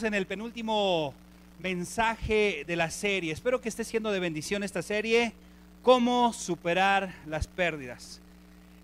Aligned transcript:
en 0.00 0.14
el 0.14 0.26
penúltimo 0.26 1.12
mensaje 1.58 2.64
de 2.66 2.76
la 2.76 2.90
serie. 2.90 3.30
Espero 3.30 3.60
que 3.60 3.68
esté 3.68 3.84
siendo 3.84 4.10
de 4.10 4.20
bendición 4.20 4.62
esta 4.62 4.80
serie, 4.80 5.34
cómo 5.82 6.32
superar 6.32 7.14
las 7.26 7.46
pérdidas. 7.46 8.18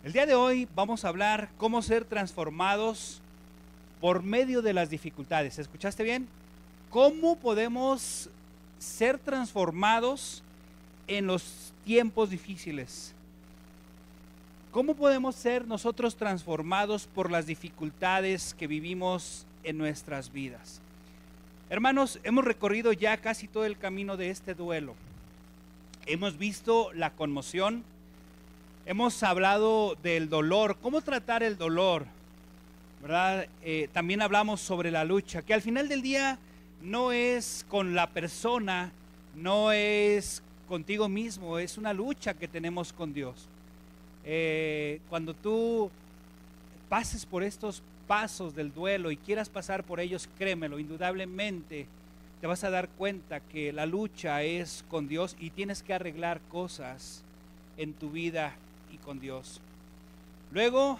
El 0.04 0.12
día 0.12 0.26
de 0.26 0.34
hoy 0.34 0.68
vamos 0.74 1.06
a 1.06 1.08
hablar 1.08 1.48
cómo 1.56 1.80
ser 1.80 2.04
transformados 2.04 3.22
por 4.02 4.22
medio 4.22 4.60
de 4.60 4.74
las 4.74 4.90
dificultades. 4.90 5.58
¿Escuchaste 5.58 6.02
bien? 6.02 6.29
¿Cómo 6.90 7.36
podemos 7.36 8.29
ser 8.79 9.18
transformados 9.18 10.43
en 11.06 11.27
los 11.27 11.72
tiempos 11.86 12.29
difíciles? 12.29 13.14
¿Cómo 14.72 14.95
podemos 14.95 15.36
ser 15.36 15.66
nosotros 15.66 16.16
transformados 16.16 17.06
por 17.06 17.30
las 17.30 17.46
dificultades 17.46 18.52
que 18.52 18.66
vivimos 18.66 19.46
en 19.64 19.79
nuestras 19.79 20.30
vidas? 20.30 20.82
Hermanos, 21.71 22.19
hemos 22.25 22.46
recorrido 22.46 22.95
ya 22.95 23.18
casi 23.18 23.46
todo 23.46 23.67
el 23.67 23.76
camino 23.76 24.17
de 24.17 24.31
este 24.31 24.54
duelo. 24.54 24.95
Hemos 26.07 26.39
visto 26.39 26.90
la 26.95 27.11
conmoción, 27.11 27.85
hemos 28.86 29.22
hablado 29.22 29.95
del 30.03 30.31
dolor, 30.31 30.79
cómo 30.81 31.03
tratar 31.03 31.43
el 31.43 31.59
dolor, 31.59 32.06
¿verdad? 33.03 33.48
Eh, 33.62 33.91
también 33.92 34.23
hablamos 34.23 34.62
sobre 34.62 34.91
la 34.91 35.05
lucha, 35.05 35.42
que 35.42 35.53
al 35.53 35.61
final 35.61 35.89
del 35.89 36.00
día 36.00 36.39
no 36.81 37.12
es 37.12 37.67
con 37.69 37.95
la 37.95 38.09
persona, 38.09 38.91
no 39.37 39.70
es 39.70 40.42
contigo 40.69 41.06
mismo, 41.06 41.59
es 41.59 41.77
una 41.77 41.92
lucha 41.92 42.33
que 42.33 42.48
tenemos 42.48 42.95
con 42.95 43.12
Dios. 43.12 43.47
Eh, 44.25 45.03
cuando 45.11 45.34
tú 45.34 45.91
pases 46.89 47.27
por 47.27 47.42
estos 47.42 47.83
pasos 48.08 48.56
del 48.56 48.75
duelo 48.75 49.12
y 49.12 49.17
quieras 49.17 49.48
pasar 49.48 49.84
por 49.84 50.00
ellos, 50.00 50.28
créemelo, 50.39 50.80
indudablemente 50.80 51.86
te 52.41 52.47
vas 52.47 52.64
a 52.64 52.70
dar 52.70 52.89
cuenta 52.89 53.41
que 53.41 53.72
la 53.72 53.86
lucha 53.86 54.42
es 54.42 54.84
con 54.89 55.09
Dios 55.09 55.37
y 55.39 55.51
tienes 55.51 55.83
que 55.83 55.95
arreglar 55.95 56.41
cosas 56.51 57.23
en 57.77 57.92
tu 57.92 58.11
vida 58.11 58.55
y 58.92 58.97
con 58.97 59.20
Dios. 59.20 59.61
Luego, 60.51 60.98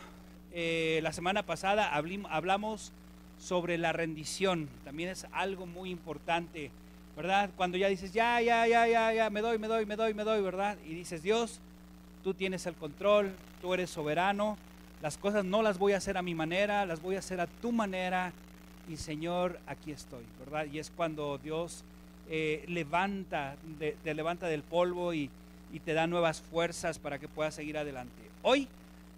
eh, 0.53 1.01
la 1.03 1.13
semana 1.13 1.45
pasada 1.45 1.95
hablamos 1.95 2.93
sobre 3.39 3.79
la 3.79 3.93
rendición. 3.93 4.69
También 4.85 5.11
es 5.11 5.27
algo 5.33 5.67
muy 5.67 5.91
importante, 5.91 6.71
¿verdad? 7.17 7.51
Cuando 7.57 7.79
ya 7.79 7.89
dices, 7.89 8.13
ya, 8.13 8.41
ya, 8.41 8.67
ya, 8.67 8.87
ya, 8.89 9.13
ya, 9.13 9.31
me 9.31 9.41
doy, 9.41 9.59
me 9.59 9.69
doy, 9.69 9.87
me 9.87 9.97
doy, 9.97 10.15
me 10.15 10.25
doy, 10.25 10.43
¿verdad? 10.43 10.77
Y 10.85 10.95
dices, 10.95 11.23
Dios, 11.23 11.61
tú 12.25 12.35
tienes 12.35 12.67
el 12.67 12.75
control, 12.75 13.33
tú 13.63 13.75
eres 13.75 13.91
soberano, 13.91 14.59
las 15.03 15.17
cosas 15.17 15.45
no 15.45 15.63
las 15.63 15.79
voy 15.79 15.93
a 15.93 15.99
hacer 15.99 16.17
a 16.17 16.23
mi 16.23 16.35
manera, 16.35 16.85
las 16.87 17.01
voy 17.01 17.17
a 17.17 17.21
hacer 17.21 17.41
a 17.41 17.47
tu 17.47 17.73
manera. 17.73 18.33
Y 18.89 18.97
Señor, 18.97 19.61
aquí 19.67 19.93
estoy, 19.93 20.25
¿verdad? 20.41 20.67
Y 20.73 20.79
es 20.79 20.91
cuando 20.91 21.39
Dios 21.39 21.85
eh, 22.29 22.65
levanta, 22.69 23.57
te 23.79 24.15
levanta 24.15 24.47
del 24.47 24.63
polvo 24.63 25.15
y, 25.15 25.31
te 25.85 25.93
da 25.93 26.07
nuevas 26.07 26.41
fuerzas 26.41 26.99
para 26.99 27.19
que 27.19 27.29
puedas 27.29 27.55
seguir 27.55 27.77
adelante. 27.77 28.15
Hoy 28.43 28.67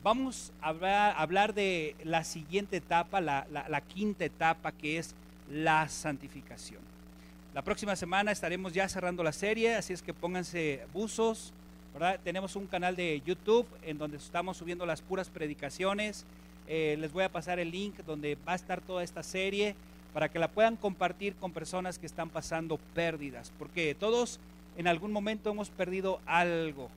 vamos 0.02 0.52
a 0.60 0.70
hablar, 0.70 1.54
de 1.54 1.94
la 2.02 2.24
siguiente 2.24 2.78
etapa, 2.78 3.20
la, 3.20 3.46
la 3.48 3.80
quinta 3.80 4.24
etapa, 4.24 4.72
que 4.72 4.98
es 4.98 5.14
la 5.48 5.88
santificación. 5.88 6.80
La 7.54 7.62
próxima 7.62 7.94
semana 7.94 8.32
estaremos 8.32 8.72
ya 8.72 8.88
cerrando 8.88 9.22
la 9.22 9.32
serie, 9.32 9.76
así 9.76 9.92
es 9.92 10.02
que 10.02 10.12
pónganse 10.12 10.86
buzos, 10.92 11.52
tenemos 12.22 12.56
un 12.56 12.66
canal 12.66 12.96
de 12.96 13.20
YouTube 13.26 13.66
en 13.82 13.98
donde 13.98 14.16
estamos 14.16 14.56
subiendo 14.56 14.86
las 14.86 15.02
puras 15.02 15.28
predicaciones. 15.28 16.24
Eh, 16.66 16.96
les 16.98 17.12
voy 17.12 17.24
a 17.24 17.28
pasar 17.28 17.58
el 17.58 17.70
link 17.70 17.96
donde 18.06 18.36
va 18.46 18.52
a 18.52 18.56
estar 18.56 18.80
toda 18.80 19.02
esta 19.02 19.22
serie 19.22 19.74
para 20.14 20.28
que 20.28 20.38
la 20.38 20.48
puedan 20.48 20.76
compartir 20.76 21.34
con 21.34 21.52
personas 21.52 21.98
que 21.98 22.06
están 22.06 22.30
pasando 22.30 22.78
pérdidas, 22.94 23.52
porque 23.58 23.94
todos 23.94 24.40
en 24.76 24.86
algún 24.86 25.12
momento 25.12 25.50
hemos 25.50 25.68
perdido 25.68 26.20
algo, 26.26 26.88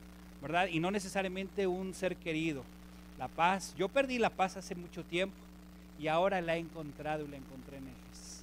¿verdad? 0.41 0.67
Y 0.67 0.79
no 0.79 0.89
necesariamente 0.89 1.67
un 1.67 1.93
ser 1.93 2.15
querido. 2.15 2.63
La 3.19 3.27
paz, 3.27 3.75
yo 3.77 3.89
perdí 3.89 4.19
la 4.19 4.29
paz 4.29 4.57
hace 4.57 4.73
mucho 4.73 5.03
tiempo 5.03 5.35
y 5.99 6.07
ahora 6.07 6.41
la 6.41 6.55
he 6.55 6.59
encontrado 6.59 7.25
y 7.25 7.27
la 7.27 7.37
encontré 7.37 7.77
en 7.77 7.83
Jesús. 7.83 8.41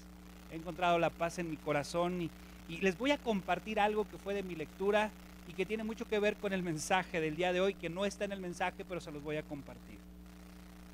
He 0.52 0.56
encontrado 0.56 0.98
la 0.98 1.10
paz 1.10 1.38
en 1.38 1.50
mi 1.50 1.56
corazón 1.56 2.22
y, 2.22 2.30
y 2.68 2.78
les 2.78 2.98
voy 2.98 3.10
a 3.10 3.18
compartir 3.18 3.80
algo 3.80 4.08
que 4.08 4.18
fue 4.18 4.34
de 4.34 4.42
mi 4.42 4.54
lectura 4.54 5.10
y 5.50 5.52
que 5.52 5.66
tiene 5.66 5.82
mucho 5.82 6.06
que 6.06 6.20
ver 6.20 6.36
con 6.36 6.52
el 6.52 6.62
mensaje 6.62 7.20
del 7.20 7.34
día 7.34 7.52
de 7.52 7.60
hoy, 7.60 7.74
que 7.74 7.88
no 7.88 8.06
está 8.06 8.24
en 8.24 8.30
el 8.30 8.38
mensaje, 8.38 8.84
pero 8.88 9.00
se 9.00 9.10
los 9.10 9.20
voy 9.20 9.36
a 9.36 9.42
compartir. 9.42 9.98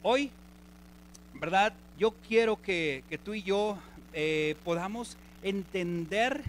Hoy, 0.03 0.31
¿verdad? 1.35 1.75
Yo 1.99 2.15
quiero 2.27 2.61
que, 2.63 3.05
tú 3.23 3.35
y 3.35 3.43
yo 3.43 3.77
eh, 4.15 4.57
podamos 4.65 5.19
entender 5.43 6.43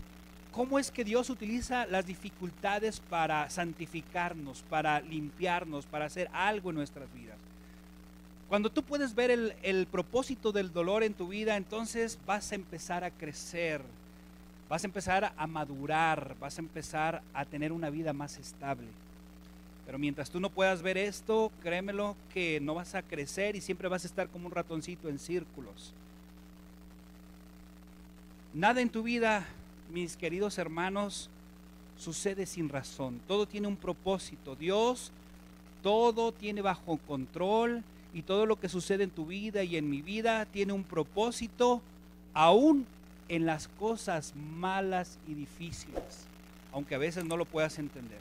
cómo 0.53 0.79
es 0.79 0.90
que 0.90 1.03
Dios 1.03 1.29
utiliza 1.29 1.85
las 1.85 2.06
dificultades 2.06 3.01
para 3.01 3.50
santificarnos, 3.50 4.63
para 4.69 5.01
limpiarnos, 5.01 5.85
para 5.85 6.06
hacer 6.06 6.29
algo 6.31 6.69
en 6.69 6.78
nuestras 6.78 7.13
vidas. 7.13 7.35
Cuando 8.47 8.69
tú 8.69 8.84
puedes 8.84 9.16
ver 9.16 9.31
el, 9.31 9.53
el 9.63 9.85
propósito 9.85 10.53
del 10.53 10.72
dolor 10.72 11.03
en 11.03 11.13
tu 11.13 11.28
vida, 11.28 11.57
entonces 11.57 12.18
vas 12.25 12.53
a 12.53 12.56
empezar 12.56 13.03
a 13.03 13.12
crecer 13.12 13.81
vas 14.69 14.83
a 14.83 14.88
empezar 14.88 15.33
a 15.35 15.47
madurar, 15.47 16.35
vas 16.39 16.57
a 16.57 16.61
empezar 16.61 17.22
a 17.33 17.45
tener 17.45 17.72
una 17.72 17.89
vida 17.89 18.13
más 18.13 18.38
estable. 18.38 18.88
Pero 19.85 19.97
mientras 19.97 20.29
tú 20.29 20.39
no 20.39 20.50
puedas 20.50 20.81
ver 20.81 20.97
esto, 20.97 21.51
créemelo 21.61 22.16
que 22.33 22.59
no 22.59 22.75
vas 22.75 22.94
a 22.95 23.01
crecer 23.01 23.56
y 23.56 23.61
siempre 23.61 23.88
vas 23.88 24.03
a 24.03 24.07
estar 24.07 24.27
como 24.27 24.47
un 24.47 24.51
ratoncito 24.51 25.07
en 25.07 25.17
círculos. 25.17 25.94
Nada 28.53 28.81
en 28.81 28.89
tu 28.89 29.03
vida, 29.03 29.45
mis 29.94 30.17
queridos 30.17 30.57
hermanos, 30.57 31.29
sucede 31.97 32.45
sin 32.45 32.67
razón. 32.67 33.22
Todo 33.27 33.45
tiene 33.45 33.67
un 33.67 33.77
propósito. 33.77 34.56
Dios 34.56 35.11
todo 35.88 36.31
tiene 36.31 36.61
bajo 36.61 36.97
control 37.07 37.83
y 38.13 38.22
todo 38.22 38.45
lo 38.45 38.59
que 38.59 38.69
sucede 38.69 39.03
en 39.03 39.09
tu 39.09 39.25
vida 39.25 39.63
y 39.63 39.77
en 39.77 39.89
mi 39.89 40.01
vida 40.01 40.45
tiene 40.45 40.73
un 40.73 40.83
propósito 40.83 41.81
aún 42.33 42.85
en 43.29 43.45
las 43.45 43.67
cosas 43.67 44.33
malas 44.35 45.17
y 45.27 45.33
difíciles, 45.33 46.25
aunque 46.71 46.95
a 46.95 46.99
veces 46.99 47.25
no 47.25 47.38
lo 47.38 47.45
puedas 47.45 47.79
entender. 47.79 48.19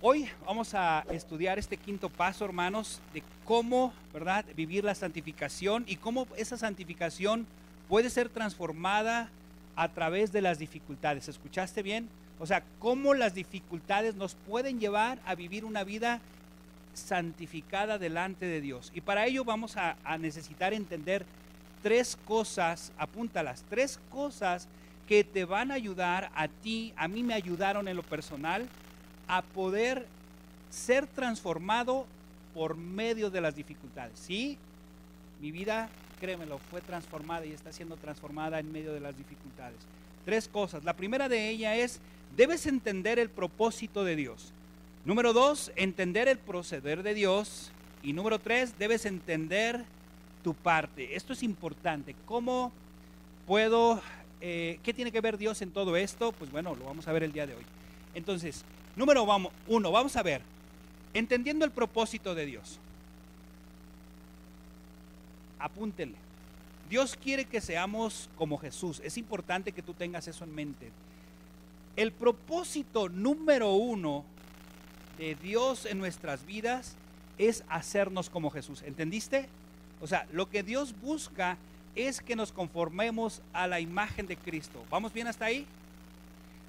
Hoy 0.00 0.28
vamos 0.46 0.74
a 0.74 1.04
estudiar 1.10 1.58
este 1.58 1.76
quinto 1.76 2.08
paso, 2.08 2.44
hermanos, 2.44 3.00
de 3.12 3.24
cómo, 3.44 3.92
¿verdad?, 4.12 4.44
vivir 4.54 4.84
la 4.84 4.94
santificación 4.94 5.84
y 5.88 5.96
cómo 5.96 6.28
esa 6.36 6.56
santificación 6.56 7.46
puede 7.88 8.08
ser 8.08 8.28
transformada 8.28 9.28
a 9.74 9.88
través 9.88 10.30
de 10.30 10.40
las 10.40 10.60
dificultades. 10.60 11.28
¿Escuchaste 11.28 11.82
bien? 11.82 12.08
O 12.38 12.46
sea, 12.46 12.62
cómo 12.78 13.14
las 13.14 13.34
dificultades 13.34 14.14
nos 14.14 14.36
pueden 14.36 14.78
llevar 14.78 15.18
a 15.26 15.34
vivir 15.34 15.64
una 15.64 15.82
vida 15.82 16.20
santificada 16.94 17.98
delante 17.98 18.46
de 18.46 18.60
Dios. 18.60 18.92
Y 18.94 19.00
para 19.00 19.26
ello 19.26 19.44
vamos 19.44 19.76
a, 19.76 19.96
a 20.04 20.16
necesitar 20.18 20.74
entender 20.74 21.26
tres 21.82 22.16
cosas, 22.26 22.92
apúntalas, 22.98 23.64
tres 23.68 23.98
cosas 24.10 24.68
que 25.06 25.24
te 25.24 25.44
van 25.44 25.70
a 25.70 25.74
ayudar 25.74 26.30
a 26.34 26.48
ti, 26.48 26.92
a 26.96 27.08
mí 27.08 27.22
me 27.22 27.34
ayudaron 27.34 27.88
en 27.88 27.96
lo 27.96 28.02
personal, 28.02 28.68
a 29.26 29.42
poder 29.42 30.06
ser 30.70 31.06
transformado 31.06 32.06
por 32.54 32.76
medio 32.76 33.30
de 33.30 33.40
las 33.40 33.54
dificultades. 33.54 34.18
Sí, 34.18 34.58
mi 35.40 35.50
vida, 35.50 35.88
créemelo, 36.20 36.58
fue 36.70 36.80
transformada 36.80 37.46
y 37.46 37.52
está 37.52 37.72
siendo 37.72 37.96
transformada 37.96 38.58
en 38.58 38.70
medio 38.72 38.92
de 38.92 39.00
las 39.00 39.16
dificultades. 39.16 39.78
Tres 40.24 40.48
cosas. 40.48 40.84
La 40.84 40.94
primera 40.94 41.28
de 41.28 41.48
ellas 41.48 41.76
es, 41.76 42.00
debes 42.36 42.66
entender 42.66 43.18
el 43.18 43.30
propósito 43.30 44.04
de 44.04 44.16
Dios. 44.16 44.52
Número 45.04 45.32
dos, 45.32 45.72
entender 45.76 46.28
el 46.28 46.38
proceder 46.38 47.02
de 47.02 47.14
Dios. 47.14 47.70
Y 48.02 48.12
número 48.12 48.38
tres, 48.38 48.78
debes 48.78 49.06
entender 49.06 49.84
tu 50.42 50.54
parte. 50.54 51.16
Esto 51.16 51.32
es 51.32 51.42
importante. 51.42 52.14
¿Cómo 52.26 52.72
puedo, 53.46 54.00
eh, 54.40 54.78
qué 54.82 54.94
tiene 54.94 55.12
que 55.12 55.20
ver 55.20 55.38
Dios 55.38 55.62
en 55.62 55.70
todo 55.70 55.96
esto? 55.96 56.32
Pues 56.32 56.50
bueno, 56.50 56.74
lo 56.74 56.84
vamos 56.84 57.08
a 57.08 57.12
ver 57.12 57.22
el 57.22 57.32
día 57.32 57.46
de 57.46 57.54
hoy. 57.54 57.64
Entonces, 58.14 58.64
número 58.96 59.26
uno, 59.66 59.92
vamos 59.92 60.16
a 60.16 60.22
ver, 60.22 60.42
entendiendo 61.14 61.64
el 61.64 61.70
propósito 61.70 62.34
de 62.34 62.46
Dios. 62.46 62.78
Apúntenle. 65.58 66.16
Dios 66.88 67.16
quiere 67.22 67.44
que 67.44 67.60
seamos 67.60 68.30
como 68.36 68.58
Jesús. 68.58 69.00
Es 69.04 69.18
importante 69.18 69.72
que 69.72 69.82
tú 69.82 69.92
tengas 69.92 70.26
eso 70.26 70.44
en 70.44 70.54
mente. 70.54 70.90
El 71.96 72.12
propósito 72.12 73.08
número 73.08 73.72
uno 73.72 74.24
de 75.18 75.34
Dios 75.34 75.84
en 75.84 75.98
nuestras 75.98 76.46
vidas 76.46 76.96
es 77.36 77.64
hacernos 77.68 78.30
como 78.30 78.50
Jesús. 78.50 78.82
¿Entendiste? 78.82 79.48
O 80.00 80.06
sea, 80.06 80.26
lo 80.32 80.48
que 80.48 80.62
Dios 80.62 80.94
busca 81.00 81.56
es 81.94 82.20
que 82.20 82.36
nos 82.36 82.52
conformemos 82.52 83.42
a 83.52 83.66
la 83.66 83.80
imagen 83.80 84.26
de 84.26 84.36
Cristo. 84.36 84.84
¿Vamos 84.90 85.12
bien 85.12 85.26
hasta 85.26 85.46
ahí? 85.46 85.66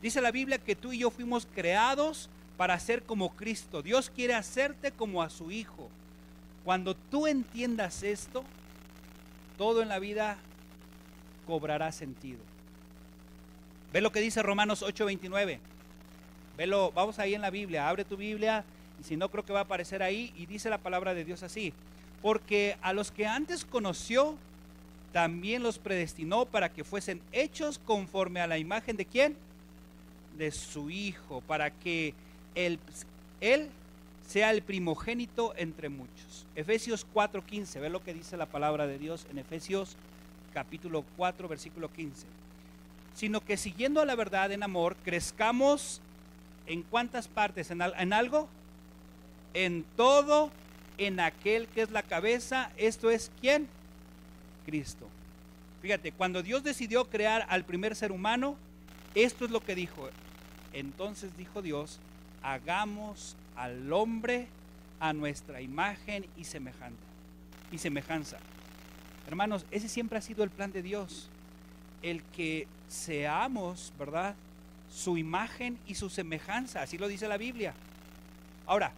Dice 0.01 0.21
la 0.21 0.31
Biblia 0.31 0.57
que 0.57 0.75
tú 0.75 0.93
y 0.93 0.99
yo 0.99 1.11
fuimos 1.11 1.47
creados 1.53 2.29
para 2.57 2.79
ser 2.79 3.03
como 3.03 3.35
Cristo. 3.35 3.81
Dios 3.81 4.09
quiere 4.09 4.33
hacerte 4.33 4.91
como 4.91 5.21
a 5.21 5.29
su 5.29 5.51
Hijo. 5.51 5.89
Cuando 6.63 6.95
tú 6.95 7.27
entiendas 7.27 8.03
esto, 8.03 8.43
todo 9.57 9.81
en 9.81 9.89
la 9.89 9.99
vida 9.99 10.37
cobrará 11.45 11.91
sentido. 11.91 12.39
Ve 13.91 14.01
lo 14.01 14.11
que 14.11 14.19
dice 14.21 14.43
Romanos 14.43 14.83
8:29. 14.83 15.59
Velo, 16.57 16.91
vamos 16.93 17.19
ahí 17.19 17.33
en 17.33 17.41
la 17.41 17.49
Biblia, 17.49 17.87
abre 17.87 18.03
tu 18.03 18.17
Biblia 18.17 18.65
y 18.99 19.03
si 19.03 19.15
no 19.15 19.29
creo 19.29 19.45
que 19.45 19.53
va 19.53 19.59
a 19.59 19.63
aparecer 19.63 20.03
ahí 20.03 20.33
y 20.35 20.45
dice 20.45 20.69
la 20.69 20.77
palabra 20.77 21.13
de 21.13 21.23
Dios 21.23 21.41
así. 21.43 21.73
Porque 22.21 22.77
a 22.81 22.93
los 22.93 23.11
que 23.11 23.25
antes 23.25 23.65
conoció, 23.65 24.37
también 25.11 25.63
los 25.63 25.79
predestinó 25.79 26.45
para 26.45 26.69
que 26.69 26.83
fuesen 26.83 27.21
hechos 27.31 27.79
conforme 27.79 28.41
a 28.41 28.47
la 28.47 28.57
imagen 28.57 28.95
de 28.97 29.05
quién? 29.05 29.35
De 30.37 30.51
su 30.51 30.89
Hijo, 30.89 31.41
para 31.41 31.71
que 31.71 32.13
él, 32.55 32.79
sea 34.27 34.51
el 34.51 34.61
primogénito 34.61 35.53
entre 35.57 35.89
muchos. 35.89 36.45
Efesios 36.55 37.05
4:15, 37.13 37.79
ve 37.79 37.89
lo 37.89 38.03
que 38.03 38.13
dice 38.13 38.37
la 38.37 38.45
palabra 38.45 38.85
de 38.85 38.99
Dios 38.99 39.25
en 39.31 39.39
Efesios 39.39 39.95
capítulo 40.53 41.03
4, 41.17 41.47
versículo 41.47 41.91
15. 41.91 42.27
Sino 43.15 43.41
que 43.43 43.57
siguiendo 43.57 44.01
a 44.01 44.05
la 44.05 44.15
verdad 44.15 44.51
en 44.51 44.63
amor, 44.63 44.95
crezcamos 45.03 46.01
en 46.67 46.83
cuántas 46.83 47.27
partes, 47.27 47.71
en, 47.71 47.81
en 47.81 48.13
algo, 48.13 48.47
en 49.53 49.83
todo, 49.95 50.51
en 50.99 51.19
aquel 51.19 51.67
que 51.69 51.81
es 51.81 51.91
la 51.91 52.03
cabeza, 52.03 52.71
esto 52.77 53.09
es 53.09 53.31
quién? 53.39 53.67
Cristo. 54.65 55.07
Fíjate, 55.81 56.11
cuando 56.11 56.43
Dios 56.43 56.61
decidió 56.63 57.09
crear 57.09 57.45
al 57.49 57.63
primer 57.63 57.95
ser 57.95 58.11
humano, 58.11 58.57
esto 59.15 59.45
es 59.45 59.51
lo 59.51 59.61
que 59.61 59.75
dijo. 59.75 60.09
Entonces 60.73 61.35
dijo 61.37 61.61
Dios, 61.61 61.99
hagamos 62.43 63.37
al 63.55 63.91
hombre 63.93 64.47
a 64.99 65.13
nuestra 65.13 65.61
imagen 65.61 66.25
y 66.37 66.43
semejanza. 66.43 66.97
Y 67.71 67.77
semejanza. 67.77 68.37
Hermanos, 69.25 69.65
ese 69.71 69.87
siempre 69.87 70.17
ha 70.17 70.21
sido 70.21 70.43
el 70.43 70.49
plan 70.49 70.73
de 70.73 70.81
Dios. 70.81 71.29
El 72.01 72.23
que 72.23 72.67
seamos, 72.89 73.93
¿verdad? 73.97 74.35
Su 74.91 75.17
imagen 75.17 75.79
y 75.87 75.95
su 75.95 76.09
semejanza. 76.09 76.81
Así 76.81 76.97
lo 76.97 77.07
dice 77.07 77.27
la 77.29 77.37
Biblia. 77.37 77.73
Ahora, 78.65 78.91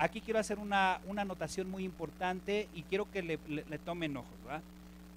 aquí 0.00 0.20
quiero 0.20 0.40
hacer 0.40 0.58
una, 0.58 1.00
una 1.06 1.22
anotación 1.22 1.70
muy 1.70 1.84
importante 1.84 2.68
y 2.74 2.82
quiero 2.82 3.08
que 3.12 3.22
le, 3.22 3.38
le 3.48 3.78
tomen 3.78 4.16
ojos, 4.16 4.34
¿verdad? 4.44 4.62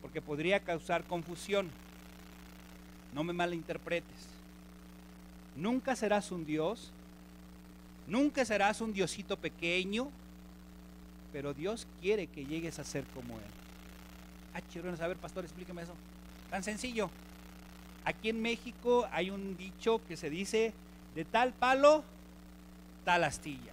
Porque 0.02 0.22
podría 0.22 0.60
causar 0.60 1.04
confusión. 1.06 1.72
No 3.16 3.24
me 3.24 3.34
malinterpretes. 3.34 4.28
Nunca 5.56 5.96
serás 5.96 6.32
un 6.32 6.46
Dios 6.46 6.92
Nunca 8.08 8.44
serás 8.44 8.82
un 8.82 8.94
diosito 8.94 9.38
pequeño, 9.38 10.10
pero 11.32 11.54
Dios 11.54 11.88
quiere 12.02 12.28
que 12.28 12.46
llegues 12.46 12.80
a 12.80 12.84
ser 12.84 13.06
como 13.14 13.36
Él. 13.36 13.44
Ah, 14.54 14.62
quiero 14.72 14.96
saber, 14.98 15.18
pastor, 15.18 15.46
explíqueme 15.46 15.82
eso. 15.82 15.94
Tan 16.50 16.64
sencillo. 16.64 17.10
Aquí 18.06 18.30
en 18.30 18.42
México 18.42 19.08
hay 19.12 19.30
un 19.30 19.56
dicho 19.56 20.02
que 20.08 20.18
se 20.18 20.30
dice, 20.30 20.74
de 21.16 21.24
tal 21.24 21.54
palo, 21.54 22.04
tal 23.06 23.24
astilla. 23.24 23.73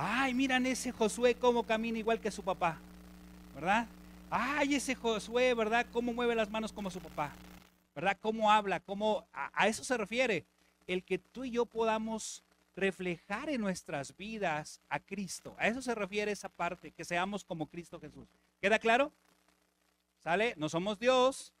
Ay, 0.00 0.32
miran 0.32 0.64
ese 0.64 0.92
Josué 0.92 1.34
cómo 1.34 1.64
camina 1.64 1.98
igual 1.98 2.20
que 2.20 2.30
su 2.30 2.44
papá, 2.44 2.78
¿verdad? 3.52 3.88
Ay, 4.30 4.76
ese 4.76 4.94
Josué, 4.94 5.54
¿verdad? 5.54 5.84
Cómo 5.92 6.12
mueve 6.12 6.36
las 6.36 6.48
manos 6.48 6.72
como 6.72 6.88
su 6.88 7.00
papá, 7.00 7.32
¿verdad? 7.96 8.16
Cómo 8.20 8.52
habla, 8.52 8.78
cómo... 8.78 9.26
a 9.32 9.66
eso 9.66 9.82
se 9.82 9.96
refiere. 9.96 10.46
El 10.86 11.02
que 11.02 11.18
tú 11.18 11.44
y 11.44 11.50
yo 11.50 11.66
podamos 11.66 12.44
reflejar 12.76 13.50
en 13.50 13.60
nuestras 13.60 14.16
vidas 14.16 14.80
a 14.88 15.00
Cristo. 15.00 15.56
A 15.58 15.66
eso 15.66 15.82
se 15.82 15.96
refiere 15.96 16.30
esa 16.30 16.48
parte, 16.48 16.92
que 16.92 17.04
seamos 17.04 17.42
como 17.42 17.66
Cristo 17.66 17.98
Jesús. 17.98 18.28
¿Queda 18.60 18.78
claro? 18.78 19.10
¿Sale? 20.22 20.54
No 20.56 20.68
somos 20.68 21.00
Dios, 21.00 21.52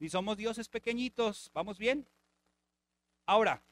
ni 0.00 0.10
somos 0.10 0.36
dioses 0.36 0.68
pequeñitos. 0.68 1.50
¿Vamos 1.54 1.78
bien? 1.78 2.06
Ahora, 3.24 3.62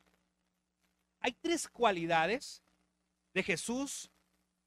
hay 1.21 1.33
tres 1.43 1.69
cualidades 1.69 2.63
de 3.35 3.43
Jesús 3.43 4.11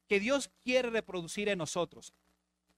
que 0.08 0.20
Dios 0.20 0.50
quiere 0.64 0.90
reproducir 0.90 1.50
en 1.50 1.58
nosotros. 1.58 2.14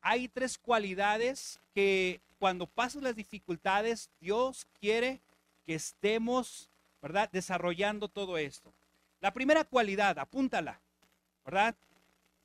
Hay 0.02 0.28
tres 0.28 0.58
cualidades 0.58 1.60
que 1.74 2.22
cuando 2.38 2.68
pasan 2.68 3.04
las 3.04 3.16
dificultades, 3.16 4.10
Dios 4.20 4.66
quiere 4.80 5.22
que 5.66 5.76
estemos, 5.76 6.70
¿verdad? 7.02 7.30
Desarrollando 7.31 8.08
todo 8.08 8.38
esto. 8.38 8.74
La 9.20 9.34
primera 9.34 9.66
cualidad, 9.66 10.18
apúntala, 10.18 10.80
¿verdad? 11.46 11.76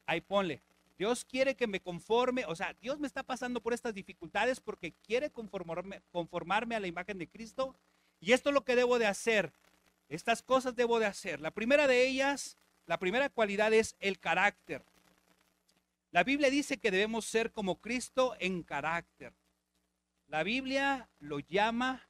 Ahí 0.07 0.21
ponle. 0.21 0.63
Dios 0.99 1.25
quiere 1.25 1.57
que 1.57 1.67
me 1.67 1.81
conforme, 1.81 2.45
o 2.47 2.55
sea, 2.55 2.75
Dios 2.81 3.01
me 3.01 3.07
está 3.07 3.23
pasando 3.23 3.61
por 3.61 3.73
estas 3.73 3.95
dificultades 3.95 4.61
porque 4.61 4.93
quiere 5.07 5.31
conformarme, 5.31 6.03
conformarme 6.13 6.77
a 6.77 6.81
la 6.81 6.87
imagen 6.87 7.19
de 7.19 7.29
Cristo. 7.29 7.75
Y 8.21 8.33
esto 8.33 8.51
es 8.51 8.55
lo 8.55 8.65
que 8.65 8.77
debo 8.77 8.99
de 8.99 9.07
hacer. 9.07 9.53
Estas 10.09 10.43
cosas 10.43 10.77
debo 10.77 10.99
de 10.99 11.07
hacer. 11.07 11.41
La 11.41 11.51
primera 11.51 11.87
de 11.87 12.07
ellas, 12.07 12.57
la 12.87 12.99
primera 12.99 13.29
cualidad 13.29 13.73
es 13.73 13.97
el 14.01 14.19
carácter. 14.19 14.83
La 16.11 16.25
Biblia 16.25 16.51
dice 16.51 16.79
que 16.79 16.91
debemos 16.91 17.25
ser 17.25 17.51
como 17.51 17.81
Cristo 17.81 18.37
en 18.39 18.63
carácter. 18.63 19.33
La 20.29 20.43
Biblia 20.43 21.09
lo 21.21 21.41
llama 21.41 22.03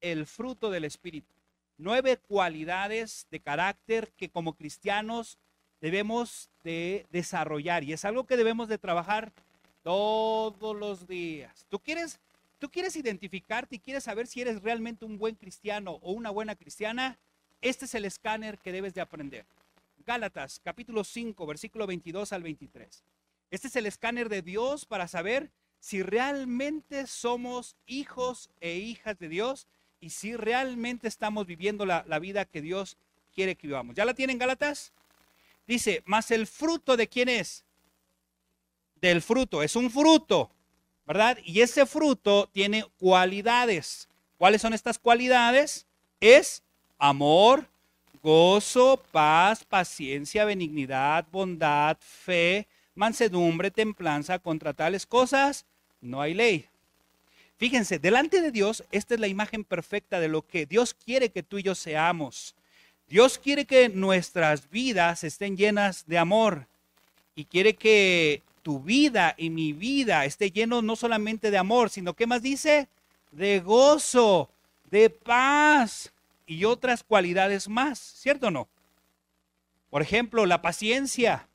el 0.00 0.26
fruto 0.26 0.70
del 0.70 0.84
Espíritu 0.84 1.34
nueve 1.78 2.16
cualidades 2.16 3.26
de 3.30 3.40
carácter 3.40 4.12
que 4.16 4.28
como 4.28 4.54
cristianos 4.54 5.38
debemos 5.80 6.50
de 6.62 7.06
desarrollar 7.10 7.84
y 7.84 7.92
es 7.92 8.04
algo 8.04 8.24
que 8.24 8.36
debemos 8.36 8.68
de 8.68 8.78
trabajar 8.78 9.32
todos 9.82 10.76
los 10.76 11.06
días. 11.06 11.66
¿Tú 11.68 11.78
quieres, 11.78 12.18
tú 12.58 12.70
quieres 12.70 12.96
identificarte 12.96 13.76
y 13.76 13.80
quieres 13.80 14.04
saber 14.04 14.26
si 14.26 14.40
eres 14.40 14.62
realmente 14.62 15.04
un 15.04 15.18
buen 15.18 15.34
cristiano 15.34 15.98
o 16.02 16.12
una 16.12 16.30
buena 16.30 16.54
cristiana? 16.54 17.18
Este 17.60 17.84
es 17.84 17.94
el 17.94 18.04
escáner 18.04 18.58
que 18.58 18.72
debes 18.72 18.94
de 18.94 19.00
aprender. 19.00 19.44
Gálatas 20.06 20.60
capítulo 20.62 21.02
5, 21.02 21.46
versículo 21.46 21.86
22 21.86 22.32
al 22.32 22.42
23. 22.42 23.02
Este 23.50 23.68
es 23.68 23.76
el 23.76 23.86
escáner 23.86 24.28
de 24.28 24.42
Dios 24.42 24.84
para 24.84 25.08
saber 25.08 25.50
si 25.80 26.02
realmente 26.02 27.06
somos 27.06 27.76
hijos 27.86 28.50
e 28.60 28.74
hijas 28.76 29.18
de 29.18 29.28
Dios 29.28 29.66
y 30.00 30.10
si 30.10 30.36
realmente 30.36 31.08
estamos 31.08 31.46
viviendo 31.46 31.86
la, 31.86 32.02
vida 32.18 32.44
que 32.44 32.60
Dios 32.60 32.96
quiere 33.34 33.56
que 33.56 33.66
vivamos. 33.66 33.94
¿Ya 33.94 34.04
la 34.04 34.14
tienen 34.14 34.38
Gálatas? 34.38 34.92
Dice, 35.66 36.02
más 36.04 36.30
el 36.30 36.46
fruto 36.46 36.96
de 36.96 37.08
quién 37.08 37.28
es? 37.28 37.64
Del 39.00 39.22
fruto, 39.22 39.62
es 39.62 39.76
un 39.76 39.90
fruto, 39.90 40.50
¿verdad? 41.06 41.38
Y 41.44 41.60
ese 41.60 41.86
fruto 41.86 42.48
tiene 42.52 42.84
cualidades. 42.98 44.08
¿Cuáles 44.36 44.60
son 44.60 44.74
estas 44.74 44.98
cualidades? 44.98 45.86
Es 46.20 46.62
amor, 46.98 47.68
gozo, 48.24 49.02
paz, 49.12 49.64
paciencia, 49.64 50.46
benignidad, 50.46 51.26
bondad, 51.30 51.98
fe, 52.00 52.66
mansedumbre, 52.94 53.70
templanza. 53.70 54.38
Contra 54.38 54.72
tales 54.72 55.04
cosas 55.04 55.66
no 56.00 56.22
hay 56.22 56.32
ley. 56.32 56.66
Fíjense, 57.58 57.98
delante 57.98 58.40
de 58.40 58.50
Dios, 58.50 58.82
esta 58.90 59.12
es 59.12 59.20
la 59.20 59.28
imagen 59.28 59.62
perfecta 59.62 60.20
de 60.20 60.28
lo 60.28 60.40
que 60.40 60.64
Dios 60.64 60.94
quiere 60.94 61.28
que 61.28 61.42
tú 61.42 61.58
y 61.58 61.64
yo 61.64 61.74
seamos. 61.74 62.54
Dios 63.10 63.38
quiere 63.38 63.66
que 63.66 63.90
nuestras 63.90 64.70
vidas 64.70 65.22
estén 65.22 65.58
llenas 65.58 66.06
de 66.06 66.16
amor 66.16 66.66
y 67.36 67.44
quiere 67.44 67.74
que 67.74 68.42
tu 68.62 68.80
vida 68.80 69.34
y 69.36 69.50
mi 69.50 69.74
vida 69.74 70.24
esté 70.24 70.50
lleno 70.50 70.80
no 70.80 70.96
solamente 70.96 71.50
de 71.50 71.58
amor, 71.58 71.90
sino 71.90 72.14
que 72.14 72.26
más 72.26 72.40
dice, 72.40 72.88
de 73.32 73.60
gozo, 73.60 74.48
de 74.90 75.10
paz 75.10 76.13
y 76.46 76.64
otras 76.64 77.02
cualidades 77.02 77.68
más, 77.68 77.98
¿cierto 77.98 78.48
o 78.48 78.50
no? 78.50 78.68
Por 79.90 80.02
ejemplo, 80.02 80.46
la 80.46 80.62
paciencia, 80.62 81.48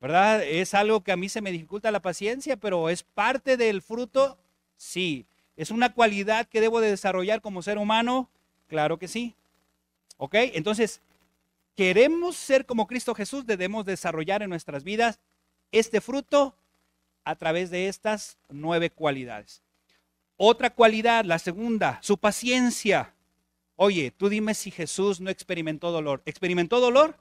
¿verdad? 0.00 0.42
Es 0.42 0.74
algo 0.74 1.02
que 1.02 1.12
a 1.12 1.16
mí 1.16 1.28
se 1.28 1.40
me 1.40 1.52
dificulta 1.52 1.90
la 1.90 2.02
paciencia, 2.02 2.56
pero 2.56 2.88
es 2.88 3.02
parte 3.02 3.56
del 3.56 3.82
fruto 3.82 4.38
Sí. 4.78 5.26
¿Es 5.56 5.70
una 5.70 5.92
cualidad 5.92 6.46
que 6.46 6.60
debo 6.62 6.80
de 6.80 6.90
desarrollar 6.90 7.42
como 7.42 7.62
ser 7.62 7.76
humano? 7.76 8.30
Claro 8.68 8.98
que 8.98 9.08
sí. 9.08 9.34
¿Ok? 10.16 10.34
Entonces, 10.34 11.02
queremos 11.74 12.36
ser 12.36 12.64
como 12.64 12.86
Cristo 12.86 13.14
Jesús, 13.14 13.44
debemos 13.44 13.84
desarrollar 13.84 14.42
en 14.42 14.50
nuestras 14.50 14.84
vidas 14.84 15.18
este 15.72 16.00
fruto 16.00 16.54
a 17.24 17.34
través 17.34 17.70
de 17.70 17.88
estas 17.88 18.38
nueve 18.48 18.88
cualidades. 18.88 19.60
Otra 20.36 20.70
cualidad, 20.70 21.24
la 21.24 21.40
segunda, 21.40 21.98
su 22.02 22.16
paciencia. 22.16 23.12
Oye, 23.80 24.10
tú 24.10 24.28
dime 24.28 24.52
si 24.54 24.70
Jesús 24.70 25.20
no 25.20 25.30
experimentó 25.30 25.90
dolor. 25.90 26.20
¿Experimentó 26.26 26.80
dolor? 26.80 27.16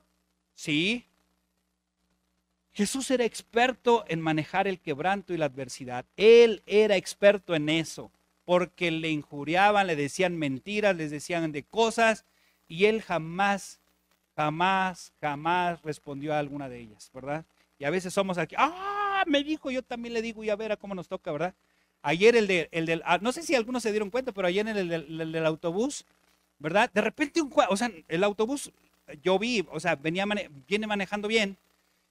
Sí. 0.56 1.06
Jesús 2.74 3.10
era 3.12 3.26
experto 3.26 4.06
en 4.08 4.22
manejar 4.22 4.68
el 4.68 4.80
quebranto 4.80 5.34
y 5.34 5.38
la 5.38 5.46
adversidad. 5.46 6.06
Él 6.16 6.62
era 6.66 6.96
experto 6.96 7.56
en 7.56 7.70
eso, 7.70 8.12
porque 8.46 8.92
le 8.92 9.10
injuriaban, 9.10 9.88
le 9.88 9.96
decían 9.96 10.38
mentiras, 10.38 10.96
les 10.96 11.10
decían 11.12 11.52
de 11.52 11.64
cosas, 11.64 12.26
y 12.68 12.86
él 12.86 13.02
jamás, 13.02 13.80
jamás, 14.36 15.12
jamás 15.20 15.82
respondió 15.82 16.34
a 16.34 16.40
alguna 16.40 16.70
de 16.70 16.80
ellas, 16.80 17.10
¿verdad? 17.14 17.46
Y 17.80 17.86
a 17.86 17.90
veces 17.90 18.14
somos 18.14 18.38
aquí, 18.38 18.56
ah, 18.58 19.24
me 19.28 19.44
dijo, 19.44 19.72
yo 19.72 19.82
también 19.84 20.14
le 20.14 20.22
digo, 20.22 20.44
y 20.44 20.50
a 20.50 20.56
ver 20.56 20.72
a 20.72 20.78
cómo 20.78 20.94
nos 20.96 21.08
toca, 21.08 21.32
¿verdad? 21.32 21.56
Ayer 22.04 22.36
el, 22.36 22.48
de, 22.48 22.70
el 22.72 22.86
del, 22.86 23.02
ah, 23.06 23.18
no 23.22 23.32
sé 23.32 23.42
si 23.44 23.56
algunos 23.56 23.82
se 23.84 23.92
dieron 23.92 24.12
cuenta, 24.12 24.32
pero 24.32 24.48
ayer 24.48 24.68
en 24.68 24.78
el, 24.78 24.88
del- 24.88 25.32
del 25.32 25.46
autobús, 25.46 26.06
¿verdad? 26.60 26.90
De 26.94 27.02
repente 27.02 27.42
un, 27.42 27.52
o 27.70 27.78
sea, 27.78 27.92
el 28.08 28.24
autobús, 28.24 28.72
yo 29.24 29.40
vi, 29.40 29.66
o 29.72 29.80
sea, 29.80 29.96
venía 29.96 30.26
mane- 30.26 30.50
viene 30.68 30.88
manejando 30.88 31.28
bien 31.28 31.58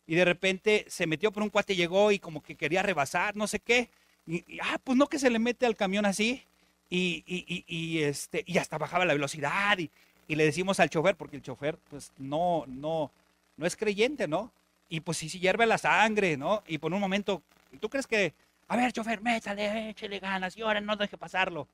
y 0.06 0.14
de 0.14 0.24
repente 0.24 0.84
se 0.88 1.06
metió 1.06 1.32
por 1.32 1.42
un 1.42 1.50
cuate, 1.50 1.76
llegó 1.76 2.12
y 2.12 2.18
como 2.18 2.42
que 2.42 2.54
quería 2.56 2.82
rebasar, 2.82 3.36
no 3.36 3.46
sé 3.46 3.60
qué. 3.60 3.88
Y, 4.26 4.44
ah, 4.62 4.78
pues 4.82 4.96
no 4.98 5.08
que 5.08 5.18
se 5.18 5.30
le 5.30 5.38
mete 5.38 5.66
al 5.66 5.76
camión 5.76 6.06
así 6.06 6.42
y, 6.90 7.24
y, 7.26 7.64
y- 7.66 8.02
este, 8.02 8.44
y 8.46 8.58
hasta 8.58 8.78
bajaba 8.78 9.04
la 9.04 9.14
velocidad 9.14 9.78
y, 9.78 9.90
y 10.28 10.36
le 10.36 10.44
decimos 10.44 10.80
al 10.80 10.90
chofer, 10.90 11.16
porque 11.16 11.36
el 11.36 11.42
chofer 11.42 11.78
pues 11.90 12.12
no, 12.18 12.64
no, 12.68 13.10
no 13.56 13.66
es 13.66 13.76
creyente, 13.76 14.28
¿no? 14.28 14.52
Y 14.88 15.00
pues 15.00 15.18
sí, 15.18 15.28
sí 15.28 15.40
hierve 15.40 15.66
la 15.66 15.78
sangre, 15.78 16.36
¿no? 16.36 16.62
Y 16.66 16.78
por 16.78 16.92
un 16.92 17.00
momento, 17.00 17.42
¿tú 17.80 17.88
crees 17.88 18.06
que, 18.06 18.32
a 18.68 18.76
ver, 18.76 18.92
chofer, 18.92 19.20
métale, 19.20 19.90
échale 19.90 20.18
ganas 20.20 20.56
y 20.56 20.62
ahora 20.62 20.80
no 20.80 20.96
deje 20.96 21.16
pasarlo? 21.18 21.68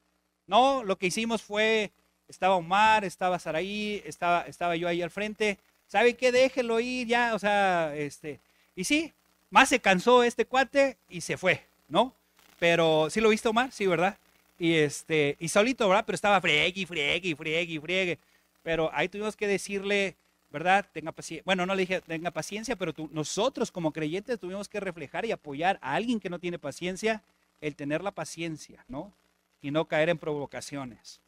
No, 0.47 0.83
lo 0.85 0.97
que 0.99 1.07
hicimos 1.07 1.43
fue, 1.43 1.93
estaba 2.33 2.57
Omar, 2.57 3.05
estaba 3.05 3.39
Saraí, 3.39 4.03
estaba, 4.07 4.43
estaba 4.47 4.75
yo 4.75 4.89
ahí 4.89 5.03
al 5.03 5.11
frente. 5.11 5.59
¿Sabe 5.87 6.15
qué? 6.15 6.33
Déjelo 6.33 6.81
ir 6.81 7.07
ya, 7.07 7.35
o 7.35 7.39
sea, 7.39 7.95
este. 7.95 8.41
Y 8.75 8.85
sí, 8.85 9.13
más 9.51 9.69
se 9.69 9.81
cansó 9.81 10.23
este 10.23 10.47
cuate 10.47 10.97
y 11.11 11.21
se 11.21 11.37
fue, 11.37 11.63
¿no? 11.89 12.15
Pero, 12.59 13.11
¿sí 13.11 13.21
lo 13.21 13.29
viste, 13.29 13.49
Omar? 13.49 13.71
Sí, 13.71 13.87
¿verdad? 13.87 14.17
Y 14.59 14.75
este, 14.75 15.37
y 15.41 15.49
solito, 15.49 15.87
¿verdad? 15.87 16.05
Pero 16.07 16.15
estaba 16.15 16.41
friegue, 16.41 16.87
friegue, 16.87 17.37
friegue, 17.37 17.81
friegue. 17.81 18.19
Pero 18.63 18.91
ahí 18.95 19.09
tuvimos 19.09 19.37
que 19.37 19.47
decirle, 19.47 20.17
¿verdad? 20.51 20.87
Tenga 20.91 21.13
paciencia. 21.13 21.43
Bueno, 21.45 21.67
no 21.67 21.75
le 21.75 21.83
dije 21.83 22.01
tenga 22.01 22.31
paciencia, 22.31 22.77
pero 22.77 22.95
nosotros 23.11 23.71
como 23.71 23.93
creyentes 23.93 24.39
tuvimos 24.39 24.71
que 24.71 24.81
reflejar 24.81 25.27
y 25.27 25.33
apoyar 25.33 25.79
a 25.83 25.95
alguien 25.95 26.19
que 26.19 26.31
no 26.31 26.39
tiene 26.39 26.59
paciencia, 26.59 27.23
el 27.61 27.77
tener 27.77 28.03
la 28.03 28.13
paciencia, 28.13 28.85
¿no? 28.89 29.13
Y 29.61 29.71
no 29.71 29.85
caer 29.85 30.09
en 30.09 30.19
provocaciones. 30.19 31.22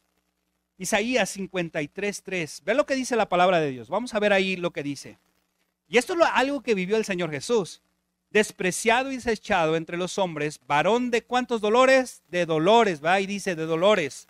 Isaías 0.77 1.37
53.3. 1.37 2.63
Ve 2.63 2.73
lo 2.73 2.85
que 2.85 2.95
dice 2.95 3.15
la 3.15 3.29
palabra 3.29 3.59
de 3.59 3.71
Dios. 3.71 3.89
Vamos 3.89 4.13
a 4.13 4.19
ver 4.19 4.33
ahí 4.33 4.55
lo 4.55 4.71
que 4.71 4.83
dice. 4.83 5.17
Y 5.87 5.97
esto 5.97 6.13
es 6.13 6.19
algo 6.33 6.61
que 6.61 6.75
vivió 6.75 6.97
el 6.97 7.05
Señor 7.05 7.31
Jesús. 7.31 7.81
Despreciado 8.31 9.11
y 9.11 9.15
desechado 9.15 9.77
entre 9.77 9.97
los 9.97 10.17
hombres, 10.17 10.59
varón 10.67 11.11
de 11.11 11.23
cuántos 11.23 11.61
dolores? 11.61 12.21
De 12.27 12.45
dolores, 12.45 13.03
va 13.03 13.19
y 13.21 13.25
dice 13.25 13.55
de 13.55 13.65
dolores. 13.65 14.27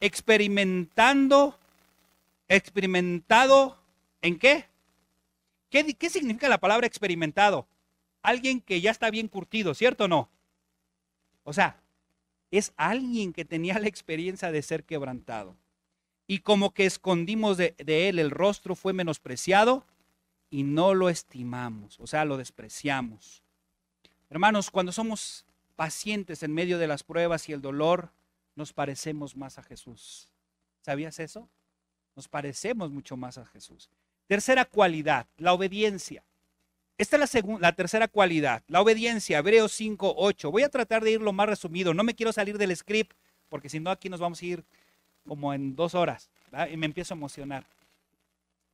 Experimentando, 0.00 1.58
experimentado, 2.46 3.76
¿en 4.22 4.38
qué? 4.38 4.66
¿Qué, 5.70 5.94
qué 5.94 6.08
significa 6.08 6.48
la 6.48 6.58
palabra 6.58 6.86
experimentado? 6.86 7.66
Alguien 8.22 8.60
que 8.60 8.80
ya 8.80 8.92
está 8.92 9.10
bien 9.10 9.26
curtido, 9.26 9.74
¿cierto 9.74 10.04
o 10.04 10.08
no? 10.08 10.28
O 11.42 11.52
sea, 11.52 11.80
es 12.50 12.72
alguien 12.76 13.32
que 13.32 13.44
tenía 13.44 13.78
la 13.78 13.88
experiencia 13.88 14.52
de 14.52 14.62
ser 14.62 14.84
quebrantado. 14.84 15.56
Y 16.30 16.40
como 16.40 16.74
que 16.74 16.84
escondimos 16.84 17.56
de, 17.56 17.74
él 17.78 18.18
el 18.18 18.30
rostro 18.30 18.76
fue 18.76 18.92
menospreciado 18.92 19.86
y 20.50 20.62
no 20.62 20.92
lo 20.92 21.08
estimamos, 21.08 21.98
o 21.98 22.06
sea, 22.06 22.26
lo 22.26 22.36
despreciamos. 22.36 23.42
Hermanos, 24.28 24.70
cuando 24.70 24.92
somos 24.92 25.46
pacientes 25.74 26.42
en 26.42 26.52
medio 26.52 26.78
de 26.78 26.86
las 26.86 27.02
pruebas 27.02 27.48
y 27.48 27.54
el 27.54 27.62
dolor, 27.62 28.10
nos 28.56 28.74
parecemos 28.74 29.36
más 29.36 29.58
a 29.58 29.62
Jesús. 29.62 30.28
¿Sabías 30.82 31.18
eso? 31.18 31.48
Nos 32.14 32.28
parecemos 32.28 32.90
mucho 32.90 33.16
más 33.16 33.38
a 33.38 33.46
Jesús. 33.46 33.88
Tercera 34.26 34.66
cualidad, 34.66 35.26
la 35.38 35.54
obediencia. 35.54 36.22
Esta 36.98 37.16
es 37.16 37.34
la, 37.34 37.58
la 37.58 37.72
tercera 37.72 38.06
cualidad, 38.06 38.62
la 38.66 38.82
obediencia, 38.82 39.38
Hebreos 39.38 39.72
5, 39.72 40.14
8. 40.18 40.50
Voy 40.50 40.62
a 40.62 40.68
tratar 40.68 41.02
de 41.02 41.12
ir 41.12 41.22
lo 41.22 41.32
más 41.32 41.48
resumido, 41.48 41.94
no 41.94 42.04
me 42.04 42.14
quiero 42.14 42.34
salir 42.34 42.58
del 42.58 42.76
script, 42.76 43.16
porque 43.48 43.70
si 43.70 43.80
no 43.80 43.90
aquí 43.90 44.10
nos 44.10 44.20
vamos 44.20 44.42
a 44.42 44.44
ir 44.44 44.64
como 45.26 45.52
en 45.54 45.74
dos 45.76 45.94
horas, 45.94 46.30
y 46.70 46.76
me 46.76 46.86
empiezo 46.86 47.14
a 47.14 47.16
emocionar. 47.16 47.64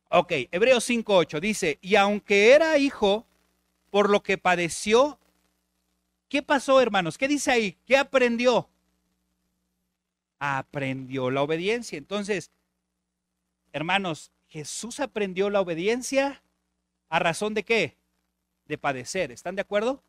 Ok, 0.09 0.31
Hebreos 0.51 0.83
5, 0.83 1.15
8 1.15 1.39
dice, 1.39 1.79
y 1.81 1.95
aunque 1.95 2.51
era 2.53 2.77
hijo, 2.77 3.25
por 3.89 4.09
lo 4.09 4.21
que 4.21 4.37
padeció, 4.37 5.17
¿qué 6.29 6.41
pasó 6.43 6.79
hermanos? 6.81 7.17
¿Qué 7.17 7.27
dice 7.27 7.51
ahí? 7.51 7.77
¿Qué 7.85 7.97
aprendió? 7.97 8.69
Aprendió 10.39 11.31
la 11.31 11.41
obediencia. 11.41 11.97
Entonces, 11.97 12.51
hermanos, 13.73 14.31
Jesús 14.47 14.99
aprendió 14.99 15.49
la 15.49 15.61
obediencia 15.61 16.41
a 17.09 17.19
razón 17.19 17.53
de 17.53 17.63
qué? 17.63 17.95
De 18.67 18.77
padecer. 18.77 19.31
¿Están 19.31 19.55
de 19.55 19.61
acuerdo? 19.61 20.03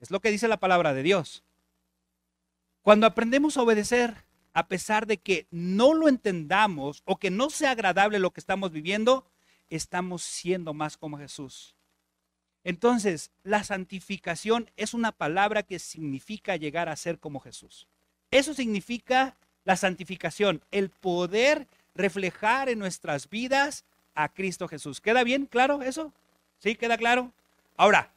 Es 0.00 0.10
lo 0.10 0.20
que 0.20 0.30
dice 0.30 0.48
la 0.48 0.60
palabra 0.60 0.94
de 0.94 1.02
Dios. 1.02 1.42
Cuando 2.82 3.06
aprendemos 3.06 3.56
a 3.56 3.62
obedecer, 3.62 4.24
a 4.54 4.68
pesar 4.68 5.06
de 5.06 5.18
que 5.18 5.46
no 5.50 5.94
lo 5.94 6.08
entendamos 6.08 7.02
o 7.04 7.16
que 7.16 7.30
no 7.30 7.50
sea 7.50 7.70
agradable 7.70 8.18
lo 8.18 8.30
que 8.32 8.40
estamos 8.40 8.72
viviendo, 8.72 9.24
estamos 9.70 10.22
siendo 10.22 10.74
más 10.74 10.96
como 10.96 11.18
Jesús. 11.18 11.74
Entonces, 12.64 13.30
la 13.42 13.64
santificación 13.64 14.70
es 14.76 14.94
una 14.94 15.12
palabra 15.12 15.62
que 15.62 15.78
significa 15.78 16.56
llegar 16.56 16.88
a 16.88 16.96
ser 16.96 17.18
como 17.18 17.40
Jesús. 17.40 17.88
Eso 18.30 18.54
significa 18.54 19.36
la 19.64 19.76
santificación, 19.76 20.62
el 20.70 20.90
poder 20.90 21.66
reflejar 21.94 22.68
en 22.68 22.78
nuestras 22.78 23.28
vidas 23.28 23.84
a 24.14 24.28
Cristo 24.28 24.68
Jesús. 24.68 25.00
¿Queda 25.00 25.24
bien 25.24 25.46
claro 25.46 25.82
eso? 25.82 26.12
¿Sí? 26.58 26.76
¿Queda 26.76 26.96
claro? 26.96 27.32
Ahora, 27.76 28.10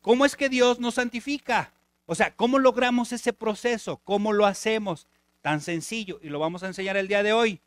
¿cómo 0.00 0.24
es 0.24 0.36
que 0.36 0.48
Dios 0.48 0.80
nos 0.80 0.94
santifica? 0.94 1.72
O 2.06 2.14
sea, 2.14 2.34
¿cómo 2.34 2.58
logramos 2.58 3.12
ese 3.12 3.32
proceso? 3.32 3.98
¿Cómo 3.98 4.32
lo 4.32 4.46
hacemos? 4.46 5.06
Tan 5.42 5.60
sencillo, 5.60 6.20
y 6.22 6.28
lo 6.28 6.38
vamos 6.38 6.62
a 6.62 6.68
enseñar 6.68 6.96
el 6.96 7.08
día 7.08 7.22
de 7.22 7.32
hoy. 7.32 7.60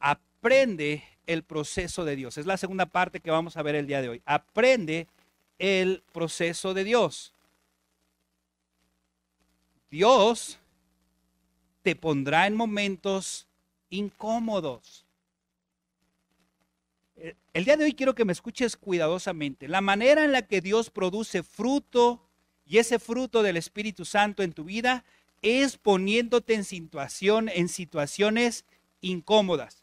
Aprende 0.00 1.04
el 1.26 1.42
proceso 1.42 2.04
de 2.04 2.16
Dios. 2.16 2.38
Es 2.38 2.46
la 2.46 2.56
segunda 2.56 2.86
parte 2.86 3.20
que 3.20 3.30
vamos 3.30 3.56
a 3.56 3.62
ver 3.62 3.74
el 3.74 3.86
día 3.86 4.00
de 4.00 4.08
hoy. 4.08 4.22
Aprende 4.24 5.06
el 5.58 6.02
proceso 6.12 6.72
de 6.72 6.84
Dios. 6.84 7.34
Dios 9.90 10.58
te 11.82 11.94
pondrá 11.94 12.46
en 12.46 12.56
momentos 12.56 13.46
incómodos. 13.90 15.04
El 17.52 17.64
día 17.64 17.76
de 17.76 17.84
hoy 17.84 17.92
quiero 17.94 18.14
que 18.14 18.24
me 18.24 18.32
escuches 18.32 18.76
cuidadosamente. 18.76 19.68
La 19.68 19.82
manera 19.82 20.24
en 20.24 20.32
la 20.32 20.42
que 20.42 20.60
Dios 20.62 20.88
produce 20.88 21.42
fruto 21.42 22.22
y 22.64 22.78
ese 22.78 22.98
fruto 22.98 23.42
del 23.42 23.56
Espíritu 23.56 24.04
Santo 24.04 24.42
en 24.42 24.52
tu 24.52 24.64
vida 24.64 25.04
es 25.42 25.76
poniéndote 25.76 26.54
en 26.54 26.64
situación 26.64 27.48
en 27.48 27.68
situaciones 27.68 28.64
incómodas. 29.00 29.82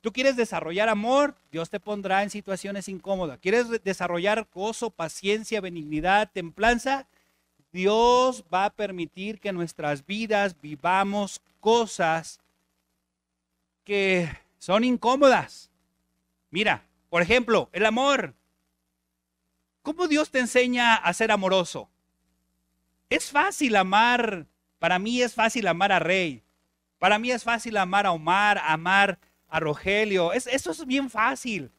Tú 0.00 0.12
quieres 0.12 0.36
desarrollar 0.36 0.88
amor, 0.88 1.34
Dios 1.50 1.68
te 1.68 1.80
pondrá 1.80 2.22
en 2.22 2.30
situaciones 2.30 2.88
incómodas. 2.88 3.38
¿Quieres 3.40 3.68
re- 3.68 3.80
desarrollar 3.80 4.46
gozo, 4.54 4.90
paciencia, 4.90 5.60
benignidad, 5.60 6.30
templanza? 6.32 7.08
Dios 7.72 8.44
va 8.52 8.66
a 8.66 8.70
permitir 8.70 9.40
que 9.40 9.52
nuestras 9.52 10.06
vidas 10.06 10.56
vivamos 10.60 11.42
cosas 11.60 12.40
que 13.84 14.30
son 14.58 14.84
incómodas. 14.84 15.70
Mira, 16.50 16.84
por 17.10 17.20
ejemplo, 17.22 17.68
el 17.72 17.84
amor. 17.84 18.34
¿Cómo 19.82 20.08
Dios 20.08 20.30
te 20.30 20.38
enseña 20.38 20.94
a 20.94 21.12
ser 21.12 21.30
amoroso? 21.30 21.88
Es 23.10 23.30
fácil 23.30 23.76
amar, 23.76 24.46
para 24.78 24.98
mí 24.98 25.22
es 25.22 25.34
fácil 25.34 25.66
amar 25.66 25.92
a 25.92 25.98
Rey. 25.98 26.42
Para 26.98 27.18
mí 27.18 27.30
es 27.30 27.44
fácil 27.44 27.76
amar 27.76 28.06
a 28.06 28.12
Omar, 28.12 28.58
amar 28.64 29.18
a 29.48 29.60
Rogelio. 29.60 30.32
Es- 30.32 30.46
eso 30.46 30.70
es 30.70 30.84
bien 30.86 31.10
fácil. 31.10 31.70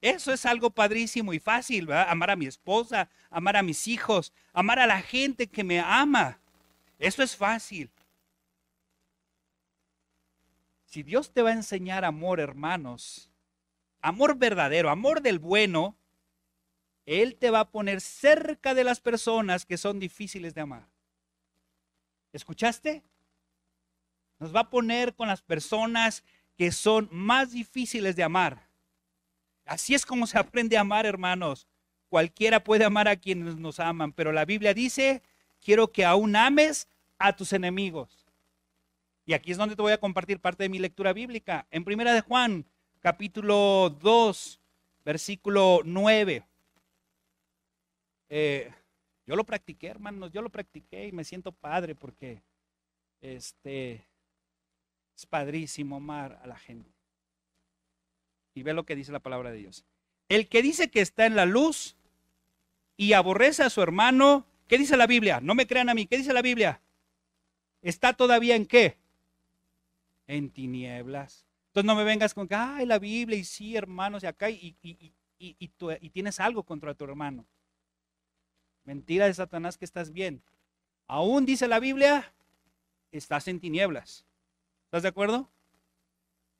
Eso 0.00 0.32
es 0.32 0.44
algo 0.44 0.70
padrísimo 0.70 1.32
y 1.32 1.38
fácil. 1.38 1.90
Amar 1.92 2.30
a 2.30 2.36
mi 2.36 2.46
esposa, 2.46 3.08
amar 3.30 3.56
a 3.56 3.62
mis 3.62 3.88
hijos, 3.88 4.32
amar 4.52 4.78
a 4.78 4.86
la 4.86 5.00
gente 5.00 5.46
que 5.46 5.64
me 5.64 5.80
ama. 5.80 6.38
Eso 6.98 7.22
es 7.22 7.36
fácil. 7.36 7.90
Si 10.84 11.02
Dios 11.02 11.32
te 11.32 11.42
va 11.42 11.50
a 11.50 11.54
enseñar 11.54 12.04
amor, 12.04 12.38
hermanos, 12.38 13.30
amor 14.00 14.36
verdadero, 14.36 14.90
amor 14.90 15.22
del 15.22 15.38
bueno, 15.38 15.96
Él 17.06 17.36
te 17.36 17.50
va 17.50 17.60
a 17.60 17.70
poner 17.70 18.00
cerca 18.00 18.74
de 18.74 18.84
las 18.84 19.00
personas 19.00 19.66
que 19.66 19.76
son 19.76 19.98
difíciles 19.98 20.54
de 20.54 20.60
amar. 20.60 20.93
¿Escuchaste? 22.34 23.04
Nos 24.40 24.54
va 24.54 24.60
a 24.60 24.70
poner 24.70 25.14
con 25.14 25.28
las 25.28 25.40
personas 25.40 26.24
que 26.56 26.72
son 26.72 27.08
más 27.12 27.52
difíciles 27.52 28.16
de 28.16 28.24
amar. 28.24 28.68
Así 29.64 29.94
es 29.94 30.04
como 30.04 30.26
se 30.26 30.36
aprende 30.36 30.76
a 30.76 30.80
amar, 30.80 31.06
hermanos. 31.06 31.68
Cualquiera 32.08 32.64
puede 32.64 32.84
amar 32.84 33.06
a 33.06 33.14
quienes 33.14 33.56
nos 33.56 33.78
aman, 33.78 34.12
pero 34.12 34.32
la 34.32 34.44
Biblia 34.44 34.74
dice, 34.74 35.22
quiero 35.60 35.92
que 35.92 36.04
aún 36.04 36.34
ames 36.34 36.88
a 37.18 37.36
tus 37.36 37.52
enemigos. 37.52 38.26
Y 39.24 39.32
aquí 39.32 39.52
es 39.52 39.56
donde 39.56 39.76
te 39.76 39.82
voy 39.82 39.92
a 39.92 40.00
compartir 40.00 40.40
parte 40.40 40.64
de 40.64 40.68
mi 40.68 40.80
lectura 40.80 41.12
bíblica. 41.12 41.68
En 41.70 41.84
Primera 41.84 42.12
de 42.12 42.20
Juan, 42.20 42.66
capítulo 42.98 43.96
2, 44.00 44.60
versículo 45.04 45.82
9. 45.84 46.44
Eh, 48.28 48.72
Yo 49.26 49.36
lo 49.36 49.44
practiqué, 49.44 49.88
hermanos, 49.88 50.32
yo 50.32 50.42
lo 50.42 50.50
practiqué 50.50 51.06
y 51.06 51.12
me 51.12 51.24
siento 51.24 51.52
padre 51.52 51.94
porque 51.94 52.42
este 53.20 54.06
es 55.16 55.26
padrísimo 55.26 55.96
amar 55.96 56.40
a 56.42 56.46
la 56.46 56.58
gente. 56.58 56.90
Y 58.54 58.62
ve 58.62 58.74
lo 58.74 58.84
que 58.84 58.96
dice 58.96 59.12
la 59.12 59.20
palabra 59.20 59.50
de 59.50 59.58
Dios. 59.58 59.84
El 60.28 60.48
que 60.48 60.62
dice 60.62 60.90
que 60.90 61.00
está 61.00 61.26
en 61.26 61.36
la 61.36 61.46
luz 61.46 61.96
y 62.96 63.14
aborrece 63.14 63.62
a 63.62 63.70
su 63.70 63.82
hermano, 63.82 64.46
¿qué 64.68 64.78
dice 64.78 64.96
la 64.96 65.06
Biblia? 65.06 65.40
No 65.40 65.54
me 65.54 65.66
crean 65.66 65.88
a 65.88 65.94
mí, 65.94 66.06
¿qué 66.06 66.18
dice 66.18 66.32
la 66.32 66.42
Biblia? 66.42 66.80
¿Está 67.82 68.12
todavía 68.12 68.56
en 68.56 68.66
qué? 68.66 68.96
En 70.26 70.50
tinieblas. 70.50 71.46
Entonces 71.68 71.86
no 71.86 71.96
me 71.96 72.04
vengas 72.04 72.34
con 72.34 72.46
que, 72.46 72.54
ay, 72.54 72.86
la 72.86 72.98
Biblia, 72.98 73.38
y 73.38 73.44
sí, 73.44 73.74
hermanos, 73.74 74.22
y 74.22 74.26
acá, 74.26 74.48
y, 74.48 74.76
y, 74.80 75.12
y, 75.38 75.54
y 75.58 76.10
tienes 76.10 76.40
algo 76.40 76.62
contra 76.62 76.94
tu 76.94 77.04
hermano. 77.04 77.44
Mentira 78.84 79.26
de 79.26 79.34
Satanás 79.34 79.78
que 79.78 79.84
estás 79.84 80.12
bien. 80.12 80.42
Aún 81.06 81.46
dice 81.46 81.68
la 81.68 81.80
Biblia, 81.80 82.32
estás 83.12 83.48
en 83.48 83.60
tinieblas. 83.60 84.24
¿Estás 84.84 85.02
de 85.02 85.08
acuerdo? 85.08 85.48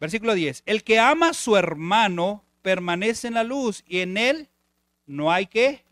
Versículo 0.01 0.35
10. 0.35 0.63
El 0.67 0.85
que 0.85 0.99
ama 0.99 1.31
a 1.31 1.35
su 1.35 1.57
hermano 1.57 2.43
permanece 2.63 3.29
en 3.29 3.35
la 3.35 3.45
luz 3.45 3.85
y 3.87 4.01
en 4.01 4.17
él 4.17 4.49
no 5.07 5.31
hay 5.31 5.47
que 5.47 5.83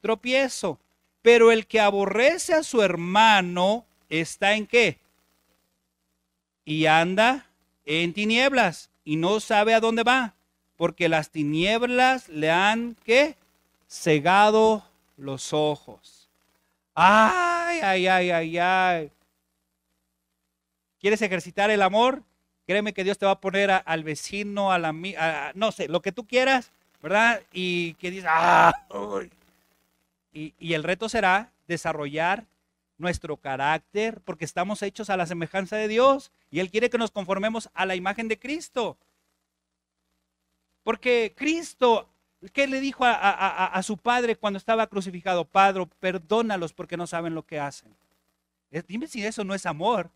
tropiezo. 0.00 0.78
Pero 1.22 1.52
el 1.52 1.66
que 1.66 1.80
aborrece 1.80 2.54
a 2.54 2.62
su 2.62 2.82
hermano 2.82 3.84
está 4.08 4.54
en 4.54 4.66
qué? 4.66 4.98
Y 6.64 6.86
anda 6.86 7.46
en 7.84 8.12
tinieblas 8.12 8.90
y 9.04 9.16
no 9.16 9.40
sabe 9.40 9.74
a 9.74 9.80
dónde 9.80 10.02
va, 10.02 10.34
porque 10.76 11.08
las 11.08 11.30
tinieblas 11.30 12.28
le 12.28 12.50
han 12.50 12.96
qué? 13.04 13.36
Cegado 13.88 14.84
los 15.18 15.52
ojos. 15.52 16.30
Ay, 16.94 17.80
ay, 17.82 18.06
ay, 18.06 18.30
ay, 18.30 18.58
ay. 18.58 19.12
¿Quieres 20.98 21.20
ejercitar 21.22 21.70
el 21.70 21.82
amor? 21.82 22.22
Créeme 22.66 22.92
que 22.92 23.04
Dios 23.04 23.18
te 23.18 23.26
va 23.26 23.32
a 23.32 23.40
poner 23.40 23.70
al 23.70 24.04
vecino, 24.04 24.72
a 24.72 24.78
la 24.78 24.92
no 25.54 25.72
sé, 25.72 25.88
lo 25.88 26.02
que 26.02 26.12
tú 26.12 26.26
quieras, 26.26 26.70
¿verdad? 27.02 27.42
Y 27.52 27.94
que 27.94 28.10
dices, 28.10 28.28
ah, 28.28 28.72
y, 30.32 30.54
y 30.58 30.74
el 30.74 30.82
reto 30.82 31.08
será 31.08 31.52
desarrollar 31.66 32.44
nuestro 32.98 33.36
carácter, 33.36 34.20
porque 34.24 34.44
estamos 34.44 34.82
hechos 34.82 35.08
a 35.08 35.16
la 35.16 35.26
semejanza 35.26 35.76
de 35.76 35.88
Dios 35.88 36.32
y 36.50 36.60
Él 36.60 36.70
quiere 36.70 36.90
que 36.90 36.98
nos 36.98 37.10
conformemos 37.10 37.70
a 37.74 37.86
la 37.86 37.94
imagen 37.94 38.28
de 38.28 38.38
Cristo. 38.38 38.98
Porque 40.82 41.32
Cristo 41.36 42.08
¿Qué 42.52 42.68
le 42.68 42.80
dijo 42.80 43.04
a, 43.04 43.82
su 43.82 43.96
padre 43.96 44.36
cuando 44.36 44.58
estaba 44.58 44.86
crucificado? 44.86 45.44
Padre, 45.44 45.86
perdónalos 45.98 46.72
porque 46.72 46.96
no 46.96 47.06
saben 47.06 47.34
lo 47.34 47.44
que 47.44 47.58
hacen. 47.58 47.94
Dime 48.86 49.08
si 49.08 49.24
eso 49.24 49.42
no 49.42 49.54
es 49.54 49.66
amor. 49.66 50.10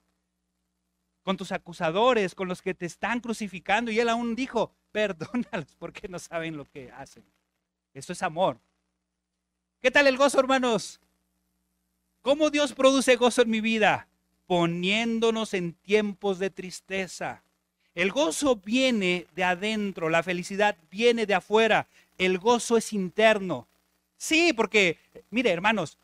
Con 1.25 1.37
tus 1.37 1.53
acusadores, 1.53 2.35
con 2.35 2.49
los 2.49 2.63
que 2.63 2.75
te 2.75 2.87
están 2.87 3.21
crucificando. 3.21 3.91
Y 3.91 3.99
él 3.99 4.09
aún 4.09 4.37
dijo, 4.37 4.73
perdónalos 4.93 5.75
porque 5.79 6.09
no 6.09 6.19
saben 6.19 6.57
lo 6.57 6.65
que 6.65 6.91
hacen. 6.93 7.25
Eso 7.93 8.13
es 8.13 8.23
amor. 8.23 8.59
¿Qué 9.81 9.91
tal 9.91 10.07
el 10.07 10.17
gozo, 10.17 10.39
hermanos? 10.39 11.01
¿Cómo 12.23 12.51
Dios 12.51 12.73
produce 12.73 13.17
gozo 13.17 13.43
en 13.43 13.51
mi 13.51 13.61
vida? 13.61 14.07
Poniéndonos 14.47 15.55
en 15.55 15.73
tiempos 15.73 16.39
de 16.39 16.51
tristeza. 16.51 17.43
El 17.95 18.11
gozo 18.11 18.57
viene 18.57 19.27
de 19.35 19.45
adentro, 19.45 20.09
la 20.09 20.23
felicidad 20.23 20.77
viene 20.91 21.27
de 21.27 21.35
afuera 21.35 21.87
el 22.25 22.39
gozo 22.39 22.77
es 22.77 22.93
interno. 22.93 23.67
Sí, 24.17 24.53
porque, 24.53 24.99
mire, 25.31 25.51
hermanos, 25.51 25.99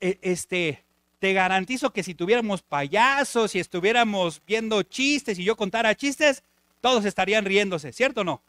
e, 0.00 0.18
este, 0.22 0.84
te 1.18 1.32
garantizo 1.32 1.92
que 1.92 2.02
si 2.02 2.14
tuviéramos 2.14 2.62
payasos 2.62 3.54
y 3.54 3.58
estuviéramos 3.58 4.42
viendo 4.46 4.82
chistes 4.82 5.38
y 5.38 5.44
yo 5.44 5.56
contara 5.56 5.94
chistes, 5.94 6.42
todos 6.80 7.04
estarían 7.04 7.44
riéndose, 7.44 7.92
¿cierto 7.92 8.20
o 8.20 8.24
no? 8.24 8.42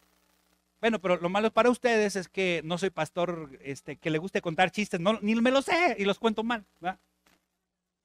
Bueno, 0.80 0.98
pero 1.00 1.16
lo 1.16 1.28
malo 1.28 1.50
para 1.50 1.70
ustedes 1.70 2.16
es 2.16 2.28
que 2.28 2.60
no 2.64 2.76
soy 2.76 2.90
pastor 2.90 3.58
este, 3.62 3.96
que 3.96 4.10
le 4.10 4.18
guste 4.18 4.42
contar 4.42 4.70
chistes, 4.70 5.00
no, 5.00 5.18
ni 5.22 5.34
me 5.36 5.50
lo 5.50 5.62
sé 5.62 5.96
y 5.98 6.04
los 6.04 6.18
cuento 6.18 6.44
mal. 6.44 6.64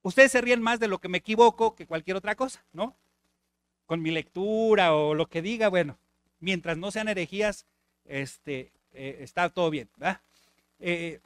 Ustedes 0.04 0.32
se 0.32 0.42
ríen 0.42 0.62
más 0.62 0.80
de 0.80 0.88
lo 0.88 1.00
que 1.00 1.10
me 1.10 1.18
equivoco 1.18 1.76
que 1.76 1.86
cualquier 1.86 2.18
otra 2.18 2.36
cosa, 2.36 2.64
¿no? 2.72 2.96
Con 3.86 4.02
mi 4.02 4.10
lectura 4.10 4.96
o 4.96 5.14
lo 5.14 5.28
que 5.28 5.42
diga, 5.42 5.68
bueno, 5.68 5.98
mientras 6.40 6.78
no 6.78 6.92
sean 6.92 7.10
herejías, 7.10 7.66
este, 8.06 8.72
eh, 8.94 9.18
está 9.22 9.50
todo 9.50 9.70
bien. 9.70 9.90
Eh, 10.80 11.20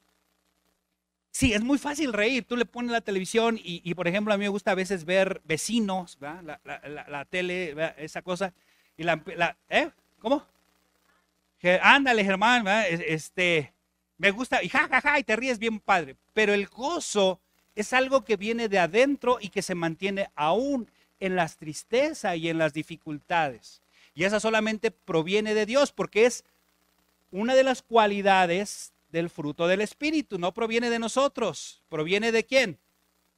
sí, 1.32 1.54
es 1.54 1.62
muy 1.62 1.78
fácil 1.78 2.13
reír. 2.13 2.45
Tú 2.45 2.56
le 2.56 2.65
pones 2.65 2.91
la 2.91 3.01
televisión 3.01 3.60
y, 3.62 3.93
por 3.93 4.08
ejemplo, 4.08 4.34
a 4.34 4.38
mí 4.38 4.43
me 4.43 4.49
gusta 4.49 4.71
a 4.71 4.75
veces 4.75 5.06
ver 5.06 5.41
vecinos, 5.45 6.17
la, 6.19 7.25
tele, 7.30 7.75
esa 7.97 8.21
cosa. 8.21 8.54
Y 8.97 9.04
la, 9.04 9.56
¿eh? 9.69 9.89
¿Cómo? 10.19 10.45
ándale, 11.82 12.23
Germán, 12.23 12.63
este, 12.67 13.73
me 14.19 14.30
gusta, 14.30 14.62
y 14.62 14.69
ja, 14.69 14.88
ja, 14.88 15.01
ja, 15.01 15.19
y 15.19 15.23
te 15.23 15.36
ríes 15.36 15.58
bien 15.58 15.80
padre. 15.80 16.15
Pero 16.34 16.54
el 16.54 16.67
gozo 16.67 17.39
es 17.75 17.91
algo 17.93 18.23
que 18.23 18.38
viene 18.38 18.69
de 18.69 18.80
adentro 18.80 19.38
y 19.41 19.49
que 19.49 19.62
se 19.62 19.75
mantiene 19.75 20.30
aún 20.36 20.89
en 21.19 21.36
las 21.36 21.58
tristezas 21.58 22.38
y 22.38 22.49
en 22.49 22.58
las 22.58 22.73
dificultades. 22.73 23.82
Y 24.13 24.23
esa 24.23 24.39
solamente 24.39 24.91
proviene 24.91 25.54
de 25.54 25.65
Dios 25.65 25.91
porque 25.91 26.25
es 26.25 26.45
una 27.41 27.53
de 27.53 27.63
las 27.63 27.81
cualidades 27.81 28.93
del 29.09 29.29
fruto 29.29 29.67
del 29.67 29.81
Espíritu. 29.81 30.39
No 30.39 30.53
proviene 30.53 30.89
de 30.89 30.99
nosotros, 30.99 31.83
proviene 31.89 32.31
de 32.31 32.45
quién? 32.45 32.79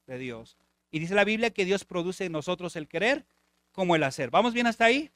De 0.05 0.17
Dios. 0.17 0.57
Y 0.91 0.99
dice 0.99 1.15
la 1.15 1.23
Biblia 1.23 1.49
que 1.49 1.65
Dios 1.65 1.83
produce 1.83 2.25
en 2.25 2.31
nosotros 2.31 2.75
el 2.75 2.87
querer 2.87 3.25
como 3.71 3.95
el 3.95 4.03
hacer. 4.03 4.29
¿Vamos 4.29 4.53
bien 4.53 4.67
hasta 4.67 4.85
ahí? 4.85 5.11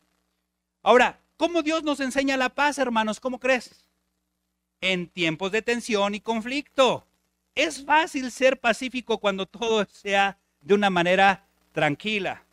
Ahora, 0.81 1.19
¿cómo 1.37 1.61
Dios 1.61 1.83
nos 1.83 1.99
enseña 1.99 2.37
la 2.37 2.49
paz, 2.49 2.79
hermanos? 2.79 3.19
¿Cómo 3.19 3.39
crees? 3.39 3.85
En 4.81 5.07
tiempos 5.07 5.51
de 5.51 5.61
tensión 5.61 6.15
y 6.15 6.19
conflicto. 6.19 7.05
Es 7.53 7.85
fácil 7.85 8.31
ser 8.31 8.59
pacífico 8.59 9.19
cuando 9.19 9.45
todo 9.45 9.85
sea 9.85 10.39
de 10.59 10.73
una 10.73 10.89
manera 10.89 11.45
tranquila. 11.71 12.43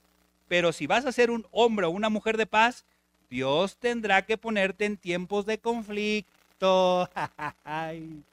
Pero 0.47 0.73
si 0.73 0.87
vas 0.87 1.07
a 1.07 1.13
ser 1.13 1.31
un 1.31 1.47
hombre 1.53 1.87
o 1.87 1.91
una 1.91 2.11
mujer 2.11 2.37
de 2.37 2.47
paz, 2.47 2.85
Dios 3.29 3.77
tendrá 3.77 4.23
que 4.25 4.39
ponerte 4.39 4.87
en 4.87 4.97
tiempos 4.97 5.45
de 5.47 5.59
conflicto. 5.59 7.09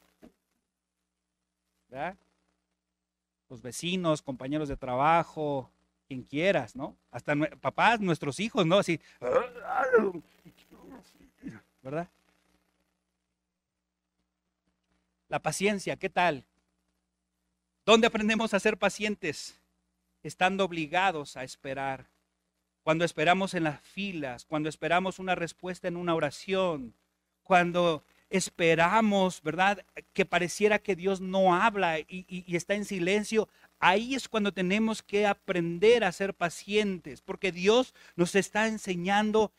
Los 3.49 3.61
vecinos, 3.61 4.21
compañeros 4.21 4.69
de 4.69 4.77
trabajo, 4.77 5.69
quien 6.07 6.23
quieras, 6.23 6.75
¿no? 6.75 6.95
Hasta 7.11 7.35
papás, 7.61 7.99
nuestros 7.99 8.39
hijos, 8.39 8.65
¿no? 8.65 8.79
Así. 8.79 8.99
¿Verdad? 11.81 12.07
La 15.27 15.39
paciencia, 15.39 15.95
¿qué 15.97 16.09
tal? 16.09 16.43
¿Dónde 17.85 18.07
aprendemos 18.07 18.53
a 18.53 18.59
ser 18.59 18.77
pacientes? 18.77 19.59
Estando 20.23 20.65
obligados 20.65 21.37
a 21.37 21.43
esperar 21.43 22.05
cuando 22.85 23.03
esperamos 23.03 23.55
en 23.55 23.63
las 23.63 23.81
filas, 23.81 24.45
cuando 24.45 24.69
esperamos 24.69 25.17
una 25.17 25.33
respuesta 25.33 25.87
en 25.87 25.97
una 25.97 26.13
oración, 26.13 26.93
cuando 27.41 28.03
esperamos, 28.29 29.41
¿verdad? 29.41 29.83
Que 30.13 30.23
pareciera 30.23 30.77
que 30.77 30.95
Dios 30.95 31.19
no 31.19 31.55
habla 31.55 31.97
y, 31.97 32.45
está 32.55 32.75
en 32.75 32.85
silencio. 32.85 33.49
Ahí 33.79 34.13
es 34.13 34.29
cuando 34.29 34.51
tenemos 34.51 35.01
que 35.01 35.25
aprender 35.25 36.03
a 36.03 36.11
ser 36.11 36.35
pacientes, 36.35 37.21
porque 37.21 37.51
Dios 37.51 37.95
nos 38.15 38.35
está 38.35 38.67
enseñando 38.67 39.51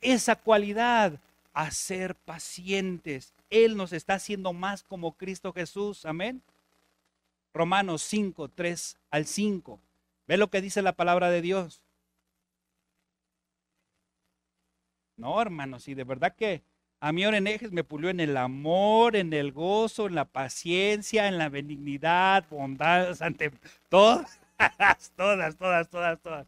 esa 0.00 0.34
cualidad, 0.36 1.20
a 1.52 1.70
ser 1.72 2.14
pacientes. 2.14 3.34
Él 3.50 3.76
nos 3.76 3.92
está 3.92 4.14
haciendo 4.14 4.54
más 4.54 4.82
como 4.82 5.12
Cristo 5.12 5.52
Jesús. 5.52 6.06
Amén. 6.06 6.40
Romanos 7.52 8.00
5, 8.00 8.48
3 8.48 8.96
al 9.10 9.26
5. 9.26 9.78
Ve 10.26 10.38
lo 10.38 10.48
que 10.48 10.62
dice 10.62 10.80
la 10.80 10.94
palabra 10.94 11.28
de 11.28 11.42
Dios. 11.42 11.81
No, 15.16 15.40
hermanos, 15.40 15.88
y 15.88 15.94
de 15.94 16.04
verdad 16.04 16.34
que 16.34 16.62
a 17.00 17.12
mí 17.12 17.26
Orenejes 17.26 17.72
me 17.72 17.82
pulió 17.82 18.10
en 18.10 18.20
el 18.20 18.36
amor, 18.36 19.16
en 19.16 19.32
el 19.32 19.50
gozo, 19.50 20.06
en 20.06 20.14
la 20.14 20.24
paciencia, 20.24 21.26
en 21.26 21.36
la 21.36 21.48
benignidad, 21.48 22.44
bondad, 22.48 23.20
ante 23.20 23.50
todas, 23.88 24.40
todas, 25.16 25.56
todas, 25.56 25.88
todas, 25.88 26.20
todas. 26.20 26.46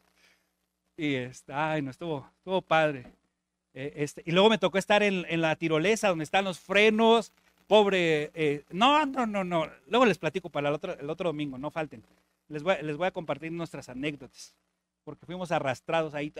Y 0.96 1.14
está, 1.14 1.72
ay, 1.72 1.83
no, 1.83 1.90
estuvo, 1.90 2.31
estuvo 2.38 2.62
padre. 2.62 3.05
Eh, 3.74 3.94
este, 3.96 4.22
y 4.24 4.31
luego 4.31 4.48
me 4.48 4.59
tocó 4.59 4.79
estar 4.79 5.03
en, 5.03 5.40
la 5.40 5.57
tirolesa 5.57 6.09
donde 6.09 6.24
están 6.24 6.44
los 6.44 6.61
frenos. 6.61 7.33
Pobre, 7.66 8.31
eh, 8.35 8.64
no, 8.70 9.05
no, 9.07 9.27
no, 9.27 9.42
no. 9.42 9.68
Luego 9.88 10.07
les 10.07 10.18
platico 10.18 10.50
para 10.50 10.68
el 10.68 10.74
otro, 10.77 10.96
el 10.98 11.11
otro 11.11 11.31
domingo, 11.31 11.59
no 11.59 11.72
falten. 11.72 12.05
Les 12.48 12.62
voy, 12.62 12.77
les 12.83 12.96
voy 12.96 13.09
a 13.09 13.11
compartir 13.11 13.50
nuestras 13.50 13.88
anécdotas, 13.88 14.55
porque 15.03 15.27
fuimos 15.27 15.50
arrastrados 15.50 16.14
ahí. 16.14 16.33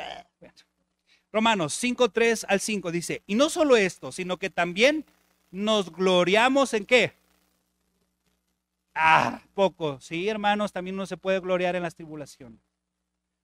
Romanos 1.35 1.75
5, 1.75 2.11
3 2.11 2.47
al 2.49 2.61
5 2.61 2.92
dice, 2.92 3.23
y 3.27 3.35
no 3.35 3.51
solo 3.51 3.77
esto, 3.77 4.12
sino 4.12 4.37
que 4.37 4.51
también 4.51 5.05
nos 5.51 5.90
gloriamos 5.90 6.73
en 6.75 6.87
qué? 6.87 7.12
Ah, 8.94 9.42
poco. 9.53 10.01
Sí, 10.01 10.29
hermanos, 10.29 10.70
también 10.70 10.94
uno 10.94 11.07
se 11.07 11.16
puede 11.16 11.40
gloriar 11.40 11.75
en 11.75 11.83
las 11.83 11.97
tribulaciones. 11.97 12.61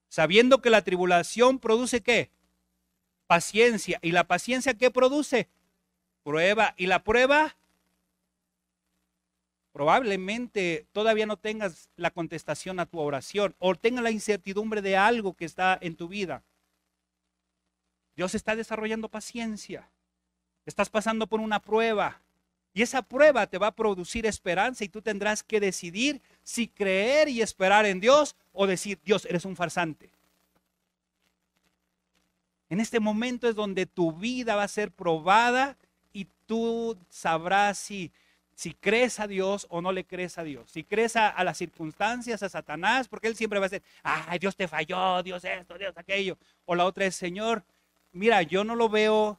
Sabiendo 0.09 0.63
que 0.63 0.71
la 0.71 0.83
tribulación 0.83 1.59
produce 1.59 2.01
qué? 2.01 2.31
Paciencia. 3.27 3.99
¿Y 4.03 4.13
la 4.13 4.23
paciencia 4.23 4.75
qué 4.75 4.93
produce? 4.93 5.49
Prueba. 6.23 6.75
¿Y 6.77 6.87
la 6.87 7.03
prueba? 7.03 7.57
Probablemente 9.73 10.87
todavía 10.93 11.27
no 11.27 11.39
tengas 11.39 11.91
la 11.97 12.13
contestación 12.13 12.79
a 12.79 12.87
tu 12.87 13.01
oración 13.01 13.57
o 13.59 13.75
tengas 13.75 14.05
la 14.05 14.13
incertidumbre 14.13 14.81
de 14.81 14.97
algo 14.97 15.35
que 15.35 15.45
está 15.45 15.77
en 15.81 15.97
tu 15.97 16.07
vida. 16.07 16.45
Dios 18.17 18.35
está 18.35 18.57
desarrollando 18.57 19.09
paciencia. 19.09 19.89
Estás 20.67 20.89
pasando 20.89 21.27
por 21.27 21.41
una 21.41 21.61
prueba. 21.61 22.21
Y 22.73 22.83
esa 22.83 23.03
prueba 23.03 23.47
te 23.47 23.59
va 23.59 23.69
a 23.69 23.75
producir 23.75 24.27
esperanza 24.27 24.85
y 24.85 24.89
tú 24.89 25.03
tendrás 25.03 25.43
que 25.43 25.59
decidir 25.59 26.21
si 26.45 26.69
creer 26.69 27.29
y 27.29 27.43
esperar 27.43 27.85
en 27.87 28.01
Dios 28.01 28.37
o 28.53 28.67
decir, 28.67 28.99
Dios, 29.05 29.25
eres 29.27 29.45
un 29.45 29.57
farsante. 29.57 30.11
En 32.69 32.79
este 32.79 33.01
momento 33.01 33.49
es 33.49 33.57
donde 33.57 33.87
tu 33.87 34.13
vida 34.13 34.55
va 34.55 34.63
a 34.63 34.69
ser 34.69 34.93
probada 34.93 35.77
y 36.13 36.29
tú 36.47 36.97
sabrás 37.09 37.79
si, 37.79 38.13
si 38.55 38.75
crees 38.75 39.19
a 39.19 39.27
Dios 39.27 39.67
o 39.71 39.81
no 39.81 39.91
le 39.91 40.05
crees 40.05 40.39
a 40.39 40.45
Dios. 40.45 40.71
Si 40.71 40.85
crees 40.85 41.17
a, 41.17 41.43
las 41.43 41.59
circunstancias, 41.59 42.45
a 42.45 42.49
Satanás, 42.49 43.09
porque 43.09 43.27
él 43.27 43.35
siempre 43.35 43.59
va 43.59 43.67
a 43.67 43.69
decir, 43.69 43.83
ay, 44.05 44.39
Dios 44.39 44.55
te 44.55 44.69
falló, 44.69 45.21
Dios 45.25 45.45
esto, 45.45 45.77
Dios 45.79 45.97
aquello. 45.97 46.39
O 46.65 46.77
la 46.77 46.85
otra 46.85 47.07
es, 47.07 47.17
Señor, 47.17 47.65
mira, 48.13 48.43
yo 48.43 48.65
no 48.65 48.75
lo 48.75 48.89
veo 48.89 49.39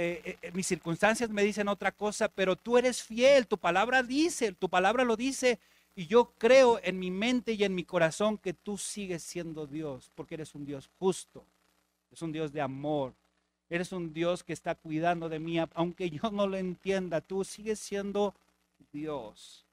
eh, 0.00 0.22
eh, 0.24 0.38
eh, 0.42 0.52
mis 0.52 0.68
circunstancias 0.68 1.28
me 1.30 1.42
dicen 1.42 1.66
otra 1.66 1.90
cosa, 1.90 2.28
pero 2.28 2.54
tú 2.54 2.78
eres 2.78 3.02
fiel, 3.02 3.48
tu 3.48 3.58
palabra 3.58 4.04
dice, 4.04 4.52
tu 4.52 4.68
palabra 4.68 5.02
lo 5.02 5.16
dice, 5.16 5.58
y 5.96 6.06
yo 6.06 6.32
creo 6.38 6.78
en 6.84 7.00
mi 7.00 7.10
mente 7.10 7.54
y 7.54 7.64
en 7.64 7.74
mi 7.74 7.82
corazón 7.82 8.38
que 8.38 8.52
tú 8.52 8.78
sigues 8.78 9.24
siendo 9.24 9.66
Dios, 9.66 10.12
porque 10.14 10.36
eres 10.36 10.54
un 10.54 10.64
Dios 10.64 10.88
justo, 11.00 11.44
es 12.12 12.22
un 12.22 12.30
Dios 12.30 12.52
de 12.52 12.60
amor, 12.60 13.12
eres 13.68 13.90
un 13.90 14.12
Dios 14.12 14.44
que 14.44 14.52
está 14.52 14.76
cuidando 14.76 15.28
de 15.28 15.40
mí, 15.40 15.58
aunque 15.74 16.08
yo 16.10 16.30
no 16.30 16.46
lo 16.46 16.56
entienda, 16.56 17.20
tú 17.20 17.42
sigues 17.42 17.80
siendo 17.80 18.36
Dios. 18.92 19.64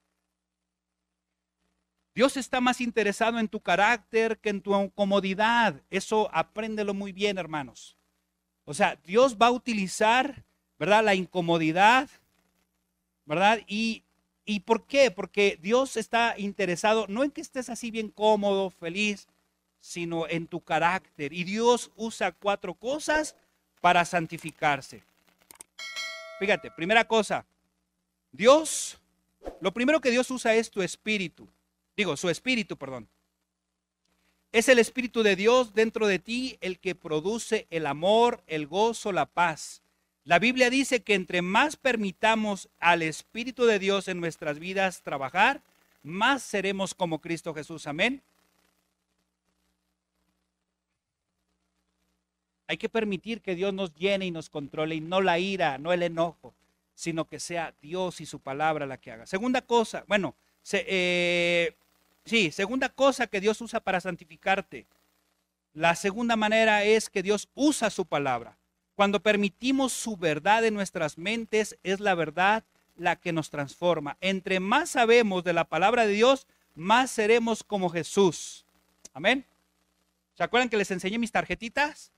Dios 2.15 2.35
está 2.35 2.61
más 2.61 2.81
interesado 2.81 3.37
en 3.37 3.47
tu 3.47 3.59
carácter 3.59 4.39
que 4.39 4.49
en 4.49 4.61
tu 4.61 4.89
comodidad. 4.95 5.81
Eso 5.91 6.29
apréndelo 6.33 6.95
muy 6.95 7.11
bien, 7.11 7.37
hermanos. 7.37 7.95
O 8.65 8.73
sea, 8.73 8.97
Dios 9.05 9.37
va 9.37 9.47
a 9.47 9.51
utilizar, 9.51 10.43
¿verdad? 10.77 11.03
La 11.03 11.15
incomodidad, 11.15 12.09
¿verdad? 13.25 13.61
Y, 13.67 14.03
¿Y 14.43 14.61
por 14.61 14.85
qué? 14.85 15.11
Porque 15.11 15.57
Dios 15.61 15.97
está 15.97 16.35
interesado 16.37 17.05
no 17.07 17.23
en 17.23 17.31
que 17.31 17.41
estés 17.41 17.69
así 17.69 17.89
bien 17.91 18.09
cómodo, 18.09 18.69
feliz, 18.69 19.27
sino 19.79 20.27
en 20.27 20.47
tu 20.47 20.61
carácter. 20.61 21.31
Y 21.31 21.43
Dios 21.43 21.91
usa 21.95 22.31
cuatro 22.31 22.73
cosas 22.73 23.35
para 23.81 24.03
santificarse. 24.03 25.03
Fíjate, 26.39 26.71
primera 26.71 27.07
cosa, 27.07 27.45
Dios, 28.31 28.99
lo 29.61 29.71
primero 29.73 30.01
que 30.01 30.11
Dios 30.11 30.29
usa 30.31 30.53
es 30.55 30.69
tu 30.69 30.81
espíritu. 30.81 31.47
Digo, 31.95 32.17
su 32.17 32.29
espíritu, 32.29 32.77
perdón. 32.77 33.07
Es 34.55 34.69
el 34.69 34.79
Espíritu 34.79 35.21
de 35.21 35.35
Dios 35.35 35.73
dentro 35.73 36.07
de 36.07 36.17
ti 36.17 36.57
el 36.61 36.79
que 36.79 36.95
produce 36.95 37.67
el 37.71 37.85
amor, 37.85 38.41
el 38.47 38.67
gozo, 38.67 39.11
la 39.11 39.25
paz. 39.25 39.81
La 40.23 40.39
Biblia 40.39 40.69
dice 40.69 41.03
que 41.03 41.13
entre 41.13 41.41
más 41.41 41.75
permitamos 41.75 42.69
al 42.79 43.01
Espíritu 43.01 43.65
de 43.65 43.79
Dios 43.79 44.07
en 44.07 44.21
nuestras 44.21 44.57
vidas 44.57 45.01
trabajar, 45.01 45.59
más 46.03 46.41
seremos 46.41 46.93
como 46.93 47.19
Cristo 47.19 47.53
Jesús. 47.53 47.85
Amén. 47.85 48.21
Hay 52.67 52.77
que 52.77 52.87
permitir 52.87 53.41
que 53.41 53.55
Dios 53.55 53.73
nos 53.73 53.93
llene 53.93 54.25
y 54.25 54.31
nos 54.31 54.49
controle 54.49 54.95
y 54.95 55.01
no 55.01 55.19
la 55.19 55.37
ira, 55.37 55.77
no 55.79 55.91
el 55.91 56.01
enojo, 56.01 56.53
sino 56.93 57.25
que 57.25 57.41
sea 57.41 57.73
Dios 57.81 58.21
y 58.21 58.25
su 58.25 58.39
palabra 58.39 58.85
la 58.85 59.01
que 59.01 59.11
haga. 59.11 59.25
Segunda 59.25 59.61
cosa, 59.61 60.05
bueno, 60.07 60.33
se, 60.63 60.85
eh, 60.87 61.75
Sí, 62.25 62.51
segunda 62.51 62.89
cosa 62.89 63.27
que 63.27 63.39
Dios 63.39 63.61
usa 63.61 63.79
para 63.79 64.01
santificarte. 64.01 64.87
La 65.73 65.95
segunda 65.95 66.35
manera 66.35 66.83
es 66.83 67.09
que 67.09 67.21
Dios 67.21 67.49
usa 67.53 67.89
su 67.89 68.05
palabra. 68.05 68.57
Cuando 68.95 69.21
permitimos 69.21 69.93
su 69.93 70.17
verdad 70.17 70.65
en 70.65 70.73
nuestras 70.73 71.17
mentes, 71.17 71.77
es 71.83 71.99
la 71.99 72.15
verdad 72.15 72.63
la 72.95 73.17
que 73.17 73.33
nos 73.33 73.49
transforma. 73.49 74.17
Entre 74.21 74.59
más 74.59 74.91
sabemos 74.91 75.43
de 75.43 75.53
la 75.53 75.65
palabra 75.65 76.07
de 76.07 76.13
Dios, 76.13 76.47
más 76.73 77.11
seremos 77.11 77.63
como 77.63 77.89
Jesús. 77.89 78.65
Amén. 79.13 79.45
¿Se 80.33 80.43
acuerdan 80.43 80.69
que 80.69 80.77
les 80.77 80.91
enseñé 80.91 81.19
mis 81.19 81.31
tarjetitas? 81.31 82.11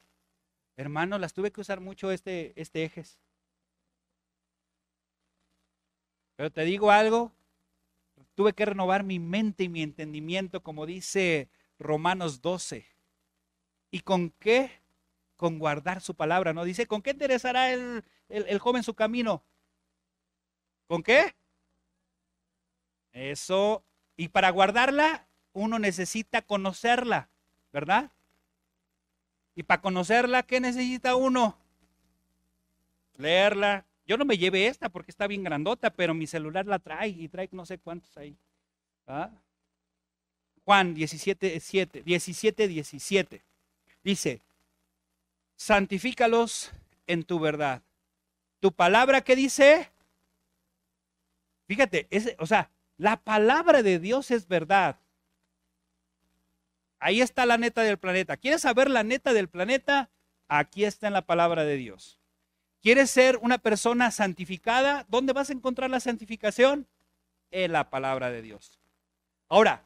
Hermanos, 0.77 1.19
las 1.19 1.33
tuve 1.33 1.51
que 1.51 1.61
usar 1.61 1.79
mucho 1.79 2.11
este, 2.11 2.53
este 2.55 2.83
ejes. 2.83 3.19
Pero 6.35 6.51
te 6.51 6.61
digo 6.61 6.91
algo, 6.91 7.31
Tuve 8.37 8.53
que 8.53 8.65
renovar 8.65 9.03
mi 9.03 9.17
mente 9.17 9.63
y 9.63 9.67
mi 9.67 9.81
entendimiento, 9.81 10.61
como 10.61 10.85
dice 10.85 11.49
Romanos 11.79 12.39
12. 12.43 12.85
¿Y 13.89 14.01
con 14.01 14.29
qué? 14.29 14.69
Con 15.37 15.57
guardar 15.57 16.01
su 16.01 16.13
palabra, 16.13 16.53
¿no? 16.53 16.63
Dice, 16.63 16.85
¿con 16.85 17.01
qué 17.01 17.09
interesará 17.09 17.73
el, 17.73 18.05
el 18.29 18.59
joven 18.59 18.83
su 18.83 18.93
camino? 18.93 19.43
¿Con 20.85 21.01
qué? 21.01 21.35
Eso. 23.11 23.83
Y 24.15 24.27
para 24.27 24.51
guardarla, 24.51 25.27
uno 25.53 25.79
necesita 25.79 26.43
conocerla, 26.43 27.31
¿verdad? 27.73 28.11
Y 29.55 29.63
para 29.63 29.81
conocerla, 29.81 30.43
¿qué 30.43 30.59
necesita 30.59 31.15
uno? 31.15 31.57
Leerla, 33.15 33.87
yo 34.07 34.17
no 34.17 34.25
me 34.25 34.37
llevé 34.37 34.67
esta 34.67 34.89
porque 34.89 35.11
está 35.11 35.27
bien 35.27 35.43
grandota, 35.43 35.89
pero 35.89 36.13
mi 36.13 36.27
celular 36.27 36.65
la 36.65 36.79
trae 36.79 37.09
y 37.09 37.27
trae 37.27 37.49
no 37.51 37.65
sé 37.65 37.77
cuántos 37.77 38.15
ahí. 38.17 38.37
Juan 40.63 40.93
17, 40.93 41.59
7, 41.59 42.03
17, 42.03 42.67
17. 42.67 43.43
Dice, 44.03 44.41
santifícalos 45.57 46.71
en 47.05 47.23
tu 47.23 47.39
verdad. 47.39 47.81
Tu 48.59 48.71
palabra 48.71 49.21
que 49.21 49.35
dice, 49.35 49.91
fíjate, 51.67 52.07
o 52.39 52.47
sea, 52.47 52.71
la 52.97 53.17
palabra 53.17 53.83
de 53.83 53.99
Dios 53.99 54.31
es 54.31 54.47
verdad. 54.47 54.97
Ahí 56.99 57.21
está 57.21 57.45
la 57.45 57.57
neta 57.57 57.81
del 57.83 57.97
planeta. 57.97 58.37
¿Quieres 58.37 58.61
saber 58.61 58.89
la 58.89 59.03
neta 59.03 59.33
del 59.33 59.49
planeta? 59.49 60.09
Aquí 60.47 60.85
está 60.85 61.07
en 61.07 61.13
la 61.13 61.25
palabra 61.25 61.63
de 61.63 61.75
Dios. 61.75 62.16
¿Quieres 62.87 63.11
ser 63.11 63.37
una 63.41 63.57
persona 63.57 64.11
santificada? 64.11 65.05
¿Dónde 65.09 65.33
vas 65.33 65.49
a 65.49 65.51
encontrar 65.51 65.89
la 65.89 65.99
santificación? 65.99 66.87
En 67.51 67.73
la 67.73 67.89
palabra 67.89 68.31
de 68.31 68.41
Dios. 68.41 68.79
Ahora, 69.49 69.83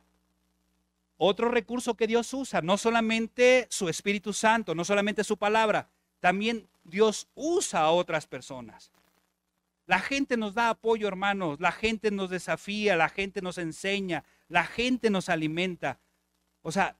otro 1.17 1.49
recurso 1.49 1.95
que 1.95 2.05
Dios 2.05 2.31
usa, 2.31 2.61
no 2.61 2.77
solamente 2.77 3.65
su 3.71 3.89
Espíritu 3.89 4.33
Santo, 4.33 4.75
no 4.75 4.85
solamente 4.85 5.23
su 5.23 5.35
palabra, 5.37 5.87
también 6.19 6.67
Dios 6.83 7.27
usa 7.33 7.79
a 7.79 7.89
otras 7.89 8.27
personas. 8.27 8.91
La 9.87 9.97
gente 9.97 10.37
nos 10.37 10.53
da 10.53 10.69
apoyo, 10.69 11.07
hermanos, 11.07 11.59
la 11.59 11.71
gente 11.71 12.11
nos 12.11 12.29
desafía, 12.29 12.95
la 12.95 13.09
gente 13.09 13.41
nos 13.41 13.57
enseña, 13.57 14.23
la 14.47 14.63
gente 14.63 15.09
nos 15.09 15.27
alimenta. 15.27 15.97
O 16.61 16.71
sea, 16.71 16.95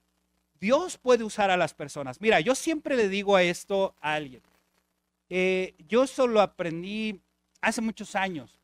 Dios 0.59 0.97
puede 0.97 1.23
usar 1.23 1.51
a 1.51 1.57
las 1.57 1.75
personas. 1.75 2.19
Mira, 2.21 2.39
yo 2.39 2.55
siempre 2.55 2.97
le 2.97 3.07
digo 3.07 3.35
a 3.35 3.43
esto 3.43 3.93
a 4.01 4.15
alguien. 4.15 4.41
Eh, 5.33 5.75
yo 5.87 6.07
solo 6.07 6.41
aprendí 6.41 7.21
hace 7.61 7.79
muchos 7.79 8.17
años, 8.17 8.59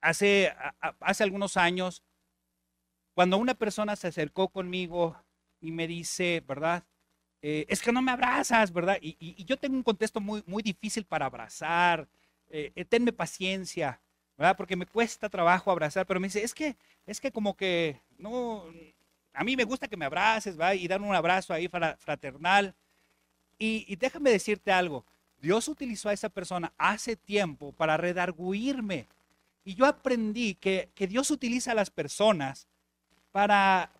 hace, 0.00 0.54
hace 1.00 1.24
algunos 1.24 1.56
años, 1.56 2.04
cuando 3.12 3.38
una 3.38 3.54
persona 3.54 3.96
se 3.96 4.06
acercó 4.06 4.50
conmigo 4.50 5.20
y 5.60 5.72
me 5.72 5.88
dice, 5.88 6.44
¿verdad? 6.46 6.84
Eh, 7.42 7.66
es 7.68 7.82
que 7.82 7.90
no 7.90 8.02
me 8.02 8.12
abrazas, 8.12 8.72
¿verdad? 8.72 8.98
Y, 9.00 9.44
yo 9.44 9.56
tengo 9.58 9.74
un 9.74 9.82
contexto 9.82 10.20
muy, 10.20 10.44
muy 10.46 10.62
difícil 10.62 11.04
para 11.06 11.26
abrazar, 11.26 12.08
eh, 12.50 12.84
tenme 12.88 13.12
paciencia, 13.12 14.00
¿verdad? 14.38 14.56
Porque 14.56 14.76
me 14.76 14.86
cuesta 14.86 15.28
trabajo 15.28 15.72
abrazar, 15.72 16.06
pero 16.06 16.20
me 16.20 16.28
dice, 16.28 16.44
es 16.44 16.54
que, 16.54 16.76
es 17.04 17.20
que 17.20 17.32
como 17.32 17.56
que, 17.56 18.00
no, 18.16 18.62
a 19.32 19.42
mí 19.42 19.56
me 19.56 19.64
gusta 19.64 19.88
que 19.88 19.96
me 19.96 20.04
abraces, 20.04 20.58
¿va? 20.58 20.72
Y 20.76 20.86
dar 20.86 21.02
un 21.02 21.16
abrazo 21.16 21.52
ahí 21.52 21.66
fraternal. 21.98 22.76
Y 23.58 23.96
déjame 23.96 24.30
decirte 24.30 24.70
algo, 24.70 25.06
Dios 25.44 25.68
utilizó 25.68 26.08
a 26.08 26.14
esa 26.14 26.30
persona 26.30 26.72
hace 26.78 27.16
tiempo 27.16 27.72
para 27.72 27.98
redarguirme. 27.98 29.06
Y 29.62 29.74
yo 29.74 29.84
aprendí 29.84 30.54
que, 30.54 30.90
Dios 30.96 31.30
utiliza 31.30 31.72
a 31.72 31.74
las 31.74 31.90
personas 31.90 32.66
para, 33.30 33.92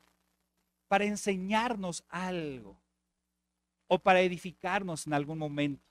para 0.88 1.04
enseñarnos 1.04 2.02
algo 2.08 2.78
o 3.88 3.98
para 3.98 4.22
edificarnos 4.22 5.06
en 5.06 5.12
algún 5.12 5.36
momento. 5.36 5.84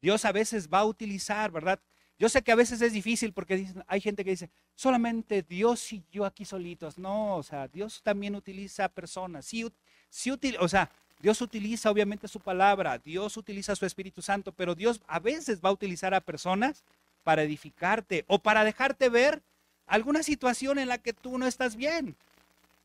Dios 0.00 0.24
a 0.24 0.30
veces 0.30 0.68
va 0.72 0.78
a 0.78 0.84
utilizar, 0.84 1.50
¿verdad? 1.50 1.80
Yo 2.16 2.28
sé 2.28 2.42
que 2.42 2.52
a 2.52 2.56
veces 2.56 2.80
es 2.80 2.92
difícil 2.92 3.32
porque 3.32 3.66
hay 3.88 4.00
gente 4.00 4.24
que 4.24 4.30
dice, 4.30 4.50
solamente 4.76 5.42
Dios 5.42 5.92
y 5.92 6.04
yo 6.12 6.24
aquí 6.24 6.44
solitos. 6.44 6.98
No, 6.98 7.36
o 7.36 7.42
sea, 7.42 7.66
Dios 7.66 8.00
también 8.00 8.36
utiliza 8.36 8.88
personas. 8.88 9.44
Sí, 9.44 9.68
sí 10.08 10.30
o 10.60 10.68
sea, 10.68 10.88
Dios 11.20 11.40
utiliza 11.40 11.90
obviamente 11.90 12.28
su 12.28 12.40
palabra, 12.40 12.98
Dios 12.98 13.36
utiliza 13.36 13.74
su 13.76 13.86
Espíritu 13.86 14.20
Santo, 14.20 14.52
pero 14.52 14.74
Dios 14.74 15.00
a 15.06 15.20
veces 15.20 15.60
va 15.64 15.70
a 15.70 15.72
utilizar 15.72 16.14
a 16.14 16.20
personas 16.20 16.84
para 17.22 17.42
edificarte 17.42 18.24
o 18.28 18.38
para 18.38 18.64
dejarte 18.64 19.08
ver 19.08 19.42
alguna 19.86 20.22
situación 20.22 20.78
en 20.78 20.88
la 20.88 20.98
que 20.98 21.12
tú 21.12 21.38
no 21.38 21.46
estás 21.46 21.76
bien. 21.76 22.16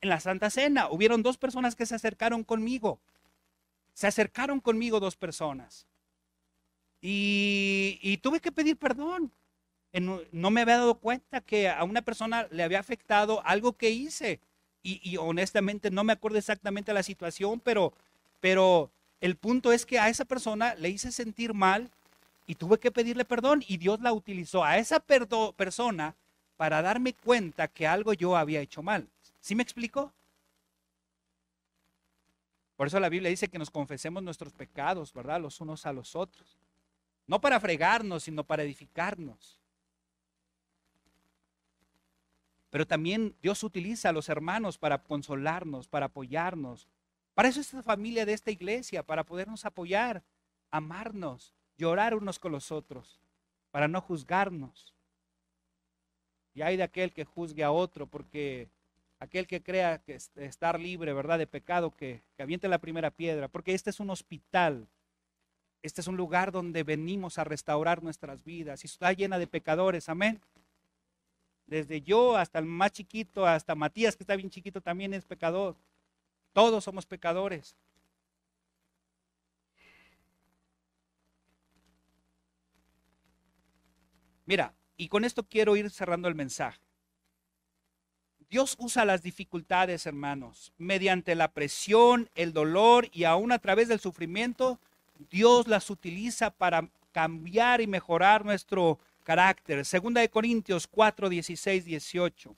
En 0.01 0.09
la 0.09 0.19
Santa 0.19 0.49
Cena 0.49 0.89
hubieron 0.89 1.23
dos 1.23 1.37
personas 1.37 1.75
que 1.75 1.85
se 1.85 1.95
acercaron 1.95 2.43
conmigo. 2.43 2.99
Se 3.93 4.07
acercaron 4.07 4.61
conmigo 4.61 4.99
dos 4.99 5.17
personas. 5.17 5.85
Y, 7.01 8.17
tuve 8.21 8.39
que 8.39 8.51
pedir 8.51 8.77
perdón. 8.77 9.31
No 10.31 10.51
me 10.51 10.61
había 10.61 10.77
dado 10.77 10.95
cuenta 10.95 11.41
que 11.41 11.69
a 11.69 11.83
una 11.83 12.01
persona 12.01 12.47
le 12.51 12.63
había 12.63 12.79
afectado 12.79 13.41
algo 13.45 13.73
que 13.73 13.89
hice. 13.89 14.39
Y, 14.81 15.17
honestamente 15.17 15.91
no 15.91 16.03
me 16.03 16.13
acuerdo 16.13 16.37
exactamente 16.37 16.93
la 16.93 17.03
situación, 17.03 17.59
pero, 17.59 17.93
pero 18.39 18.91
el 19.21 19.35
punto 19.35 19.71
es 19.71 19.85
que 19.85 19.99
a 19.99 20.09
esa 20.09 20.25
persona 20.25 20.75
le 20.75 20.89
hice 20.89 21.11
sentir 21.11 21.53
mal 21.53 21.89
y 22.47 22.55
tuve 22.55 22.79
que 22.79 22.91
pedirle 22.91 23.25
perdón 23.25 23.63
y 23.67 23.77
Dios 23.77 23.99
la 24.01 24.13
utilizó 24.13 24.63
a 24.63 24.77
esa 24.77 24.99
persona 24.99 26.15
para 26.57 26.81
darme 26.81 27.13
cuenta 27.13 27.67
que 27.67 27.87
algo 27.87 28.13
yo 28.13 28.35
había 28.35 28.61
hecho 28.61 28.81
mal. 28.81 29.07
¿Sí 29.39 29.55
me 29.55 29.63
explico? 29.63 30.11
Por 32.75 32.87
eso 32.87 32.99
la 32.99 33.09
Biblia 33.09 33.29
dice 33.29 33.49
que 33.49 33.59
nos 33.59 33.69
confesemos 33.69 34.23
nuestros 34.23 34.53
pecados, 34.53 35.13
¿verdad? 35.13 35.41
Los 35.41 35.59
unos 35.59 35.85
a 35.85 35.93
los 35.93 36.15
otros. 36.15 36.57
No 37.27 37.41
para 37.41 37.59
fregarnos, 37.59 38.23
sino 38.23 38.43
para 38.43 38.63
edificarnos. 38.63 39.59
Pero 42.69 42.87
también 42.87 43.35
Dios 43.41 43.63
utiliza 43.63 44.09
a 44.09 44.13
los 44.13 44.29
hermanos 44.29 44.77
para 44.77 45.03
consolarnos, 45.03 45.87
para 45.87 46.07
apoyarnos. 46.07 46.87
Para 47.39 47.47
eso 47.47 47.61
es 47.61 47.71
la 47.71 47.81
familia 47.81 48.25
de 48.25 48.33
esta 48.33 48.51
iglesia, 48.51 49.01
para 49.01 49.23
podernos 49.23 49.63
apoyar, 49.63 50.25
amarnos, 50.71 51.53
llorar 51.77 52.13
unos 52.13 52.37
con 52.37 52.51
los 52.51 52.69
otros, 52.69 53.21
para 53.71 53.87
no 53.87 54.01
juzgarnos. 54.01 54.93
Y 56.53 56.63
hay 56.63 56.75
de 56.75 56.83
aquel 56.83 57.13
que 57.13 57.23
juzgue 57.23 57.63
a 57.63 57.71
otro, 57.71 58.07
porque 58.07 58.67
aquel 59.19 59.47
que 59.47 59.63
crea 59.63 59.99
que 59.99 60.15
estar 60.35 60.77
libre, 60.77 61.13
¿verdad?, 61.13 61.37
de 61.37 61.47
pecado, 61.47 61.95
que, 61.95 62.21
que 62.35 62.43
aviente 62.43 62.67
la 62.67 62.79
primera 62.79 63.09
piedra, 63.09 63.47
porque 63.47 63.73
este 63.73 63.89
es 63.89 64.01
un 64.01 64.09
hospital 64.09 64.89
este 65.81 66.01
es 66.01 66.07
un 66.07 66.17
lugar 66.17 66.51
donde 66.51 66.83
venimos 66.83 67.37
a 67.37 67.45
restaurar 67.45 68.03
nuestras 68.03 68.43
vidas 68.43 68.83
y 68.83 68.87
está 68.87 69.13
llena 69.13 69.39
de 69.39 69.47
pecadores, 69.47 70.09
amén. 70.09 70.41
Desde 71.67 72.01
yo 72.01 72.35
hasta 72.35 72.59
el 72.59 72.65
más 72.65 72.91
chiquito, 72.91 73.47
hasta 73.47 73.75
Matías, 73.75 74.17
que 74.17 74.23
está 74.23 74.35
bien 74.35 74.49
chiquito, 74.49 74.81
también 74.81 75.13
es 75.13 75.23
pecador. 75.23 75.77
Todos 76.59 76.83
somos 76.83 77.05
pecadores. 77.05 77.73
Mira, 84.45 84.73
y 84.97 85.07
con 85.07 85.23
esto 85.23 85.43
quiero 85.43 85.77
ir 85.77 85.89
cerrando 85.89 86.27
el 86.27 86.35
mensaje. 86.35 86.81
Dios 88.49 88.75
usa 88.77 89.05
las 89.05 89.21
dificultades, 89.23 90.05
hermanos, 90.05 90.73
mediante 90.77 91.33
la 91.33 91.49
presión, 91.49 92.29
el 92.35 92.51
dolor 92.51 93.07
y 93.13 93.23
aún 93.23 93.53
a 93.53 93.59
través 93.59 93.87
del 93.87 94.01
sufrimiento 94.01 94.81
Dios 95.29 95.65
las 95.69 95.89
utiliza 95.89 96.51
para 96.51 96.89
cambiar 97.13 97.79
y 97.79 97.87
mejorar 97.87 98.43
nuestro 98.43 98.99
carácter. 99.23 99.85
Segunda 99.85 100.19
de 100.19 100.29
Corintios 100.29 100.87
4, 100.87 101.29
16, 101.29 101.85
18. 101.85 102.53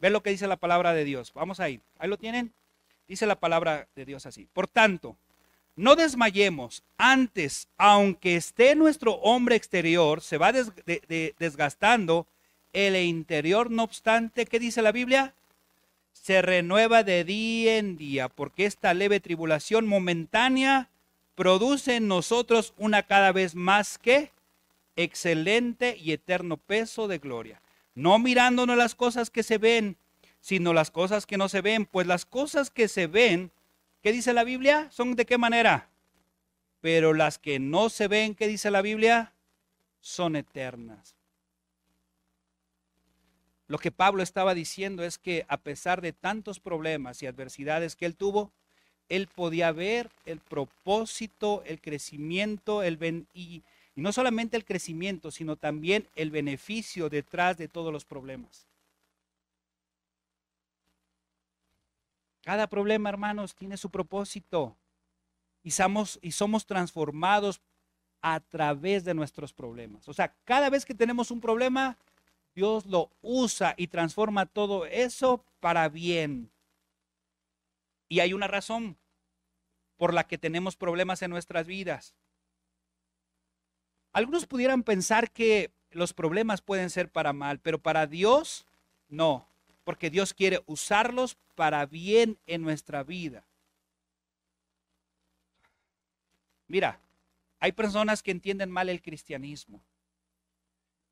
Ve 0.00 0.08
lo 0.08 0.22
que 0.22 0.30
dice 0.30 0.46
la 0.46 0.56
palabra 0.56 0.94
de 0.94 1.04
Dios. 1.04 1.30
Vamos 1.34 1.60
ahí. 1.60 1.82
Ahí 1.98 2.08
lo 2.08 2.16
tienen. 2.16 2.54
Dice 3.06 3.26
la 3.26 3.38
palabra 3.38 3.88
de 3.94 4.04
Dios 4.04 4.26
así. 4.26 4.48
Por 4.52 4.66
tanto, 4.66 5.16
no 5.76 5.96
desmayemos. 5.96 6.82
Antes, 6.96 7.68
aunque 7.76 8.36
esté 8.36 8.74
nuestro 8.74 9.14
hombre 9.14 9.56
exterior, 9.56 10.20
se 10.20 10.38
va 10.38 10.52
desgastando, 10.52 12.26
el 12.72 12.96
interior, 12.96 13.70
no 13.70 13.84
obstante, 13.84 14.46
¿qué 14.46 14.58
dice 14.58 14.82
la 14.82 14.92
Biblia? 14.92 15.34
Se 16.12 16.42
renueva 16.42 17.04
de 17.04 17.24
día 17.24 17.78
en 17.78 17.96
día, 17.96 18.28
porque 18.28 18.66
esta 18.66 18.92
leve 18.94 19.20
tribulación 19.20 19.86
momentánea 19.86 20.90
produce 21.34 21.96
en 21.96 22.08
nosotros 22.08 22.74
una 22.76 23.04
cada 23.04 23.32
vez 23.32 23.54
más 23.54 23.98
que 23.98 24.32
excelente 24.96 25.96
y 25.96 26.12
eterno 26.12 26.56
peso 26.56 27.08
de 27.08 27.18
gloria. 27.18 27.60
No 27.94 28.18
mirándonos 28.18 28.76
las 28.76 28.94
cosas 28.94 29.30
que 29.30 29.42
se 29.42 29.58
ven, 29.58 29.96
sino 30.44 30.74
las 30.74 30.90
cosas 30.90 31.24
que 31.24 31.38
no 31.38 31.48
se 31.48 31.62
ven, 31.62 31.86
pues 31.86 32.06
las 32.06 32.26
cosas 32.26 32.68
que 32.68 32.86
se 32.86 33.06
ven, 33.06 33.50
¿qué 34.02 34.12
dice 34.12 34.34
la 34.34 34.44
Biblia? 34.44 34.88
Son 34.90 35.16
de 35.16 35.24
qué 35.24 35.38
manera? 35.38 35.88
Pero 36.82 37.14
las 37.14 37.38
que 37.38 37.58
no 37.58 37.88
se 37.88 38.08
ven, 38.08 38.34
¿qué 38.34 38.46
dice 38.46 38.70
la 38.70 38.82
Biblia? 38.82 39.32
Son 40.00 40.36
eternas. 40.36 41.16
Lo 43.68 43.78
que 43.78 43.90
Pablo 43.90 44.22
estaba 44.22 44.52
diciendo 44.52 45.02
es 45.02 45.16
que 45.16 45.46
a 45.48 45.56
pesar 45.56 46.02
de 46.02 46.12
tantos 46.12 46.60
problemas 46.60 47.22
y 47.22 47.26
adversidades 47.26 47.96
que 47.96 48.04
él 48.04 48.14
tuvo, 48.14 48.52
él 49.08 49.28
podía 49.34 49.72
ver 49.72 50.10
el 50.26 50.40
propósito, 50.40 51.62
el 51.64 51.80
crecimiento, 51.80 52.82
el 52.82 52.98
y, 53.32 53.62
y 53.96 54.00
no 54.02 54.12
solamente 54.12 54.58
el 54.58 54.66
crecimiento, 54.66 55.30
sino 55.30 55.56
también 55.56 56.06
el 56.16 56.30
beneficio 56.30 57.08
detrás 57.08 57.56
de 57.56 57.66
todos 57.68 57.90
los 57.90 58.04
problemas. 58.04 58.68
Cada 62.44 62.66
problema, 62.66 63.08
hermanos, 63.08 63.54
tiene 63.54 63.76
su 63.76 63.90
propósito 63.90 64.76
y 65.62 65.70
somos, 65.70 66.66
transformados 66.66 67.62
a 68.20 68.40
través 68.40 69.04
de 69.04 69.14
nuestros 69.14 69.52
problemas. 69.54 70.06
O 70.08 70.12
sea, 70.12 70.34
cada 70.44 70.68
vez 70.68 70.84
que 70.84 70.94
tenemos 70.94 71.30
un 71.30 71.40
problema, 71.40 71.96
Dios 72.54 72.84
lo 72.84 73.10
usa 73.22 73.74
y 73.78 73.86
transforma 73.86 74.44
todo 74.44 74.84
eso 74.84 75.42
para 75.60 75.88
bien. 75.88 76.50
Y 78.10 78.20
hay 78.20 78.34
una 78.34 78.46
razón 78.46 78.98
por 79.96 80.12
la 80.12 80.24
que 80.26 80.36
tenemos 80.36 80.76
problemas 80.76 81.22
en 81.22 81.30
nuestras 81.30 81.66
vidas. 81.66 82.14
Algunos 84.12 84.46
pudieran 84.46 84.82
pensar 84.82 85.30
que 85.30 85.72
los 85.90 86.12
problemas 86.12 86.60
pueden 86.60 86.90
ser 86.90 87.10
para 87.10 87.32
mal, 87.32 87.58
pero 87.58 87.78
para 87.78 88.06
Dios 88.06 88.66
no, 89.08 89.48
porque 89.84 90.10
Dios 90.10 90.34
quiere 90.34 90.62
usarlos 90.66 91.36
para 91.54 91.86
bien 91.86 92.38
en 92.46 92.62
nuestra 92.62 93.02
vida. 93.02 93.46
Mira, 96.66 96.98
hay 97.60 97.72
personas 97.72 98.22
que 98.22 98.30
entienden 98.30 98.70
mal 98.70 98.88
el 98.88 99.02
cristianismo. 99.02 99.82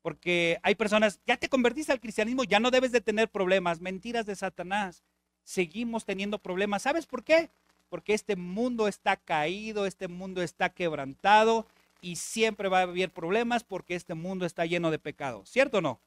Porque 0.01 0.59
hay 0.63 0.75
personas, 0.75 1.19
ya 1.25 1.37
te 1.37 1.47
convertiste 1.47 1.93
al 1.93 2.01
cristianismo, 2.01 2.43
ya 2.43 2.59
no 2.59 2.71
debes 2.71 2.91
de 2.91 2.99
tener 2.99 3.29
problemas, 3.29 3.79
mentiras 3.79 4.25
de 4.25 4.35
Satanás 4.35 5.03
seguimos 5.43 6.05
teniendo 6.05 6.39
problemas. 6.39 6.83
¿Sabes 6.83 7.05
por 7.05 7.23
qué? 7.23 7.49
Porque 7.89 8.13
este 8.13 8.35
mundo 8.35 8.87
está 8.87 9.17
caído, 9.17 9.85
este 9.85 10.07
mundo 10.07 10.41
está 10.41 10.69
quebrantado 10.69 11.67
y 12.01 12.15
siempre 12.15 12.69
va 12.69 12.79
a 12.79 12.83
haber 12.83 13.11
problemas 13.11 13.63
porque 13.63 13.95
este 13.95 14.13
mundo 14.13 14.45
está 14.45 14.65
lleno 14.65 14.91
de 14.91 14.99
pecado. 14.99 15.45
¿Cierto 15.45 15.77
o 15.77 15.81
no? 15.81 15.99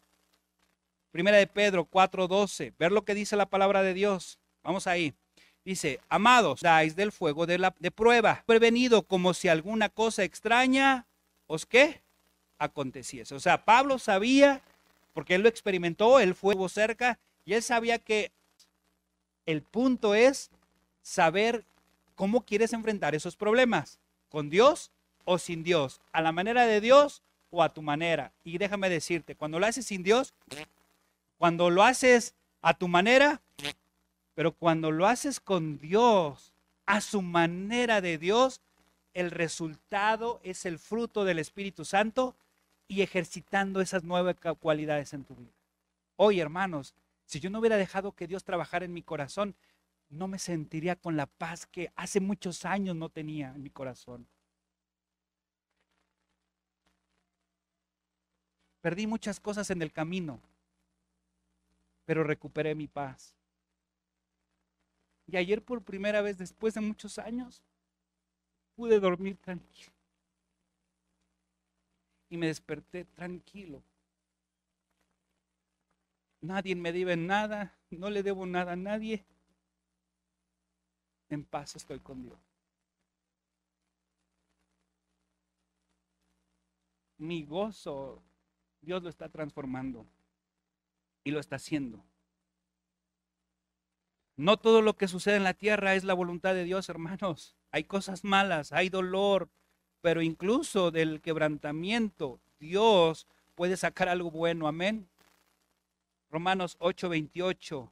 Primera 1.17 1.39
de 1.39 1.47
Pedro 1.47 1.87
4:12. 1.87 2.75
Ver 2.79 2.93
lo 2.93 3.07
que 3.07 3.15
dice 3.15 3.37
la 3.37 3.47
palabra 3.47 3.83
de 3.83 3.95
Dios. 3.95 4.39
Vamos 4.63 4.87
ahí. 4.87 5.15
Dice, 5.65 5.99
amados, 6.11 6.61
dais 6.61 6.95
del 6.95 7.11
fuego 7.11 7.47
de, 7.47 7.57
la, 7.57 7.75
de 7.79 7.91
prueba, 7.91 8.45
prevenido 8.45 9.03
como 9.03 9.33
si 9.33 9.49
alguna 9.49 9.89
cosa 9.89 10.25
extraña 10.25 11.07
os 11.47 11.65
qué 11.65 12.03
aconteciese. 12.59 13.35
O 13.35 13.41
sea, 13.41 13.65
Pablo 13.65 13.99
sabía, 13.99 14.61
porque 15.15 15.37
él 15.37 15.41
lo 15.41 15.49
experimentó, 15.49 16.21
el 16.21 16.35
fuego 16.35 16.69
cerca, 16.69 17.19
y 17.47 17.55
él 17.55 17.63
sabía 17.63 17.99
que 17.99 18.31
el 19.47 19.63
punto 19.63 20.15
es 20.15 20.51
saber 21.01 21.65
cómo 22.15 22.43
quieres 22.43 22.75
enfrentar 22.75 23.15
esos 23.15 23.37
problemas, 23.37 23.99
con 24.29 24.51
Dios 24.51 24.91
o 25.25 25.39
sin 25.39 25.65
Dios, 25.65 26.03
a 26.13 26.21
la 26.21 26.33
manera 26.33 26.67
de 26.67 26.83
Dios 26.83 27.23
o 27.49 27.63
a 27.63 27.73
tu 27.73 27.81
manera. 27.81 28.33
Y 28.45 28.59
déjame 28.59 28.91
decirte, 28.91 29.35
cuando 29.35 29.59
lo 29.59 29.65
haces 29.65 29.87
sin 29.87 30.03
Dios, 30.03 30.35
cuando 31.39 31.71
lo 31.71 31.83
haces 31.83 32.35
a 32.63 32.75
tu 32.75 32.89
manera, 32.89 33.41
pero 34.35 34.53
cuando 34.53 34.91
lo 34.91 35.07
haces 35.07 35.41
con 35.41 35.79
Dios, 35.79 36.53
a 36.87 37.01
su 37.01 37.23
manera 37.23 38.01
de 38.01 38.19
Dios, 38.19 38.61
el 39.15 39.31
resultado 39.31 40.41
es 40.43 40.67
el 40.67 40.79
fruto 40.79 41.25
del 41.25 41.39
Espíritu 41.39 41.85
Santo 41.85 42.37
y 42.89 43.03
ejercitando 43.03 43.81
esas 43.81 44.05
nuevas 44.05 44.37
cualidades 44.61 45.13
en 45.13 45.25
tu 45.25 45.35
vida. 45.35 45.53
Hoy, 46.17 46.41
hermanos, 46.41 46.95
si 47.25 47.41
yo 47.41 47.51
no 47.51 47.59
hubiera 47.59 47.77
dejado 47.77 48.13
que 48.13 48.27
Dios 48.27 48.45
trabajara 48.45 48.85
en 48.85 48.93
mi 48.93 49.03
corazón, 49.03 49.55
no 50.09 50.29
me 50.29 50.39
sentiría 50.39 50.97
con 50.97 51.17
la 51.17 51.27
paz 51.27 51.67
que 51.67 51.91
hace 51.97 52.21
muchos 52.21 52.65
años 52.65 52.95
no 52.95 53.09
tenía 53.09 53.53
en 53.55 53.63
mi 53.63 53.71
corazón. 53.71 54.27
Perdí 58.81 59.07
muchas 59.09 59.41
cosas 59.41 59.71
en 59.71 59.83
el 59.83 59.93
camino, 59.93 60.41
pero 62.07 62.25
recuperé 62.25 62.75
mi 62.75 62.87
paz. 62.87 63.35
Y 65.27 65.37
ayer 65.37 65.61
por 65.63 65.83
primera 65.83 66.23
vez, 66.23 66.39
después 66.39 66.73
de 66.75 66.81
muchos 66.81 67.19
años, 67.19 67.63
pude 68.77 69.01
dormir 69.01 69.37
tranquilo. 69.39 69.93
Y 72.31 72.37
me 72.37 72.47
desperté 72.47 73.05
tranquilo. 73.05 73.83
Nadie 76.41 76.77
me 76.77 76.93
debe 76.93 77.17
nada, 77.17 77.77
no 77.91 78.09
le 78.09 78.23
debo 78.23 78.47
nada 78.47 78.73
a 78.73 78.77
nadie. 78.77 79.25
En 81.29 81.45
paz 81.45 81.75
estoy 81.75 81.99
con 81.99 82.23
Dios. 82.23 82.39
Mi 87.19 87.45
gozo, 87.45 88.23
Dios 88.81 89.03
lo 89.03 89.09
está 89.09 89.29
transformando 89.29 90.07
y 91.27 91.33
lo 91.33 91.41
está 91.41 91.57
haciendo. 91.57 92.05
No 94.37 94.59
todo 94.59 94.81
lo 94.81 94.97
que 94.97 95.09
sucede 95.09 95.35
en 95.37 95.43
la 95.43 95.55
tierra 95.55 95.97
es 95.97 96.05
la 96.05 96.15
voluntad 96.15 96.55
de 96.55 96.63
Dios, 96.63 96.89
hermanos. 96.89 97.57
Hay 97.73 97.83
cosas 97.83 98.23
malas, 98.23 98.73
hay 98.73 98.91
dolor, 98.91 99.49
pero 100.03 100.23
incluso 100.23 100.93
del 100.93 101.21
quebrantamiento 101.21 102.39
Dios 102.61 103.27
puede 103.57 103.77
sacar 103.77 104.09
algo 104.09 104.31
bueno. 104.31 104.69
Amén. 104.69 105.09
Romanos 106.31 106.77
8:28. 106.79 107.91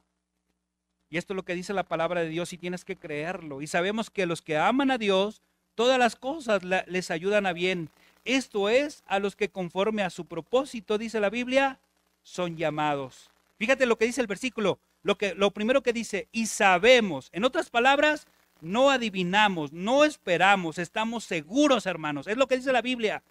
Y 1.09 1.17
esto 1.17 1.33
es 1.33 1.35
lo 1.35 1.43
que 1.43 1.55
dice 1.55 1.73
la 1.73 1.83
palabra 1.83 2.21
de 2.21 2.29
Dios 2.29 2.53
y 2.53 2.57
tienes 2.57 2.85
que 2.85 2.95
creerlo. 2.95 3.61
Y 3.61 3.67
sabemos 3.67 4.09
que 4.09 4.25
los 4.25 4.41
que 4.41 4.57
aman 4.57 4.91
a 4.91 4.97
Dios, 4.97 5.41
todas 5.75 5.99
las 5.99 6.15
cosas 6.15 6.63
les 6.63 7.11
ayudan 7.11 7.45
a 7.47 7.53
bien. 7.53 7.89
Esto 8.23 8.69
es 8.69 9.03
a 9.07 9.19
los 9.19 9.35
que 9.35 9.49
conforme 9.49 10.03
a 10.03 10.09
su 10.09 10.25
propósito, 10.25 10.97
dice 10.97 11.19
la 11.19 11.29
Biblia, 11.29 11.79
son 12.25 12.57
llamados. 12.57 13.29
Fíjate 13.57 13.85
lo 13.85 13.97
que 13.97 14.05
dice 14.05 14.19
el 14.19 14.27
versículo, 14.27 14.79
lo, 15.03 15.17
que, 15.17 15.35
lo 15.35 15.51
primero 15.51 15.83
que 15.83 15.93
dice, 15.93 16.27
y 16.31 16.47
sabemos, 16.47 17.29
en 17.31 17.45
otras 17.45 17.69
palabras, 17.69 18.27
no 18.59 18.89
adivinamos, 18.89 19.71
no 19.71 20.03
esperamos, 20.03 20.77
estamos 20.79 21.23
seguros, 21.23 21.85
hermanos. 21.85 22.27
Es 22.27 22.35
lo 22.35 22.47
que 22.47 22.57
dice 22.57 22.73
la 22.73 22.81
Biblia. 22.81 23.23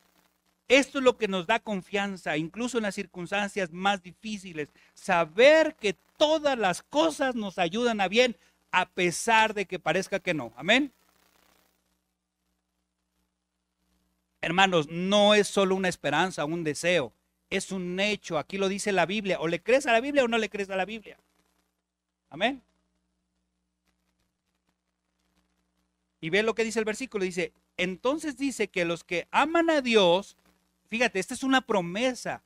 Esto 0.68 0.98
es 0.98 1.04
lo 1.04 1.18
que 1.18 1.28
nos 1.28 1.46
da 1.46 1.58
confianza, 1.58 2.36
incluso 2.36 2.78
en 2.78 2.84
las 2.84 2.94
circunstancias 2.94 3.72
más 3.72 4.02
difíciles. 4.02 4.68
Saber 4.94 5.74
que 5.74 5.96
todas 6.16 6.56
las 6.56 6.82
cosas 6.82 7.34
nos 7.34 7.58
ayudan 7.58 8.00
a 8.00 8.08
bien, 8.08 8.36
a 8.70 8.86
pesar 8.86 9.54
de 9.54 9.66
que 9.66 9.78
parezca 9.78 10.20
que 10.20 10.32
no. 10.34 10.52
Amén. 10.56 10.92
Hermanos, 14.40 14.88
no 14.88 15.34
es 15.34 15.48
solo 15.48 15.74
una 15.74 15.88
esperanza, 15.88 16.44
un 16.44 16.64
deseo, 16.64 17.12
es 17.50 17.72
un 17.72 17.98
hecho. 18.00 18.38
Aquí 18.38 18.58
lo 18.58 18.68
dice 18.68 18.92
la 18.92 19.06
Biblia. 19.06 19.40
O 19.40 19.48
le 19.48 19.62
crees 19.62 19.86
a 19.86 19.92
la 19.92 20.00
Biblia 20.00 20.24
o 20.24 20.28
no 20.28 20.38
le 20.38 20.48
crees 20.48 20.70
a 20.70 20.76
la 20.76 20.84
Biblia. 20.84 21.18
Amén. 22.30 22.62
Y 26.20 26.30
ve 26.30 26.42
lo 26.42 26.54
que 26.54 26.64
dice 26.64 26.78
el 26.78 26.84
versículo. 26.84 27.24
Dice, 27.24 27.52
entonces 27.76 28.36
dice 28.36 28.68
que 28.68 28.84
los 28.84 29.04
que 29.04 29.28
aman 29.30 29.70
a 29.70 29.80
Dios, 29.80 30.36
Fíjate, 30.94 31.18
esta 31.18 31.34
es 31.34 31.42
una 31.42 31.60
promesa, 31.60 32.40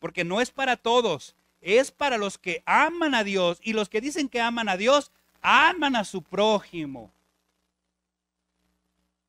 porque 0.00 0.24
no 0.24 0.40
es 0.40 0.50
para 0.50 0.76
todos, 0.76 1.36
es 1.60 1.92
para 1.92 2.18
los 2.18 2.38
que 2.38 2.60
aman 2.66 3.14
a 3.14 3.22
Dios 3.22 3.60
y 3.62 3.72
los 3.72 3.88
que 3.88 4.00
dicen 4.00 4.28
que 4.28 4.40
aman 4.40 4.68
a 4.68 4.76
Dios, 4.76 5.12
aman 5.40 5.94
a 5.94 6.02
su 6.02 6.20
prójimo. 6.20 7.12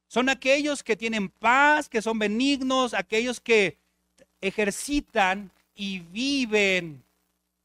Son 0.08 0.30
aquellos 0.30 0.82
que 0.82 0.96
tienen 0.96 1.30
paz, 1.30 1.88
que 1.90 2.02
son 2.02 2.18
benignos, 2.18 2.96
aquellos 2.96 3.40
que 3.40 3.78
ejercitan 4.48 5.52
y 5.76 6.00
viven, 6.00 7.04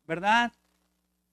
¿verdad? 0.07 0.53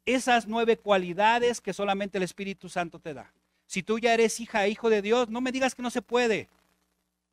Esas 0.06 0.48
nueve 0.48 0.78
cualidades 0.78 1.60
que 1.62 1.74
solamente 1.74 2.18
el 2.18 2.24
Espíritu 2.24 2.70
Santo 2.70 3.00
te 3.00 3.14
da. 3.14 3.32
Si 3.66 3.84
tú 3.84 4.00
ya 4.00 4.14
eres 4.14 4.40
hija, 4.40 4.68
hijo 4.68 4.90
de 4.90 5.02
Dios, 5.02 5.30
no 5.30 5.42
me 5.42 5.52
digas 5.52 5.76
que 5.76 5.82
no 5.82 5.90
se 5.90 6.02
puede. 6.02 6.48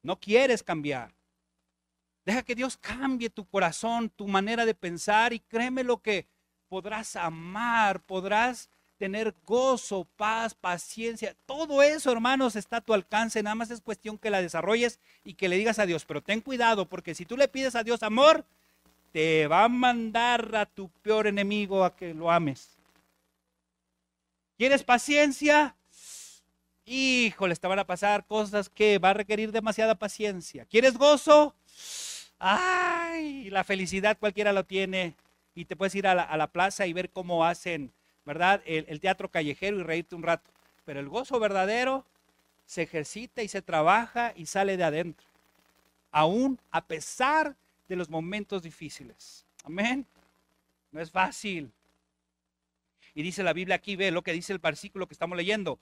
No 0.03 0.19
quieres 0.19 0.63
cambiar. 0.63 1.13
Deja 2.25 2.43
que 2.43 2.55
Dios 2.55 2.77
cambie 2.77 3.31
tu 3.31 3.45
corazón, 3.47 4.11
tu 4.11 4.27
manera 4.27 4.65
de 4.65 4.75
pensar 4.75 5.33
y 5.33 5.41
créeme 5.41 5.85
lo 5.85 5.99
que 5.99 6.27
podrás 6.69 7.17
amar, 7.17 8.01
podrás 8.01 8.69
tener 8.99 9.35
gozo, 9.45 10.07
paz, 10.17 10.55
paciencia. 10.55 11.37
Todo 11.47 11.83
eso, 11.83 12.13
hermanos, 12.13 12.57
está 12.57 12.79
a 12.79 12.81
tu 12.81 12.95
alcance. 12.95 13.43
Nada 13.43 13.55
más 13.55 13.71
es 13.71 13.81
cuestión 13.81 14.19
que 14.19 14.31
la 14.31 14.43
desarrolles 14.43 14.99
y 15.25 15.35
que 15.35 15.49
le 15.49 15.57
digas 15.57 15.79
a 15.79 15.87
Dios. 15.87 16.05
Pero 16.05 16.23
ten 16.23 16.41
cuidado, 16.41 16.87
porque 16.89 17.15
si 17.15 17.25
tú 17.25 17.37
le 17.37 17.49
pides 17.49 17.75
a 17.75 17.83
Dios 17.83 18.03
amor, 18.03 18.45
te 19.13 19.47
va 19.47 19.65
a 19.65 19.69
mandar 19.69 20.55
a 20.57 20.67
tu 20.67 20.89
peor 21.03 21.27
enemigo 21.27 21.85
a 21.85 21.95
que 21.95 22.15
lo 22.15 22.31
ames. 22.31 22.77
¿Quieres 24.57 24.85
paciencia? 24.85 25.77
Híjole, 26.87 27.57
te 27.57 27.67
van 27.67 27.79
a 27.79 27.87
pasar 27.87 28.27
cosas 28.27 28.69
que 28.69 28.99
va 28.99 29.11
a 29.11 29.15
requerir 29.15 29.53
demasiada 29.53 29.95
paciencia. 29.95 30.67
¿Quieres 30.67 30.99
gozo? 30.99 31.55
¡Ay! 32.39 33.49
La 33.51 33.65
felicidad 33.65 34.19
cualquiera 34.19 34.53
lo 34.53 34.65
tiene. 34.65 35.15
Y 35.55 35.65
te 35.65 35.77
puedes 35.77 35.95
ir 35.95 36.07
a 36.07 36.37
la, 36.37 36.47
plaza 36.49 36.87
y 36.87 36.93
ver 36.93 37.11
cómo 37.11 37.45
hacen, 37.45 37.93
¿verdad? 38.25 38.63
El, 38.65 39.01
teatro 39.01 39.31
callejero 39.31 39.79
y 39.79 39.83
reírte 39.83 40.15
un 40.15 40.23
rato. 40.23 40.51
Pero 40.85 41.01
el 41.01 41.09
gozo 41.09 41.39
verdadero 41.39 42.05
se 42.67 42.83
ejercita 42.83 43.43
y 43.43 43.49
se 43.49 43.63
trabaja 43.63 44.33
y 44.37 44.47
sale 44.47 44.77
de 44.77 44.85
adentro. 44.85 45.27
Aún 46.11 46.61
a 46.71 46.85
pesar 46.85 47.57
de 47.89 47.97
los 47.97 48.09
momentos 48.09 48.63
difíciles. 48.63 49.45
Amén. 49.65 50.07
No 50.93 51.01
es 51.01 51.11
fácil. 51.11 51.73
Y 53.15 53.23
dice 53.23 53.43
la 53.43 53.53
Biblia 53.53 53.77
aquí, 53.77 53.97
ve 53.97 54.11
lo 54.11 54.23
que 54.23 54.33
dice 54.33 54.53
el 54.53 54.59
versículo 54.59 55.07
que 55.07 55.15
estamos 55.15 55.37
leyendo. 55.37 55.79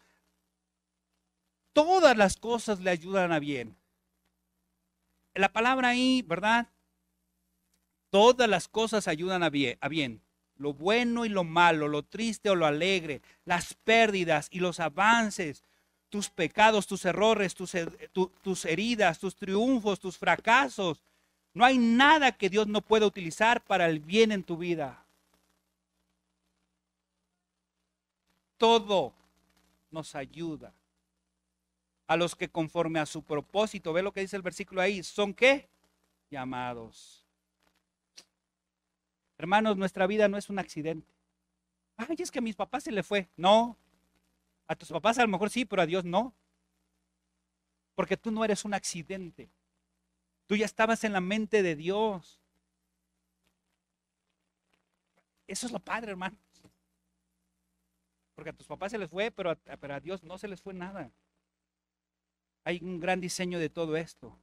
Todas 1.73 2.17
las 2.17 2.37
cosas 2.37 2.81
le 2.81 2.91
ayudan 2.91 3.33
a 3.33 3.39
bien 3.39 3.77
la 5.35 5.53
palabra 5.53 5.89
ahí, 5.89 6.23
¿verdad? 6.23 6.69
Todas 8.11 8.49
las 8.49 8.69
cosas 8.69 9.09
ayudan 9.09 9.43
a 9.43 9.51
bien, 9.51 9.79
a 9.81 9.89
bien. 9.89 10.21
Lo 10.63 10.73
bueno 10.73 11.25
y 11.25 11.29
lo 11.29 11.43
malo, 11.43 11.89
lo 11.89 12.05
triste 12.05 12.49
o 12.49 12.55
lo 12.55 12.67
alegre, 12.67 13.21
las 13.45 13.75
pérdidas 13.75 14.47
y 14.53 14.61
los 14.61 14.79
avances, 14.79 15.65
tus 16.09 16.31
pecados, 16.31 16.87
tus 16.87 17.05
errores, 17.05 17.53
tus, 17.57 17.73
tus 18.43 18.65
heridas, 18.65 19.19
tus 19.19 19.35
triunfos, 19.35 19.99
tus 19.99 20.17
fracasos. 20.17 21.03
No 21.53 21.65
hay 21.65 21.79
nada 21.79 22.31
que 22.31 22.49
Dios 22.49 22.69
no 22.69 22.81
pueda 22.81 23.07
utilizar 23.07 23.61
para 23.65 23.87
el 23.87 23.99
bien 23.99 24.31
en 24.31 24.45
tu 24.45 24.57
vida. 24.57 25.05
Todo 28.57 29.13
nos 29.91 30.15
ayuda 30.15 30.73
a 32.07 32.17
los 32.17 32.37
que 32.37 32.49
conforme 32.49 33.01
a 33.01 33.07
su 33.07 33.23
propósito, 33.23 33.93
ve 33.93 34.03
lo 34.03 34.13
que 34.13 34.21
dice 34.21 34.37
el 34.37 34.43
versículo 34.43 34.81
ahí, 34.81 35.03
son 35.03 35.35
qué? 35.35 35.69
Llamados. 36.31 37.22
Hermanos, 39.43 39.77
nuestra 39.77 40.07
vida 40.07 40.29
no 40.29 40.39
es 40.39 40.49
un 40.51 40.61
accidente. 40.61 41.13
Ay, 41.97 42.15
es 42.17 42.31
que 42.31 42.39
a 42.39 42.43
mis 42.43 42.55
papás 42.55 42.85
se 42.85 42.93
le 42.93 43.03
fue. 43.03 43.29
No. 43.37 43.77
A 44.69 44.77
tus 44.77 44.91
papás 44.91 45.19
a 45.19 45.23
lo 45.23 45.27
mejor 45.27 45.51
sí, 45.51 45.65
pero 45.65 45.83
a 45.83 45.87
Dios 45.87 46.05
no. 46.05 46.33
Porque 47.97 48.17
tú 48.17 48.31
no 48.31 48.45
eres 48.45 48.65
un 48.65 48.73
accidente. 48.73 49.51
Tú 50.47 50.55
ya 50.55 50.65
estabas 50.65 51.03
en 51.03 51.13
la 51.13 51.21
mente 51.21 51.61
de 51.65 51.75
Dios. 51.75 52.41
Eso 55.49 55.67
es 55.67 55.73
lo 55.73 55.81
padre, 55.81 56.13
hermanos. 56.13 56.39
Porque 58.37 58.51
a 58.51 58.53
tus 58.53 58.69
papás 58.69 58.93
se 58.93 58.99
les 58.99 59.11
fue, 59.11 59.33
pero 59.33 59.59
pero 59.81 59.95
a 59.95 59.99
Dios 59.99 60.23
no 60.23 60.39
se 60.39 60.47
les 60.47 60.63
fue 60.63 60.73
nada. 60.73 61.11
Hay 62.63 62.79
un 62.81 63.01
gran 63.01 63.21
diseño 63.21 63.59
de 63.59 63.71
todo 63.71 63.97
esto. 63.97 64.39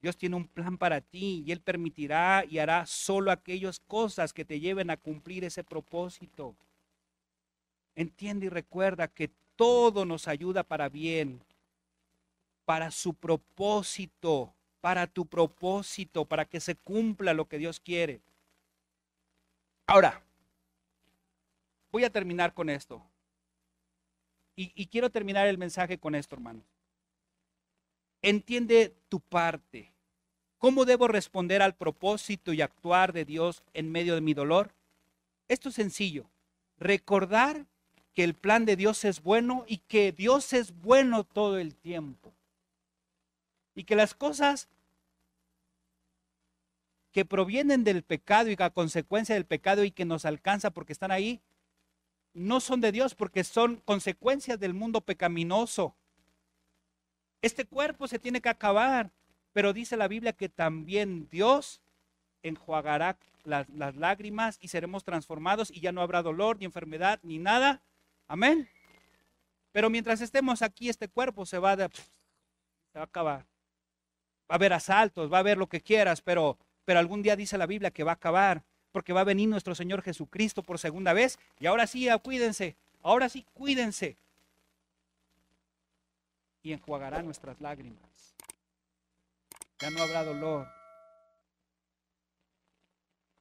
Dios 0.00 0.16
tiene 0.16 0.36
un 0.36 0.46
plan 0.46 0.78
para 0.78 1.00
ti 1.00 1.42
y 1.46 1.52
Él 1.52 1.60
permitirá 1.60 2.44
y 2.48 2.58
hará 2.58 2.86
solo 2.86 3.30
aquellas 3.30 3.80
cosas 3.80 4.32
que 4.32 4.44
te 4.44 4.60
lleven 4.60 4.90
a 4.90 4.96
cumplir 4.96 5.44
ese 5.44 5.64
propósito. 5.64 6.54
Entiende 7.94 8.46
y 8.46 8.48
recuerda 8.50 9.08
que 9.08 9.30
todo 9.56 10.04
nos 10.04 10.28
ayuda 10.28 10.62
para 10.62 10.88
bien, 10.88 11.40
para 12.64 12.90
su 12.90 13.14
propósito, 13.14 14.52
para 14.80 15.06
tu 15.06 15.26
propósito, 15.26 16.26
para 16.26 16.44
que 16.44 16.60
se 16.60 16.76
cumpla 16.76 17.32
lo 17.32 17.46
que 17.46 17.58
Dios 17.58 17.80
quiere. 17.80 18.20
Ahora, 19.86 20.22
voy 21.90 22.04
a 22.04 22.10
terminar 22.10 22.52
con 22.52 22.68
esto. 22.68 23.02
Y, 24.58 24.86
quiero 24.86 25.10
terminar 25.10 25.46
el 25.46 25.58
mensaje 25.58 25.98
con 25.98 26.14
esto, 26.14 26.34
hermanos. 26.34 26.64
Entiende 28.26 28.92
tu 29.08 29.20
parte. 29.20 29.92
¿Cómo 30.58 30.84
debo 30.84 31.06
responder 31.06 31.62
al 31.62 31.76
propósito 31.76 32.52
y 32.52 32.60
actuar 32.60 33.12
de 33.12 33.24
Dios 33.24 33.62
en 33.72 33.92
medio 33.92 34.16
de 34.16 34.20
mi 34.20 34.34
dolor? 34.34 34.74
Esto 35.46 35.68
es 35.68 35.76
sencillo. 35.76 36.28
Recordar 36.76 37.66
que 38.14 38.24
el 38.24 38.34
plan 38.34 38.64
de 38.64 38.74
Dios 38.74 39.04
es 39.04 39.22
bueno 39.22 39.64
y 39.68 39.76
que 39.78 40.10
Dios 40.10 40.52
es 40.54 40.76
bueno 40.80 41.22
todo 41.22 41.58
el 41.58 41.76
tiempo. 41.76 42.32
Y 43.76 43.84
que 43.84 43.94
las 43.94 44.12
cosas 44.12 44.68
que 47.12 47.24
provienen 47.24 47.84
del 47.84 48.02
pecado 48.02 48.50
y 48.50 48.56
a 48.58 48.70
consecuencia 48.70 49.36
del 49.36 49.46
pecado 49.46 49.84
y 49.84 49.92
que 49.92 50.04
nos 50.04 50.24
alcanza 50.24 50.72
porque 50.72 50.92
están 50.92 51.12
ahí, 51.12 51.40
no 52.34 52.58
son 52.58 52.80
de 52.80 52.90
Dios 52.90 53.14
porque 53.14 53.44
son 53.44 53.76
consecuencias 53.84 54.58
del 54.58 54.74
mundo 54.74 55.00
pecaminoso. 55.00 55.94
Este 57.42 57.64
cuerpo 57.64 58.08
se 58.08 58.18
tiene 58.18 58.40
que 58.40 58.48
acabar, 58.48 59.10
pero 59.52 59.72
dice 59.72 59.96
la 59.96 60.08
Biblia 60.08 60.32
que 60.32 60.48
también 60.48 61.28
Dios 61.30 61.80
enjuagará 62.42 63.16
las, 63.44 63.68
lágrimas 63.96 64.58
y 64.60 64.68
seremos 64.68 65.04
transformados 65.04 65.70
y 65.70 65.80
ya 65.80 65.92
no 65.92 66.02
habrá 66.02 66.22
dolor 66.22 66.58
ni 66.58 66.64
enfermedad 66.64 67.20
ni 67.22 67.38
nada. 67.38 67.82
Amén. 68.28 68.68
Pero 69.72 69.90
mientras 69.90 70.20
estemos 70.20 70.62
aquí, 70.62 70.88
este 70.88 71.08
cuerpo 71.08 71.46
se 71.46 71.58
va, 71.58 71.76
de, 71.76 71.88
se 71.88 72.98
va 72.98 73.02
a 73.02 73.04
acabar. 73.04 73.40
Va 74.50 74.54
a 74.54 74.56
haber 74.56 74.72
asaltos, 74.72 75.32
va 75.32 75.38
a 75.38 75.40
haber 75.40 75.58
lo 75.58 75.68
que 75.68 75.80
quieras, 75.80 76.20
pero, 76.20 76.56
pero 76.84 76.98
algún 76.98 77.22
día 77.22 77.36
dice 77.36 77.58
la 77.58 77.66
Biblia 77.66 77.90
que 77.90 78.04
va 78.04 78.12
a 78.12 78.14
acabar, 78.14 78.62
porque 78.92 79.12
va 79.12 79.20
a 79.20 79.24
venir 79.24 79.48
nuestro 79.48 79.74
Señor 79.74 80.02
Jesucristo 80.02 80.62
por 80.62 80.78
segunda 80.78 81.12
vez. 81.12 81.38
Y 81.60 81.66
ahora 81.66 81.86
sí, 81.86 82.08
cuídense, 82.22 82.76
ahora 83.02 83.28
sí, 83.28 83.44
cuídense. 83.54 84.16
Y 86.66 86.72
enjuagará 86.72 87.22
nuestras 87.22 87.60
lágrimas. 87.60 88.34
Ya 89.78 89.88
no 89.88 90.02
habrá 90.02 90.24
dolor. 90.24 90.66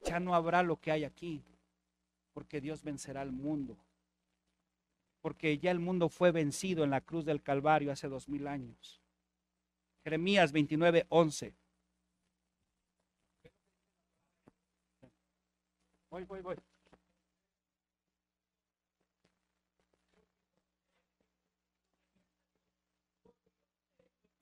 Ya 0.02 0.20
no 0.20 0.36
habrá 0.36 0.62
lo 0.62 0.80
que 0.80 0.92
hay 0.92 1.06
aquí, 1.06 1.44
porque 2.34 2.62
Dios 2.62 2.84
vencerá 2.84 3.22
al 3.22 3.32
mundo. 3.32 3.76
Porque 5.22 5.58
ya 5.58 5.72
el 5.72 5.80
mundo 5.80 6.08
fue 6.08 6.32
vencido 6.32 6.84
en 6.84 6.92
la 6.92 7.02
cruz 7.02 7.26
del 7.26 7.42
Calvario 7.42 7.92
hace 7.92 8.08
dos 8.08 8.30
mil 8.30 8.46
años. 8.46 9.02
Jeremías 10.04 10.52
29, 10.52 11.08
11. 11.10 11.56
Voy, 16.12 16.26
voy, 16.26 16.42
voy. 16.42 16.58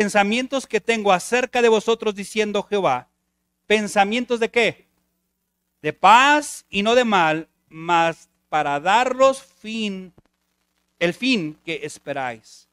Pensamientos 0.04 0.68
que 0.68 0.82
tengo 0.82 1.14
acerca 1.14 1.62
de 1.62 1.70
vosotros, 1.70 2.14
diciendo 2.14 2.62
Jehová, 2.64 3.08
pensamientos 3.68 4.41
de 4.41 4.51
qué? 4.51 4.86
De 5.82 5.93
paz 5.93 6.66
y 6.70 6.84
no 6.84 6.93
de 6.93 7.06
mal, 7.06 7.47
mas 7.70 8.28
para 8.49 8.82
daros 8.82 9.41
fin, 9.41 10.14
el 10.99 11.14
fin 11.14 11.58
que 11.64 11.86
esperáis. 11.86 12.68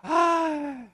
Ah. 0.00 0.88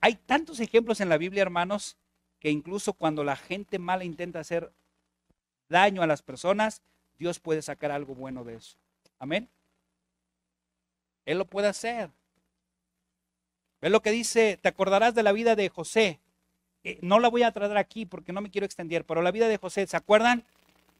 Hay 0.00 0.14
tantos 0.14 0.60
ejemplos 0.60 1.00
en 1.00 1.08
la 1.08 1.18
Biblia, 1.18 1.42
hermanos, 1.42 1.96
que 2.38 2.48
incluso 2.48 2.92
cuando 2.92 3.24
la 3.24 3.34
gente 3.34 3.80
mala 3.80 4.04
intenta 4.04 4.38
hacer 4.38 4.72
daño 5.68 6.00
a 6.00 6.06
las 6.06 6.22
personas, 6.22 6.80
Dios 7.18 7.40
puede 7.40 7.60
sacar 7.60 7.90
algo 7.90 8.14
bueno 8.14 8.44
de 8.44 8.54
eso. 8.54 8.76
Amén. 9.18 9.48
Él 11.26 11.38
lo 11.38 11.44
puede 11.44 11.66
hacer. 11.66 12.08
Ve 13.84 13.90
lo 13.90 14.00
que 14.00 14.12
dice, 14.12 14.58
te 14.62 14.70
acordarás 14.70 15.14
de 15.14 15.22
la 15.22 15.32
vida 15.32 15.56
de 15.56 15.68
José. 15.68 16.18
Eh, 16.84 16.98
no 17.02 17.20
la 17.20 17.28
voy 17.28 17.42
a 17.42 17.52
traer 17.52 17.76
aquí 17.76 18.06
porque 18.06 18.32
no 18.32 18.40
me 18.40 18.50
quiero 18.50 18.64
extender, 18.64 19.04
pero 19.04 19.20
la 19.20 19.30
vida 19.30 19.46
de 19.46 19.58
José, 19.58 19.86
¿se 19.86 19.94
acuerdan? 19.94 20.42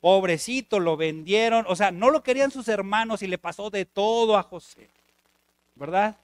Pobrecito, 0.02 0.80
lo 0.80 0.98
vendieron, 0.98 1.64
o 1.66 1.76
sea, 1.76 1.92
no 1.92 2.10
lo 2.10 2.22
querían 2.22 2.50
sus 2.50 2.68
hermanos 2.68 3.22
y 3.22 3.26
le 3.26 3.38
pasó 3.38 3.70
de 3.70 3.86
todo 3.86 4.36
a 4.36 4.42
José, 4.42 4.90
¿verdad? 5.76 6.18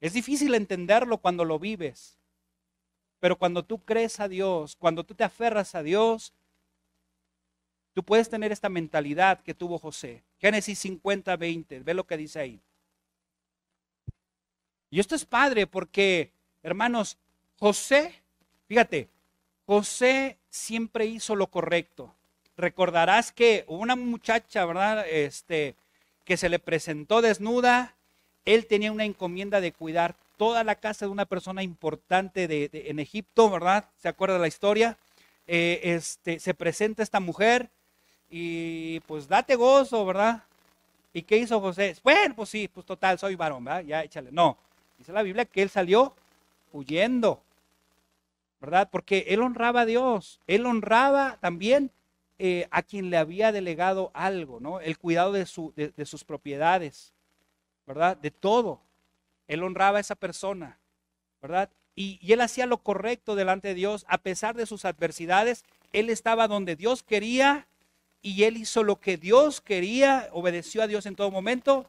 Es 0.00 0.12
difícil 0.12 0.54
entenderlo 0.54 1.18
cuando 1.18 1.44
lo 1.44 1.58
vives, 1.58 2.16
pero 3.18 3.36
cuando 3.36 3.64
tú 3.64 3.84
crees 3.84 4.20
a 4.20 4.28
Dios, 4.28 4.76
cuando 4.76 5.02
tú 5.02 5.16
te 5.16 5.24
aferras 5.24 5.74
a 5.74 5.82
Dios, 5.82 6.32
tú 7.94 8.04
puedes 8.04 8.30
tener 8.30 8.52
esta 8.52 8.68
mentalidad 8.68 9.40
que 9.40 9.54
tuvo 9.54 9.76
José. 9.80 10.22
Génesis 10.38 10.78
50, 10.78 11.36
20, 11.36 11.80
ve 11.80 11.94
lo 11.94 12.06
que 12.06 12.16
dice 12.16 12.38
ahí. 12.38 12.60
Y 14.90 15.00
esto 15.00 15.14
es 15.14 15.24
padre 15.24 15.66
porque, 15.66 16.32
hermanos, 16.62 17.16
José, 17.58 18.14
fíjate, 18.66 19.08
José 19.66 20.38
siempre 20.50 21.06
hizo 21.06 21.36
lo 21.36 21.46
correcto. 21.46 22.14
Recordarás 22.56 23.32
que 23.32 23.64
una 23.68 23.96
muchacha, 23.96 24.64
¿verdad? 24.66 25.06
Este, 25.08 25.76
que 26.24 26.36
se 26.36 26.48
le 26.48 26.58
presentó 26.58 27.22
desnuda 27.22 27.94
él 28.44 28.66
tenía 28.66 28.92
una 28.92 29.04
encomienda 29.04 29.60
de 29.60 29.72
cuidar 29.72 30.16
toda 30.36 30.64
la 30.64 30.74
casa 30.74 31.04
de 31.04 31.12
una 31.12 31.26
persona 31.26 31.62
importante 31.62 32.48
de, 32.48 32.70
en 32.72 32.98
Egipto, 32.98 33.50
¿verdad? 33.50 33.84
¿Se 33.98 34.08
acuerda 34.08 34.38
la 34.38 34.48
historia? 34.48 34.96
Eh, 35.46 35.80
este, 35.82 36.40
se 36.40 36.54
presenta 36.54 37.02
esta 37.02 37.20
mujer 37.20 37.68
y 38.30 39.00
pues 39.00 39.28
date 39.28 39.56
gozo, 39.56 40.06
¿verdad? 40.06 40.42
¿Y 41.12 41.22
qué 41.22 41.36
hizo 41.36 41.60
José? 41.60 41.96
Bueno, 42.02 42.34
pues 42.36 42.48
sí, 42.48 42.68
pues 42.68 42.86
total, 42.86 43.18
soy 43.18 43.34
varón, 43.34 43.64
¿verdad? 43.64 43.82
Ya 43.82 44.02
échale. 44.02 44.30
No, 44.32 44.56
dice 45.00 45.12
la 45.12 45.24
Biblia 45.24 45.44
que 45.44 45.62
él 45.62 45.70
salió 45.70 46.14
huyendo, 46.72 47.42
¿verdad? 48.60 48.88
Porque 48.92 49.26
él 49.28 49.42
honraba 49.42 49.80
a 49.80 49.86
Dios, 49.86 50.40
él 50.46 50.64
honraba 50.64 51.38
también 51.40 51.90
eh, 52.38 52.68
a 52.70 52.82
quien 52.82 53.10
le 53.10 53.16
había 53.16 53.50
delegado 53.50 54.12
algo, 54.14 54.60
¿no? 54.60 54.80
El 54.80 54.96
cuidado 54.96 55.32
de, 55.32 55.46
su, 55.46 55.72
de 55.74 56.06
sus 56.06 56.22
propiedades. 56.22 57.12
¿verdad? 57.90 58.16
De 58.16 58.30
todo. 58.30 58.80
Él 59.48 59.64
honraba 59.64 59.98
a 59.98 60.00
esa 60.00 60.14
persona, 60.14 60.78
¿verdad? 61.42 61.68
Y, 61.96 62.20
él 62.32 62.40
hacía 62.40 62.66
lo 62.66 62.78
correcto 62.78 63.34
delante 63.34 63.66
de 63.66 63.74
Dios, 63.74 64.06
a 64.08 64.18
pesar 64.18 64.54
de 64.54 64.64
sus 64.64 64.84
adversidades, 64.84 65.64
él 65.92 66.08
estaba 66.08 66.46
donde 66.46 66.76
Dios 66.76 67.02
quería 67.02 67.66
y 68.22 68.44
él 68.44 68.58
hizo 68.58 68.84
lo 68.84 69.00
que 69.00 69.16
Dios 69.16 69.60
quería, 69.60 70.28
obedeció 70.32 70.84
a 70.84 70.86
Dios 70.86 71.04
en 71.06 71.16
todo 71.16 71.32
momento 71.32 71.84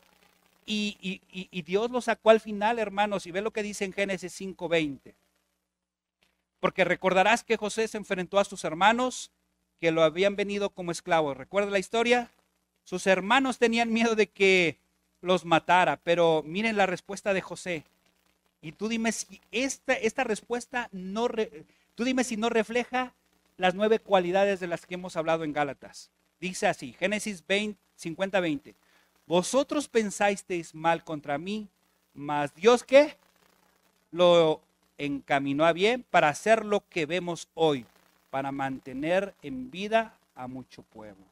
y, 0.66 1.62
Dios 1.66 1.91
lo 1.91 2.01
sacó 2.01 2.30
al 2.30 2.39
final, 2.39 2.80
hermanos, 2.80 3.26
y 3.26 3.32
ve 3.32 3.41
lo 3.41 3.51
que 3.51 3.64
dice 3.64 3.86
en 3.86 3.93
Génesis 3.93 4.34
5:20. 4.34 5.16
Porque 6.59 6.84
recordarás 6.84 7.43
que 7.43 7.57
José 7.57 7.88
se 7.88 7.97
enfrentó 7.97 8.39
a 8.39 8.45
sus 8.45 8.64
hermanos 8.64 9.32
que 9.80 9.91
lo 9.91 10.03
habían 10.03 10.36
venido 10.36 10.70
como 10.70 10.91
esclavos. 10.91 11.36
¿Recuerda 11.36 11.72
la 11.72 11.80
historia? 11.80 12.30
Sus 12.84 13.07
hermanos 13.07 13.57
tenían 13.57 13.91
miedo 13.91 14.16
de 14.16 14.28
que 14.28 14.78
los 15.22 15.43
matara. 15.43 15.97
Pero 16.03 16.43
miren 16.45 16.78
la 16.78 16.86
respuesta 16.86 17.34
de 17.34 17.41
José. 17.41 17.84
Y 18.62 18.74
tú 18.74 18.88
dime 18.89 19.12
si 19.12 19.41
esta, 19.51 19.93
esta 19.93 20.24
respuesta 20.24 20.88
no, 20.91 21.28
tú 21.95 22.03
dime 22.03 22.24
si 22.24 22.38
no 22.38 22.49
refleja 22.49 23.16
las 23.57 23.74
nueve 23.74 23.97
cualidades 23.99 24.59
de 24.59 24.68
las 24.68 24.86
que 24.86 24.95
hemos 24.95 25.16
hablado 25.16 25.43
en 25.43 25.53
Gálatas. 25.53 26.12
Dice 26.39 26.68
así, 26.68 26.93
Génesis 26.93 27.45
20, 27.47 27.80
50, 27.95 28.39
20. 28.39 28.76
Vosotros 29.32 29.88
pensasteis 29.88 30.75
mal 30.75 31.05
contra 31.05 31.38
mí, 31.38 31.69
mas 32.13 32.53
Dios 32.53 32.84
que 32.84 33.15
lo 34.11 34.59
encaminó 34.97 35.63
a 35.63 35.71
bien 35.71 36.03
para 36.03 36.27
hacer 36.27 36.65
lo 36.65 36.86
que 36.89 37.05
vemos 37.05 37.47
hoy, 37.53 37.86
para 38.29 38.51
mantener 38.51 39.34
en 39.41 39.71
vida 39.71 40.17
a 40.36 40.47
mucho 40.47 40.84
pueblo. 40.84 41.23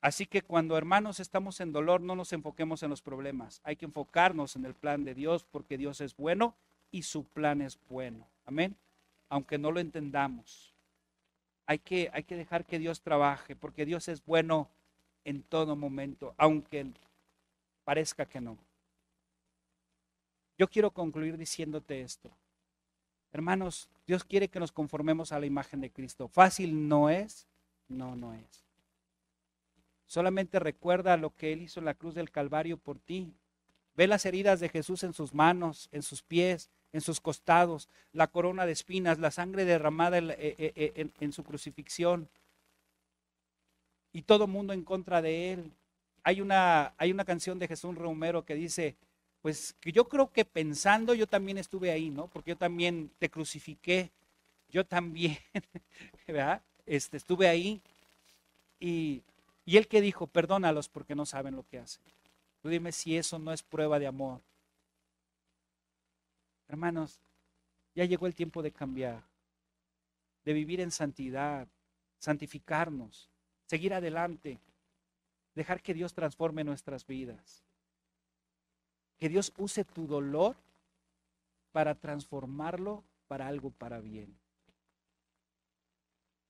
Así 0.00 0.26
que 0.26 0.42
cuando 0.42 0.76
hermanos 0.76 1.20
estamos 1.20 1.60
en 1.60 1.70
dolor, 1.70 2.00
no 2.00 2.16
nos 2.16 2.32
enfoquemos 2.32 2.82
en 2.82 2.90
los 2.90 3.02
problemas. 3.02 3.60
Hay 3.62 3.76
que 3.76 3.84
enfocarnos 3.84 4.56
en 4.56 4.64
el 4.64 4.74
plan 4.74 5.04
de 5.04 5.14
Dios 5.14 5.46
porque 5.48 5.78
Dios 5.78 6.00
es 6.00 6.16
bueno 6.16 6.56
y 6.90 7.02
su 7.02 7.22
plan 7.22 7.62
es 7.62 7.78
bueno. 7.88 8.26
Amén. 8.46 8.74
Aunque 9.28 9.58
no 9.58 9.70
lo 9.70 9.78
entendamos. 9.78 10.73
Hay 11.66 11.78
que, 11.78 12.10
hay 12.12 12.24
que 12.24 12.36
dejar 12.36 12.64
que 12.64 12.78
Dios 12.78 13.00
trabaje 13.00 13.56
porque 13.56 13.86
Dios 13.86 14.08
es 14.08 14.24
bueno 14.24 14.68
en 15.24 15.42
todo 15.42 15.76
momento, 15.76 16.34
aunque 16.36 16.86
parezca 17.84 18.26
que 18.26 18.40
no. 18.40 18.58
Yo 20.58 20.68
quiero 20.68 20.90
concluir 20.90 21.36
diciéndote 21.36 22.02
esto. 22.02 22.30
Hermanos, 23.32 23.88
Dios 24.06 24.22
quiere 24.24 24.48
que 24.48 24.60
nos 24.60 24.70
conformemos 24.70 25.32
a 25.32 25.40
la 25.40 25.46
imagen 25.46 25.80
de 25.80 25.90
Cristo. 25.90 26.28
Fácil 26.28 26.88
no 26.88 27.10
es, 27.10 27.48
no, 27.88 28.14
no 28.14 28.32
es. 28.34 28.64
Solamente 30.06 30.60
recuerda 30.60 31.16
lo 31.16 31.30
que 31.30 31.52
Él 31.52 31.62
hizo 31.62 31.80
en 31.80 31.86
la 31.86 31.94
cruz 31.94 32.14
del 32.14 32.30
Calvario 32.30 32.76
por 32.76 32.98
ti. 32.98 33.34
Ve 33.96 34.06
las 34.06 34.26
heridas 34.26 34.60
de 34.60 34.68
Jesús 34.68 35.02
en 35.02 35.12
sus 35.12 35.34
manos, 35.34 35.88
en 35.90 36.02
sus 36.02 36.22
pies, 36.22 36.70
en 36.94 37.02
sus 37.02 37.20
costados, 37.20 37.90
la 38.14 38.28
corona 38.28 38.64
de 38.64 38.72
espinas, 38.72 39.18
la 39.18 39.30
sangre 39.30 39.66
derramada 39.66 40.16
en, 40.16 40.30
eh, 40.30 40.36
eh, 40.38 41.10
eh, 41.20 41.32
su 41.32 41.44
crucifixión. 41.44 42.26
Y 44.14 44.22
todo 44.22 44.46
mundo 44.46 44.72
en 44.72 44.82
contra 44.82 45.20
de 45.20 45.52
Él. 45.52 45.72
Hay 46.22 46.40
una, 46.40 46.94
hay 46.96 47.10
una 47.10 47.26
canción 47.26 47.58
de 47.58 47.68
Jesús 47.68 47.94
Romero 47.94 48.46
que 48.46 48.54
dice, 48.54 48.96
pues 49.42 49.74
que 49.80 49.92
yo 49.92 50.08
creo 50.08 50.32
que 50.32 50.46
pensando 50.46 51.12
yo 51.12 51.26
también 51.26 51.58
estuve 51.58 51.90
ahí, 51.90 52.08
¿no? 52.08 52.28
Porque 52.28 52.52
yo 52.52 52.56
también 52.56 53.10
te 53.18 53.28
crucifiqué, 53.28 54.10
yo 54.70 54.86
también, 54.86 55.36
¿verdad? 56.26 56.62
Este, 56.86 57.18
estuve 57.18 57.46
ahí. 57.48 57.82
Y 58.80 59.22
y 59.66 59.76
él 59.76 59.88
que 59.88 60.00
dijo, 60.00 60.26
perdónalos 60.26 60.88
porque 60.88 61.14
no 61.14 61.26
saben 61.26 61.56
lo 61.56 61.66
que 61.66 61.78
hacen. 61.78 62.02
Tú 62.62 62.68
dime 62.68 62.92
si 62.92 63.16
eso 63.16 63.38
no 63.38 63.52
es 63.52 63.62
prueba 63.62 63.98
de 63.98 64.06
amor. 64.06 64.40
Hermanos, 66.68 67.20
ya 67.94 68.04
llegó 68.04 68.26
el 68.26 68.34
tiempo 68.34 68.62
de 68.62 68.72
cambiar, 68.72 69.22
de 70.44 70.52
vivir 70.52 70.80
en 70.80 70.90
santidad, 70.90 71.68
santificarnos, 72.18 73.30
seguir 73.66 73.94
adelante, 73.94 74.58
dejar 75.54 75.80
que 75.80 75.94
Dios 75.94 76.14
transforme 76.14 76.64
nuestras 76.64 77.06
vidas. 77.06 77.62
Que 79.18 79.28
Dios 79.28 79.52
use 79.56 79.84
tu 79.84 80.06
dolor 80.06 80.56
para 81.72 81.94
transformarlo 81.94 83.04
para 83.28 83.46
algo 83.46 83.70
para 83.70 84.00
bien. 84.00 84.36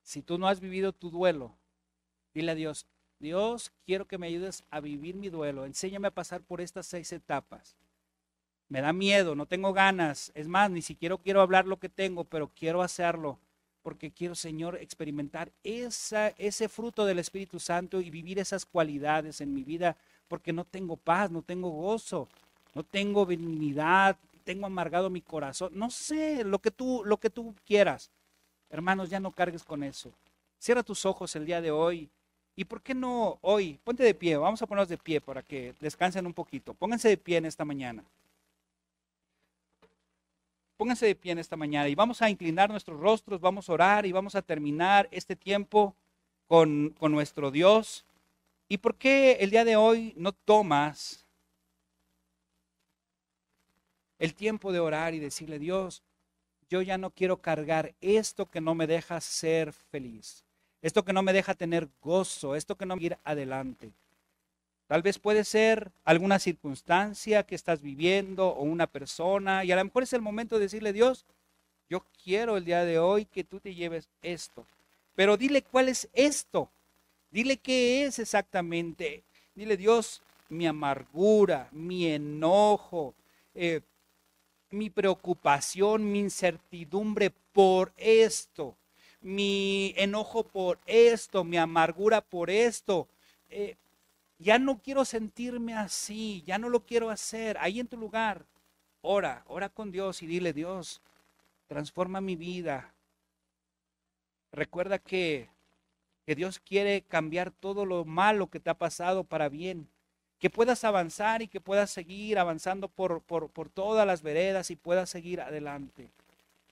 Si 0.03 0.21
tú 0.21 0.37
no 0.37 0.47
has 0.47 0.59
vivido 0.59 0.93
tu 0.93 1.09
duelo, 1.09 1.55
dile 2.33 2.51
a 2.51 2.55
Dios, 2.55 2.85
Dios, 3.19 3.71
quiero 3.85 4.05
que 4.05 4.17
me 4.17 4.27
ayudes 4.27 4.63
a 4.69 4.79
vivir 4.79 5.15
mi 5.15 5.29
duelo. 5.29 5.65
Enséñame 5.65 6.07
a 6.07 6.11
pasar 6.11 6.41
por 6.41 6.61
estas 6.61 6.85
seis 6.85 7.11
etapas. 7.11 7.75
Me 8.69 8.81
da 8.81 8.93
miedo, 8.93 9.35
no 9.35 9.45
tengo 9.45 9.73
ganas. 9.73 10.31
Es 10.35 10.47
más, 10.47 10.71
ni 10.71 10.81
siquiera 10.81 11.17
quiero 11.17 11.41
hablar 11.41 11.67
lo 11.67 11.77
que 11.77 11.89
tengo, 11.89 12.23
pero 12.23 12.49
quiero 12.55 12.81
hacerlo 12.81 13.39
porque 13.85 14.09
quiero, 14.09 14.33
Señor, 14.33 14.77
experimentar 14.81 15.51
ese 15.63 16.69
fruto 16.69 17.05
del 17.05 17.19
Espíritu 17.19 17.59
Santo 17.59 18.01
y 18.01 18.09
vivir 18.09 18.39
esas 18.39 18.65
cualidades 18.65 19.41
en 19.41 19.53
mi 19.53 19.63
vida, 19.63 19.95
porque 20.27 20.51
no 20.51 20.65
tengo 20.65 20.97
paz, 20.97 21.29
no 21.29 21.43
tengo 21.43 21.69
gozo, 21.69 22.27
no 22.73 22.81
tengo 22.81 23.27
benignidad, 23.27 24.17
tengo 24.43 24.65
amargado 24.65 25.11
mi 25.11 25.21
corazón. 25.21 25.71
No 25.75 25.91
sé, 25.91 26.43
lo 26.43 26.57
que 26.57 26.71
tú, 26.71 27.03
lo 27.05 27.17
que 27.17 27.29
tú 27.29 27.53
quieras. 27.63 28.09
Hermanos, 28.71 29.11
ya 29.11 29.19
no 29.19 29.31
cargues 29.31 29.63
con 29.63 29.83
eso. 29.83 30.09
Cierra 30.57 30.81
tus 30.81 31.05
ojos 31.05 31.35
el 31.35 31.45
día 31.45 31.61
de 31.61 31.69
hoy. 31.69 32.09
¿Y 32.55 32.65
por 32.65 32.81
qué 32.81 32.95
no 32.95 33.37
hoy? 33.41 33.79
Ponte 33.83 34.01
de 34.01 34.15
pie, 34.15 34.35
vamos 34.35 34.63
a 34.63 34.65
ponernos 34.65 34.89
de 34.89 34.97
pie 34.97 35.21
para 35.21 35.43
que 35.43 35.75
descansen 35.79 36.25
un 36.25 36.33
poquito. 36.33 36.73
Pónganse 36.73 37.07
de 37.09 37.17
pie 37.17 37.37
en 37.37 37.45
esta 37.45 37.63
mañana. 37.63 38.03
Pónganse 40.77 41.05
de 41.05 41.15
pie 41.15 41.31
en 41.31 41.39
esta 41.39 41.55
mañana 41.55 41.87
y 41.87 41.95
vamos 41.95 42.21
a 42.21 42.29
inclinar 42.29 42.69
nuestros 42.69 42.99
rostros, 42.99 43.39
vamos 43.39 43.69
a 43.69 43.73
orar 43.73 44.05
y 44.05 44.11
vamos 44.11 44.35
a 44.35 44.41
terminar 44.41 45.07
este 45.11 45.35
tiempo 45.35 45.95
con, 46.47 46.93
con 46.99 47.13
nuestro 47.13 47.49
Dios. 47.49 48.05
¿Y 48.67 48.77
por 48.79 48.95
qué 48.95 49.37
el 49.39 49.51
día 49.51 49.63
de 49.63 49.77
hoy 49.77 50.13
no 50.17 50.33
tomas 50.33 51.25
el 54.19 54.35
tiempo 54.35 54.73
de 54.73 54.79
orar 54.79 55.13
y 55.13 55.19
decirle, 55.19 55.59
Dios, 55.59 56.03
yo 56.69 56.81
ya 56.81 56.97
no 56.97 57.11
quiero 57.11 57.41
cargar 57.41 57.95
esto 58.01 58.49
que 58.49 58.59
no 58.59 58.75
me 58.75 58.87
deja 58.87 59.21
ser 59.21 59.71
feliz, 59.71 60.43
esto 60.81 61.05
que 61.05 61.13
no 61.13 61.23
me 61.23 61.31
deja 61.31 61.53
tener 61.53 61.89
gozo, 62.01 62.55
esto 62.55 62.75
que 62.75 62.85
no 62.85 62.97
me 62.97 63.03
ir 63.03 63.17
adelante? 63.23 63.93
Tal 64.87 65.01
vez 65.01 65.17
puede 65.17 65.43
ser 65.43 65.91
alguna 66.03 66.37
circunstancia 66.37 67.43
que 67.43 67.55
estás 67.55 67.81
viviendo 67.81 68.49
o 68.49 68.63
una 68.63 68.87
persona 68.87 69.63
y 69.63 69.71
a 69.71 69.75
lo 69.75 69.83
mejor 69.83 70.03
es 70.03 70.13
el 70.13 70.21
momento 70.21 70.55
de 70.55 70.65
decirle, 70.65 70.93
Dios, 70.93 71.25
yo 71.89 72.05
quiero 72.23 72.57
el 72.57 72.65
día 72.65 72.85
de 72.85 72.99
hoy 72.99 73.25
que 73.25 73.43
tú 73.43 73.59
te 73.59 73.73
lleves 73.73 74.09
esto. 74.21 74.65
Pero 75.15 75.37
dile 75.37 75.63
cuál 75.63 75.89
es 75.89 76.07
esto. 76.13 76.69
Dile 77.31 77.57
qué 77.57 78.05
es 78.05 78.19
exactamente. 78.19 79.23
Dile, 79.55 79.77
Dios, 79.77 80.21
mi 80.49 80.67
amargura, 80.67 81.69
mi 81.71 82.07
enojo, 82.07 83.15
eh, 83.53 83.81
mi 84.71 84.89
preocupación, 84.89 86.11
mi 86.11 86.19
incertidumbre 86.19 87.31
por 87.53 87.93
esto, 87.97 88.75
mi 89.21 89.93
enojo 89.97 90.43
por 90.43 90.79
esto, 90.85 91.43
mi 91.43 91.57
amargura 91.57 92.21
por 92.21 92.49
esto. 92.49 93.07
Eh, 93.49 93.75
ya 94.45 94.59
no 94.59 94.77
quiero 94.77 95.05
sentirme 95.05 95.73
así, 95.73 96.43
ya 96.45 96.59
no 96.59 96.69
lo 96.69 96.85
quiero 96.85 97.09
hacer. 97.09 97.57
Ahí 97.59 97.79
en 97.79 97.87
tu 97.87 97.97
lugar, 97.97 98.45
ora, 99.01 99.43
ora 99.47 99.69
con 99.69 99.91
Dios 99.91 100.21
y 100.21 100.27
dile, 100.27 100.53
Dios, 100.53 101.01
transforma 101.65 102.21
mi 102.21 102.35
vida. 102.35 102.93
Recuerda 104.51 104.99
que, 104.99 105.49
que 106.27 106.35
Dios 106.35 106.59
quiere 106.59 107.01
cambiar 107.01 107.49
todo 107.49 107.87
lo 107.87 108.05
malo 108.05 108.45
que 108.45 108.59
te 108.59 108.69
ha 108.69 108.75
pasado 108.75 109.23
para 109.23 109.49
bien. 109.49 109.87
Que 110.37 110.51
puedas 110.51 110.83
avanzar 110.83 111.41
y 111.41 111.47
que 111.47 111.59
puedas 111.59 111.89
seguir 111.89 112.37
avanzando 112.37 112.87
por, 112.87 113.23
por, 113.23 113.49
por 113.49 113.69
todas 113.69 114.05
las 114.05 114.21
veredas 114.21 114.69
y 114.69 114.75
puedas 114.75 115.09
seguir 115.09 115.41
adelante. 115.41 116.11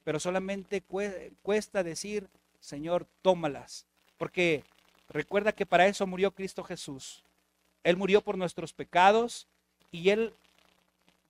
Pero 0.04 0.20
solamente 0.20 0.80
cuesta 1.42 1.82
decir, 1.82 2.28
Señor, 2.60 3.08
tómalas. 3.20 3.84
Porque 4.16 4.62
recuerda 5.08 5.50
que 5.50 5.66
para 5.66 5.88
eso 5.88 6.06
murió 6.06 6.30
Cristo 6.30 6.62
Jesús 6.62 7.23
él 7.84 7.98
murió 7.98 8.22
por 8.22 8.36
nuestros 8.36 8.72
pecados 8.72 9.46
y 9.92 10.08
Él 10.08 10.32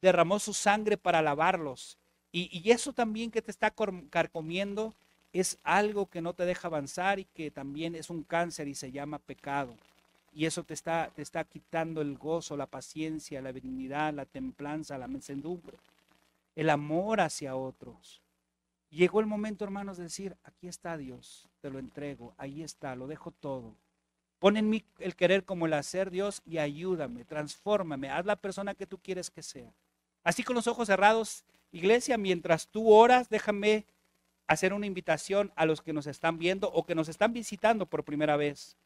derramó 0.01 0.39
su 0.39 0.55
sangre 0.55 0.97
para 0.97 1.21
lavarlos. 1.21 1.99
Y, 2.33 2.71
eso 2.71 2.93
también 2.93 3.31
que 3.31 3.43
te 3.43 3.51
está 3.53 3.73
carcomiendo 4.11 4.93
es 5.33 5.59
algo 5.63 6.07
que 6.07 6.21
no 6.21 6.33
te 6.33 6.45
deja 6.45 6.67
avanzar 6.67 7.21
y 7.21 7.27
que 7.27 7.51
también 7.51 7.95
es 7.95 8.11
un 8.11 8.25
cáncer 8.25 8.67
y 8.67 8.75
se 8.75 8.91
llama 8.91 9.19
pecado. 9.19 9.77
Y 10.33 10.47
eso 10.47 10.65
te 10.65 10.75
está, 10.75 11.13
te 11.15 11.23
está 11.23 11.45
quitando 11.45 12.01
el 12.01 12.19
gozo, 12.19 12.57
la 12.57 12.67
paciencia, 12.67 13.41
la 13.41 13.53
benignidad, 13.53 14.13
la 14.15 14.25
templanza, 14.25 14.99
la 14.99 15.07
mencendumbre, 15.07 15.77
el 16.57 16.71
amor 16.71 17.21
hacia 17.21 17.55
otros. 17.55 18.21
Llegó 18.91 19.21
el 19.21 19.27
momento, 19.27 19.65
hermanos, 19.65 19.97
de 19.97 20.05
decir, 20.05 20.37
aquí 20.43 20.67
está 20.67 20.97
Dios, 20.97 21.49
te 21.61 21.71
lo 21.71 21.79
entrego, 21.79 22.35
ahí 22.37 22.63
está, 22.63 22.97
lo 22.97 23.07
dejo 23.07 23.31
todo. 23.31 23.77
Pon 24.45 24.59
en 24.59 24.69
mí 24.69 24.85
el 24.99 25.17
querer 25.17 25.47
como 25.47 25.65
el 25.65 25.73
hacer, 25.73 26.11
Dios, 26.11 26.43
y 26.45 26.59
ayúdame, 26.59 27.25
transfórmame, 27.25 28.11
haz 28.11 28.27
la 28.27 28.37
persona 28.37 28.75
que 28.75 28.87
tú 28.87 28.99
quieres 28.99 29.31
que 29.31 29.43
sea. 29.43 29.73
Así 30.23 30.43
con 30.43 30.55
los 30.55 30.67
ojos 30.67 30.89
cerrados, 30.89 31.47
iglesia, 31.73 32.19
mientras 32.19 32.69
tú 32.69 32.93
oras, 32.93 33.31
déjame 33.31 33.87
hacer 34.47 34.75
una 34.75 34.85
invitación 34.85 35.51
a 35.57 35.65
los 35.65 35.81
que 35.81 35.95
nos 35.95 36.07
están 36.07 36.39
viendo 36.39 36.71
o 36.71 36.85
que 36.85 36.95
nos 36.95 37.09
están 37.09 37.33
visitando 37.33 37.87
por 37.87 38.05
primera 38.05 38.37
vez. 38.37 38.77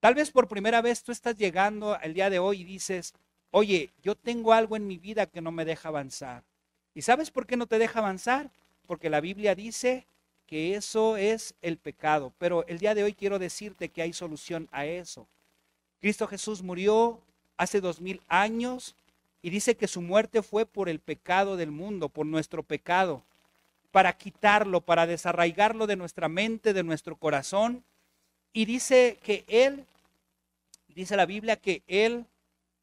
Tal 0.00 0.14
vez 0.14 0.30
por 0.30 0.48
primera 0.48 0.82
vez 0.82 1.02
tú 1.02 1.12
estás 1.12 1.38
llegando 1.38 1.98
el 2.02 2.12
día 2.12 2.28
de 2.28 2.38
hoy 2.38 2.60
y 2.60 2.64
dices, 2.64 3.14
oye, 3.52 3.90
yo 4.02 4.14
tengo 4.14 4.52
algo 4.52 4.76
en 4.76 4.86
mi 4.86 4.98
vida 4.98 5.24
que 5.24 5.40
no 5.40 5.50
me 5.50 5.64
deja 5.64 5.88
avanzar. 5.88 6.44
¿Y 6.94 7.00
sabes 7.00 7.30
por 7.30 7.46
qué 7.46 7.56
no 7.56 7.66
te 7.66 7.78
deja 7.78 8.00
avanzar? 8.00 8.50
Porque 8.86 9.08
la 9.08 9.22
Biblia 9.22 9.54
dice 9.54 10.06
que 10.46 10.74
eso 10.74 11.16
es 11.16 11.54
el 11.62 11.76
pecado. 11.76 12.32
Pero 12.38 12.66
el 12.66 12.78
día 12.78 12.94
de 12.94 13.04
hoy 13.04 13.12
quiero 13.12 13.38
decirte 13.38 13.88
que 13.88 14.02
hay 14.02 14.12
solución 14.12 14.68
a 14.72 14.86
eso. 14.86 15.26
Cristo 16.00 16.26
Jesús 16.26 16.62
murió 16.62 17.20
hace 17.56 17.80
dos 17.80 18.00
mil 18.00 18.20
años 18.28 18.94
y 19.42 19.50
dice 19.50 19.76
que 19.76 19.88
su 19.88 20.00
muerte 20.00 20.42
fue 20.42 20.66
por 20.66 20.88
el 20.88 21.00
pecado 21.00 21.56
del 21.56 21.70
mundo, 21.70 22.08
por 22.08 22.26
nuestro 22.26 22.62
pecado, 22.62 23.22
para 23.90 24.16
quitarlo, 24.16 24.80
para 24.80 25.06
desarraigarlo 25.06 25.86
de 25.86 25.96
nuestra 25.96 26.28
mente, 26.28 26.72
de 26.72 26.82
nuestro 26.82 27.16
corazón. 27.16 27.84
Y 28.52 28.64
dice 28.64 29.18
que 29.22 29.44
Él, 29.48 29.84
dice 30.88 31.16
la 31.16 31.26
Biblia, 31.26 31.56
que 31.56 31.82
Él 31.86 32.26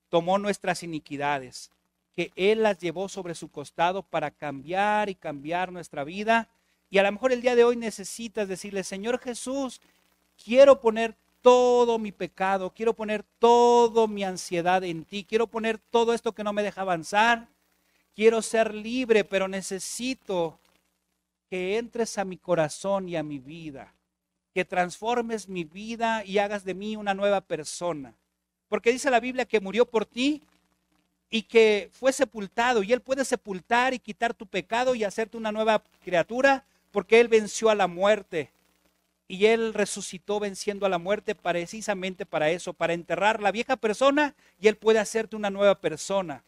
tomó 0.10 0.38
nuestras 0.38 0.84
iniquidades, 0.84 1.72
que 2.16 2.32
Él 2.36 2.64
las 2.64 2.80
llevó 2.80 3.10
sobre 3.10 3.36
su 3.36 3.50
costado 3.50 4.04
para 4.04 4.32
cambiar 4.32 5.10
y 5.10 5.16
cambiar 5.16 5.72
nuestra 5.72 6.04
vida 6.04 6.48
y 6.92 6.98
a 6.98 7.04
lo 7.04 7.12
mejor 7.14 7.32
el 7.32 7.42
día 7.42 7.56
de 7.56 7.64
hoy 7.64 7.78
necesitas 7.78 8.50
decirle, 8.50 8.84
Señor 8.84 9.18
Jesús, 9.18 9.80
quiero 10.44 10.82
poner 10.82 11.16
todo 11.42 11.98
mi 11.98 12.12
pecado, 12.12 12.74
quiero 12.76 12.94
poner 12.94 13.24
toda 13.40 14.08
mi 14.08 14.26
ansiedad 14.26 14.84
en 14.84 15.06
ti, 15.06 15.24
quiero 15.24 15.48
poner 15.48 15.78
todo 15.78 16.14
esto 16.14 16.34
que 16.34 16.44
no 16.44 16.52
me 16.52 16.64
deja 16.64 16.82
avanzar, 16.82 17.48
quiero 18.14 18.42
ser 18.42 18.76
libre, 18.76 19.24
pero 19.24 19.48
necesito 19.48 20.60
que 21.50 21.78
entres 21.78 22.18
a 22.18 22.26
mi 22.26 22.36
corazón 22.36 23.08
y 23.08 23.16
a 23.16 23.24
mi 23.24 23.40
vida, 23.40 23.94
que 24.54 24.66
transformes 24.66 25.48
mi 25.48 25.64
vida 25.64 26.26
y 26.26 26.40
hagas 26.40 26.66
de 26.66 26.74
mí 26.74 26.98
una 26.98 27.14
nueva 27.14 27.40
persona. 27.40 28.14
Porque 28.68 28.92
dice 28.92 29.10
la 29.10 29.22
Biblia 29.22 29.46
que 29.46 29.62
murió 29.62 29.86
por 29.86 30.06
ti 30.06 30.42
y 31.30 31.44
que 31.44 31.90
fue 31.94 32.12
sepultado 32.12 32.84
y 32.84 32.92
Él 32.92 33.00
puede 33.00 33.24
sepultar 33.24 33.94
y 33.94 34.00
quitar 34.00 34.34
tu 34.34 34.46
pecado 34.46 34.94
y 34.94 35.06
hacerte 35.06 35.38
una 35.38 35.54
nueva 35.54 35.82
criatura 36.04 36.66
porque 36.92 37.20
Él 37.20 37.28
venció 37.28 37.70
a 37.70 37.76
la 37.76 37.88
muerte 37.88 38.52
y 39.28 39.46
Él 39.46 39.74
resucitó 39.74 40.40
venciendo 40.40 40.86
a 40.86 40.90
la 40.90 40.98
muerte 40.98 41.36
precisamente 41.36 42.26
para 42.26 42.50
eso, 42.50 42.74
para 42.74 42.94
enterrar 42.94 43.42
la 43.42 43.52
vieja 43.52 43.78
persona 43.78 44.36
y 44.60 44.68
Él 44.68 44.76
puede 44.76 45.00
hacerte 45.00 45.36
una 45.36 45.50
nueva 45.50 45.80
persona. 45.80 46.44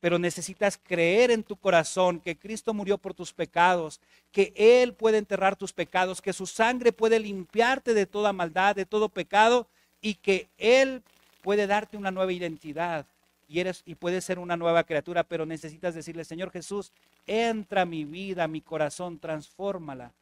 Pero 0.00 0.18
necesitas 0.18 0.78
creer 0.82 1.30
en 1.30 1.44
tu 1.44 1.56
corazón 1.56 2.20
que 2.20 2.36
Cristo 2.36 2.74
murió 2.74 2.98
por 2.98 3.14
tus 3.14 3.32
pecados, 3.32 4.00
que 4.30 4.52
Él 4.56 4.94
puede 4.94 5.18
enterrar 5.18 5.56
tus 5.56 5.72
pecados, 5.72 6.20
que 6.20 6.32
su 6.32 6.46
sangre 6.46 6.92
puede 6.92 7.18
limpiarte 7.18 7.94
de 7.94 8.06
toda 8.06 8.32
maldad, 8.32 8.76
de 8.76 8.84
todo 8.84 9.08
pecado 9.08 9.68
y 10.00 10.14
que 10.14 10.48
Él 10.58 11.02
puede 11.40 11.66
darte 11.66 11.96
una 11.96 12.10
nueva 12.10 12.32
identidad 12.32 13.06
y, 13.84 13.94
puedes 13.94 14.24
ser 14.24 14.38
una 14.38 14.56
nueva 14.56 14.84
criatura, 14.84 15.24
pero 15.24 15.44
necesitas 15.44 15.94
decirle, 15.94 16.24
Señor 16.24 16.50
Jesús, 16.50 16.92
entra 17.26 17.82
a 17.82 17.86
mi 17.86 18.04
vida, 18.04 18.44
a 18.44 18.48
mi 18.48 18.60
corazón, 18.60 19.18
transfórmala. 19.18 20.12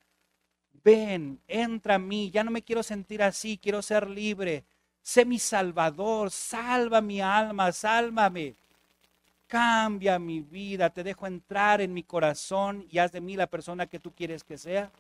Ven, 0.83 1.39
entra 1.47 1.97
a 1.97 1.99
mí, 1.99 2.31
ya 2.31 2.43
no 2.43 2.51
me 2.51 2.63
quiero 2.63 2.83
sentir 2.83 3.23
así, 3.23 3.59
quiero 3.59 3.83
ser 3.83 4.09
libre. 4.09 4.65
Sé 5.03 5.25
mi 5.25 5.39
salvador, 5.39 6.31
salva 6.31 7.01
mi 7.01 7.21
alma, 7.21 7.73
sálvame. 7.73 8.55
cambia 9.47 10.19
mi 10.19 10.41
vida, 10.41 10.91
te 10.91 11.03
dejo 11.03 11.27
entrar 11.27 11.81
en 11.81 11.93
mi 11.93 12.05
corazón 12.05 12.87
y 12.89 12.99
haz 12.99 13.11
de 13.11 13.21
mí 13.21 13.37
la 13.37 13.49
persona 13.49 13.87
que 13.87 13.99
tú 13.99 14.13
quieres 14.13 14.45
que 14.45 14.57
sea. 14.59 14.91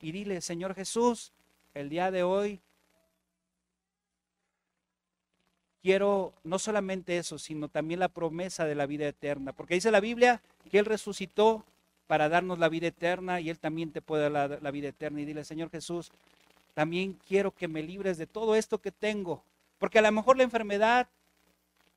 Y 0.00 0.12
dile, 0.12 0.40
Señor 0.40 0.74
Jesús, 0.74 1.32
el 1.74 1.88
día 1.88 2.10
de 2.10 2.22
hoy 2.22 2.60
quiero 5.86 6.32
no 6.42 6.58
solamente 6.58 7.16
eso, 7.16 7.38
sino 7.38 7.68
también 7.68 8.00
la 8.00 8.08
promesa 8.08 8.64
de 8.64 8.74
la 8.74 8.86
vida 8.86 9.06
eterna, 9.06 9.52
porque 9.52 9.74
dice 9.74 9.92
la 9.92 10.00
Biblia 10.00 10.42
que 10.68 10.80
Él 10.80 10.84
resucitó 10.84 11.64
para 12.08 12.28
darnos 12.28 12.58
la 12.58 12.68
vida 12.68 12.88
eterna 12.88 13.40
y 13.40 13.50
Él 13.50 13.60
también 13.60 13.92
te 13.92 14.02
puede 14.02 14.28
dar 14.28 14.60
la, 14.60 14.70
vida 14.72 14.88
eterna. 14.88 15.20
Y 15.20 15.24
dile, 15.24 15.44
Señor 15.44 15.70
Jesús, 15.70 16.10
también 16.74 17.16
quiero 17.28 17.52
que 17.52 17.68
me 17.68 17.84
libres 17.84 18.18
de 18.18 18.26
todo 18.26 18.56
esto 18.56 18.78
que 18.78 18.90
tengo, 18.90 19.44
porque 19.78 20.00
a 20.00 20.02
lo 20.02 20.10
mejor 20.10 20.36
la 20.36 20.42
enfermedad 20.42 21.06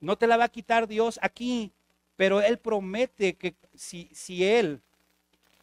no 0.02 0.16
te 0.20 0.28
la 0.28 0.38
va 0.38 0.44
a 0.44 0.50
quitar 0.50 0.88
Dios 0.88 1.18
aquí, 1.24 1.72
pero 2.16 2.42
Él 2.42 2.60
promete 2.60 3.34
que 3.34 3.56
si, 3.74 4.08
si 4.14 4.46
Él, 4.46 4.82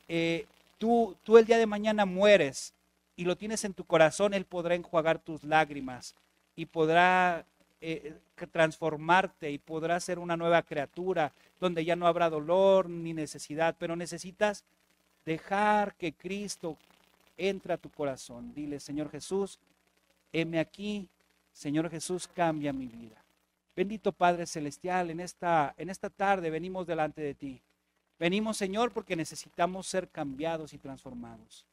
eh, 0.09 0.47
tú, 0.79 1.17
tú 1.23 1.39
el 1.39 1.47
día 1.47 1.59
de 1.59 1.67
mañana 1.67 2.07
mueres 2.07 2.75
y 3.15 3.25
lo 3.25 3.37
tienes 3.37 3.65
en 3.65 3.73
tu 3.73 3.85
corazón, 3.85 4.35
Él 4.35 4.47
podrá 4.47 4.75
enjuagar 4.75 5.21
tus 5.21 5.45
lágrimas 5.45 6.17
y 6.57 6.67
podrá 6.67 7.47
eh, 7.81 8.15
transformarte 8.53 9.51
y 9.51 9.59
podrá 9.59 10.01
ser 10.01 10.19
una 10.19 10.37
nueva 10.37 10.63
criatura 10.63 11.33
donde 11.61 11.85
ya 11.85 11.97
no 11.97 12.07
habrá 12.07 12.31
dolor 12.31 12.89
ni 12.89 13.13
necesidad, 13.13 13.77
pero 13.79 13.97
necesitas 13.97 14.65
dejar 15.25 15.95
que 15.95 16.13
Cristo 16.13 16.77
entre 17.37 17.75
a 17.75 17.77
tu 17.77 17.91
corazón. 17.91 18.55
Dile, 18.55 18.81
Señor 18.81 19.11
Jesús, 19.11 19.59
heme 20.33 20.59
aquí, 20.59 21.09
Señor 21.53 21.91
Jesús, 21.91 22.29
cambia 22.29 22.73
mi 22.73 22.87
vida. 22.87 23.23
Bendito 23.75 24.13
Padre 24.13 24.47
Celestial, 24.47 25.11
en 25.11 25.21
esta, 25.21 25.75
en 25.77 25.91
esta 25.91 26.09
tarde 26.09 26.49
venimos 26.49 26.87
delante 26.87 27.21
de 27.21 27.35
ti. 27.35 27.61
Venimos, 28.19 28.57
Señor, 28.57 28.93
porque 28.93 29.17
necesitamos 29.17 29.87
ser 29.87 30.09
cambiados 30.09 30.73
y 30.73 30.79
transformados. 30.79 31.67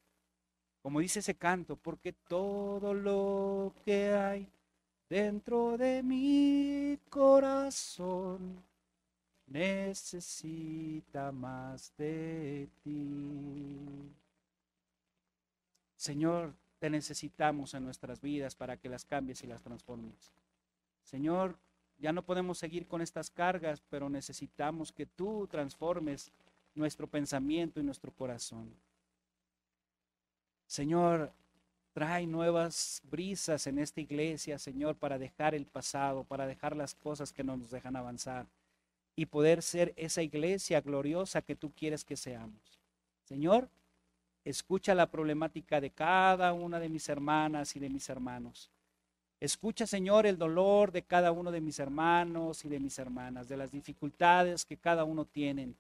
Como 0.82 1.00
dice 1.00 1.20
ese 1.20 1.36
canto, 1.36 1.78
porque 1.78 2.12
todo 2.12 2.94
lo 2.94 3.74
que 3.86 4.14
hay 4.14 4.48
dentro 5.14 5.78
de 5.78 6.02
mi 6.02 6.98
corazón 7.08 8.64
necesita 9.46 11.32
más 11.32 11.94
de 12.00 12.68
ti. 12.84 14.12
Señor, 15.96 16.56
te 16.80 16.90
necesitamos 16.90 17.76
en 17.76 17.86
nuestras 17.86 18.22
vidas 18.22 18.56
para 18.56 18.78
que 18.78 18.90
las 18.90 19.06
cambies 19.06 19.44
y 19.44 19.48
las 19.48 19.62
transformes. 19.62 20.32
Señor, 21.04 21.60
ya 22.00 22.12
no 22.12 22.24
podemos 22.24 22.58
seguir 22.58 22.88
con 22.88 23.04
estas 23.04 23.30
cargas, 23.30 23.84
pero 23.92 24.10
necesitamos 24.10 24.92
que 24.92 25.06
tú 25.06 25.46
transformes 25.46 26.32
nuestro 26.74 27.06
pensamiento 27.06 27.80
y 27.80 27.84
nuestro 27.84 28.12
corazón. 28.12 28.74
Señor, 30.66 31.32
trae 31.94 32.26
nuevas 32.26 33.02
brisas 33.10 33.68
en 33.68 33.78
esta 33.78 34.02
iglesia, 34.02 34.58
Señor, 34.58 34.96
para 34.96 35.20
dejar 35.20 35.54
el 35.54 35.66
pasado, 35.66 36.24
para 36.24 36.48
dejar 36.48 36.76
las 36.76 36.96
cosas 36.96 37.32
que 37.32 37.44
no 37.44 37.56
nos 37.56 37.70
dejan 37.70 37.96
avanzar 37.96 38.48
y 39.16 39.28
poder 39.28 39.62
ser 39.62 39.94
esa 39.96 40.24
iglesia 40.24 40.82
gloriosa 40.82 41.44
que 41.44 41.56
tú 41.56 41.72
quieres 41.72 42.04
que 42.04 42.18
seamos. 42.18 42.80
Señor, 43.26 43.70
escucha 44.44 44.96
la 44.96 45.06
problemática 45.06 45.80
de 45.80 45.92
cada 45.92 46.52
una 46.52 46.80
de 46.80 46.90
mis 46.90 47.08
hermanas 47.10 47.76
y 47.76 47.80
de 47.80 47.90
mis 47.90 48.10
hermanos. 48.10 48.70
Escucha, 49.40 49.86
Señor, 49.86 50.26
el 50.26 50.38
dolor 50.38 50.92
de 50.92 51.04
cada 51.04 51.32
uno 51.32 51.52
de 51.52 51.62
mis 51.62 51.78
hermanos 51.78 52.66
y 52.66 52.70
de 52.70 52.80
mis 52.80 52.98
hermanas, 52.98 53.48
de 53.50 53.58
las 53.58 53.72
dificultades 53.72 54.66
que 54.66 54.78
cada 54.78 55.04
uno 55.04 55.26
tienen, 55.26 55.76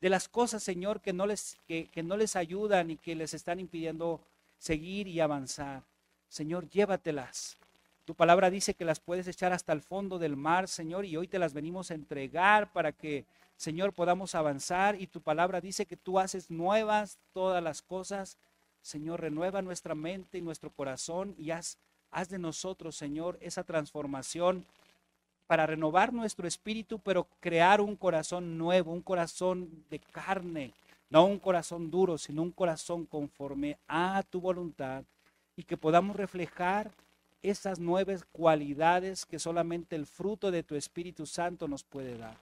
de 0.00 0.08
las 0.08 0.28
cosas, 0.28 0.62
Señor, 0.62 1.00
que 1.00 1.12
no 1.12 1.26
les, 1.26 1.58
que, 1.66 1.86
que 1.86 2.02
no 2.02 2.16
les 2.16 2.36
ayudan 2.36 2.90
y 2.90 2.96
que 2.96 3.16
les 3.16 3.34
están 3.34 3.58
impidiendo 3.58 4.20
seguir 4.58 5.08
y 5.08 5.20
avanzar. 5.20 5.82
Señor, 6.28 6.68
llévatelas. 6.68 7.56
Tu 8.04 8.14
palabra 8.14 8.50
dice 8.50 8.74
que 8.74 8.84
las 8.84 9.00
puedes 9.00 9.28
echar 9.28 9.52
hasta 9.52 9.72
el 9.72 9.82
fondo 9.82 10.18
del 10.18 10.36
mar, 10.36 10.68
Señor, 10.68 11.04
y 11.04 11.16
hoy 11.16 11.28
te 11.28 11.38
las 11.38 11.52
venimos 11.52 11.90
a 11.90 11.94
entregar 11.94 12.72
para 12.72 12.92
que, 12.92 13.26
Señor, 13.56 13.92
podamos 13.92 14.34
avanzar. 14.34 15.00
Y 15.00 15.06
tu 15.06 15.20
palabra 15.20 15.60
dice 15.60 15.86
que 15.86 15.96
tú 15.96 16.18
haces 16.18 16.50
nuevas 16.50 17.18
todas 17.32 17.62
las 17.62 17.82
cosas. 17.82 18.38
Señor, 18.80 19.20
renueva 19.20 19.60
nuestra 19.62 19.94
mente 19.94 20.38
y 20.38 20.42
nuestro 20.42 20.70
corazón 20.70 21.34
y 21.38 21.50
haz, 21.50 21.76
haz 22.10 22.30
de 22.30 22.38
nosotros, 22.38 22.96
Señor, 22.96 23.38
esa 23.40 23.64
transformación 23.64 24.64
para 25.46 25.66
renovar 25.66 26.12
nuestro 26.12 26.46
espíritu, 26.46 26.98
pero 26.98 27.26
crear 27.40 27.80
un 27.80 27.96
corazón 27.96 28.58
nuevo, 28.58 28.92
un 28.92 29.02
corazón 29.02 29.84
de 29.90 29.98
carne, 29.98 30.72
no 31.10 31.24
un 31.24 31.38
corazón 31.38 31.90
duro, 31.90 32.18
sino 32.18 32.42
un 32.42 32.52
corazón 32.52 33.06
conforme 33.06 33.78
a 33.88 34.22
tu 34.28 34.40
voluntad 34.40 35.04
y 35.56 35.64
que 35.64 35.76
podamos 35.76 36.16
reflejar 36.16 36.90
esas 37.42 37.78
nuevas 37.78 38.24
cualidades 38.32 39.24
que 39.24 39.38
solamente 39.38 39.96
el 39.96 40.06
fruto 40.06 40.50
de 40.50 40.62
tu 40.62 40.74
Espíritu 40.74 41.26
Santo 41.26 41.68
nos 41.68 41.84
puede 41.84 42.16
dar. 42.18 42.36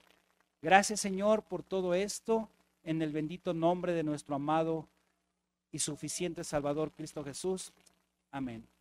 Gracias 0.62 1.00
Señor 1.00 1.42
por 1.42 1.62
todo 1.62 1.94
esto, 1.94 2.48
en 2.82 3.02
el 3.02 3.12
bendito 3.12 3.52
nombre 3.52 3.92
de 3.92 4.02
nuestro 4.02 4.34
amado 4.34 4.86
y 5.72 5.78
suficiente 5.78 6.44
Salvador 6.44 6.92
Cristo 6.92 7.22
Jesús. 7.22 7.72
Amén. 8.30 8.75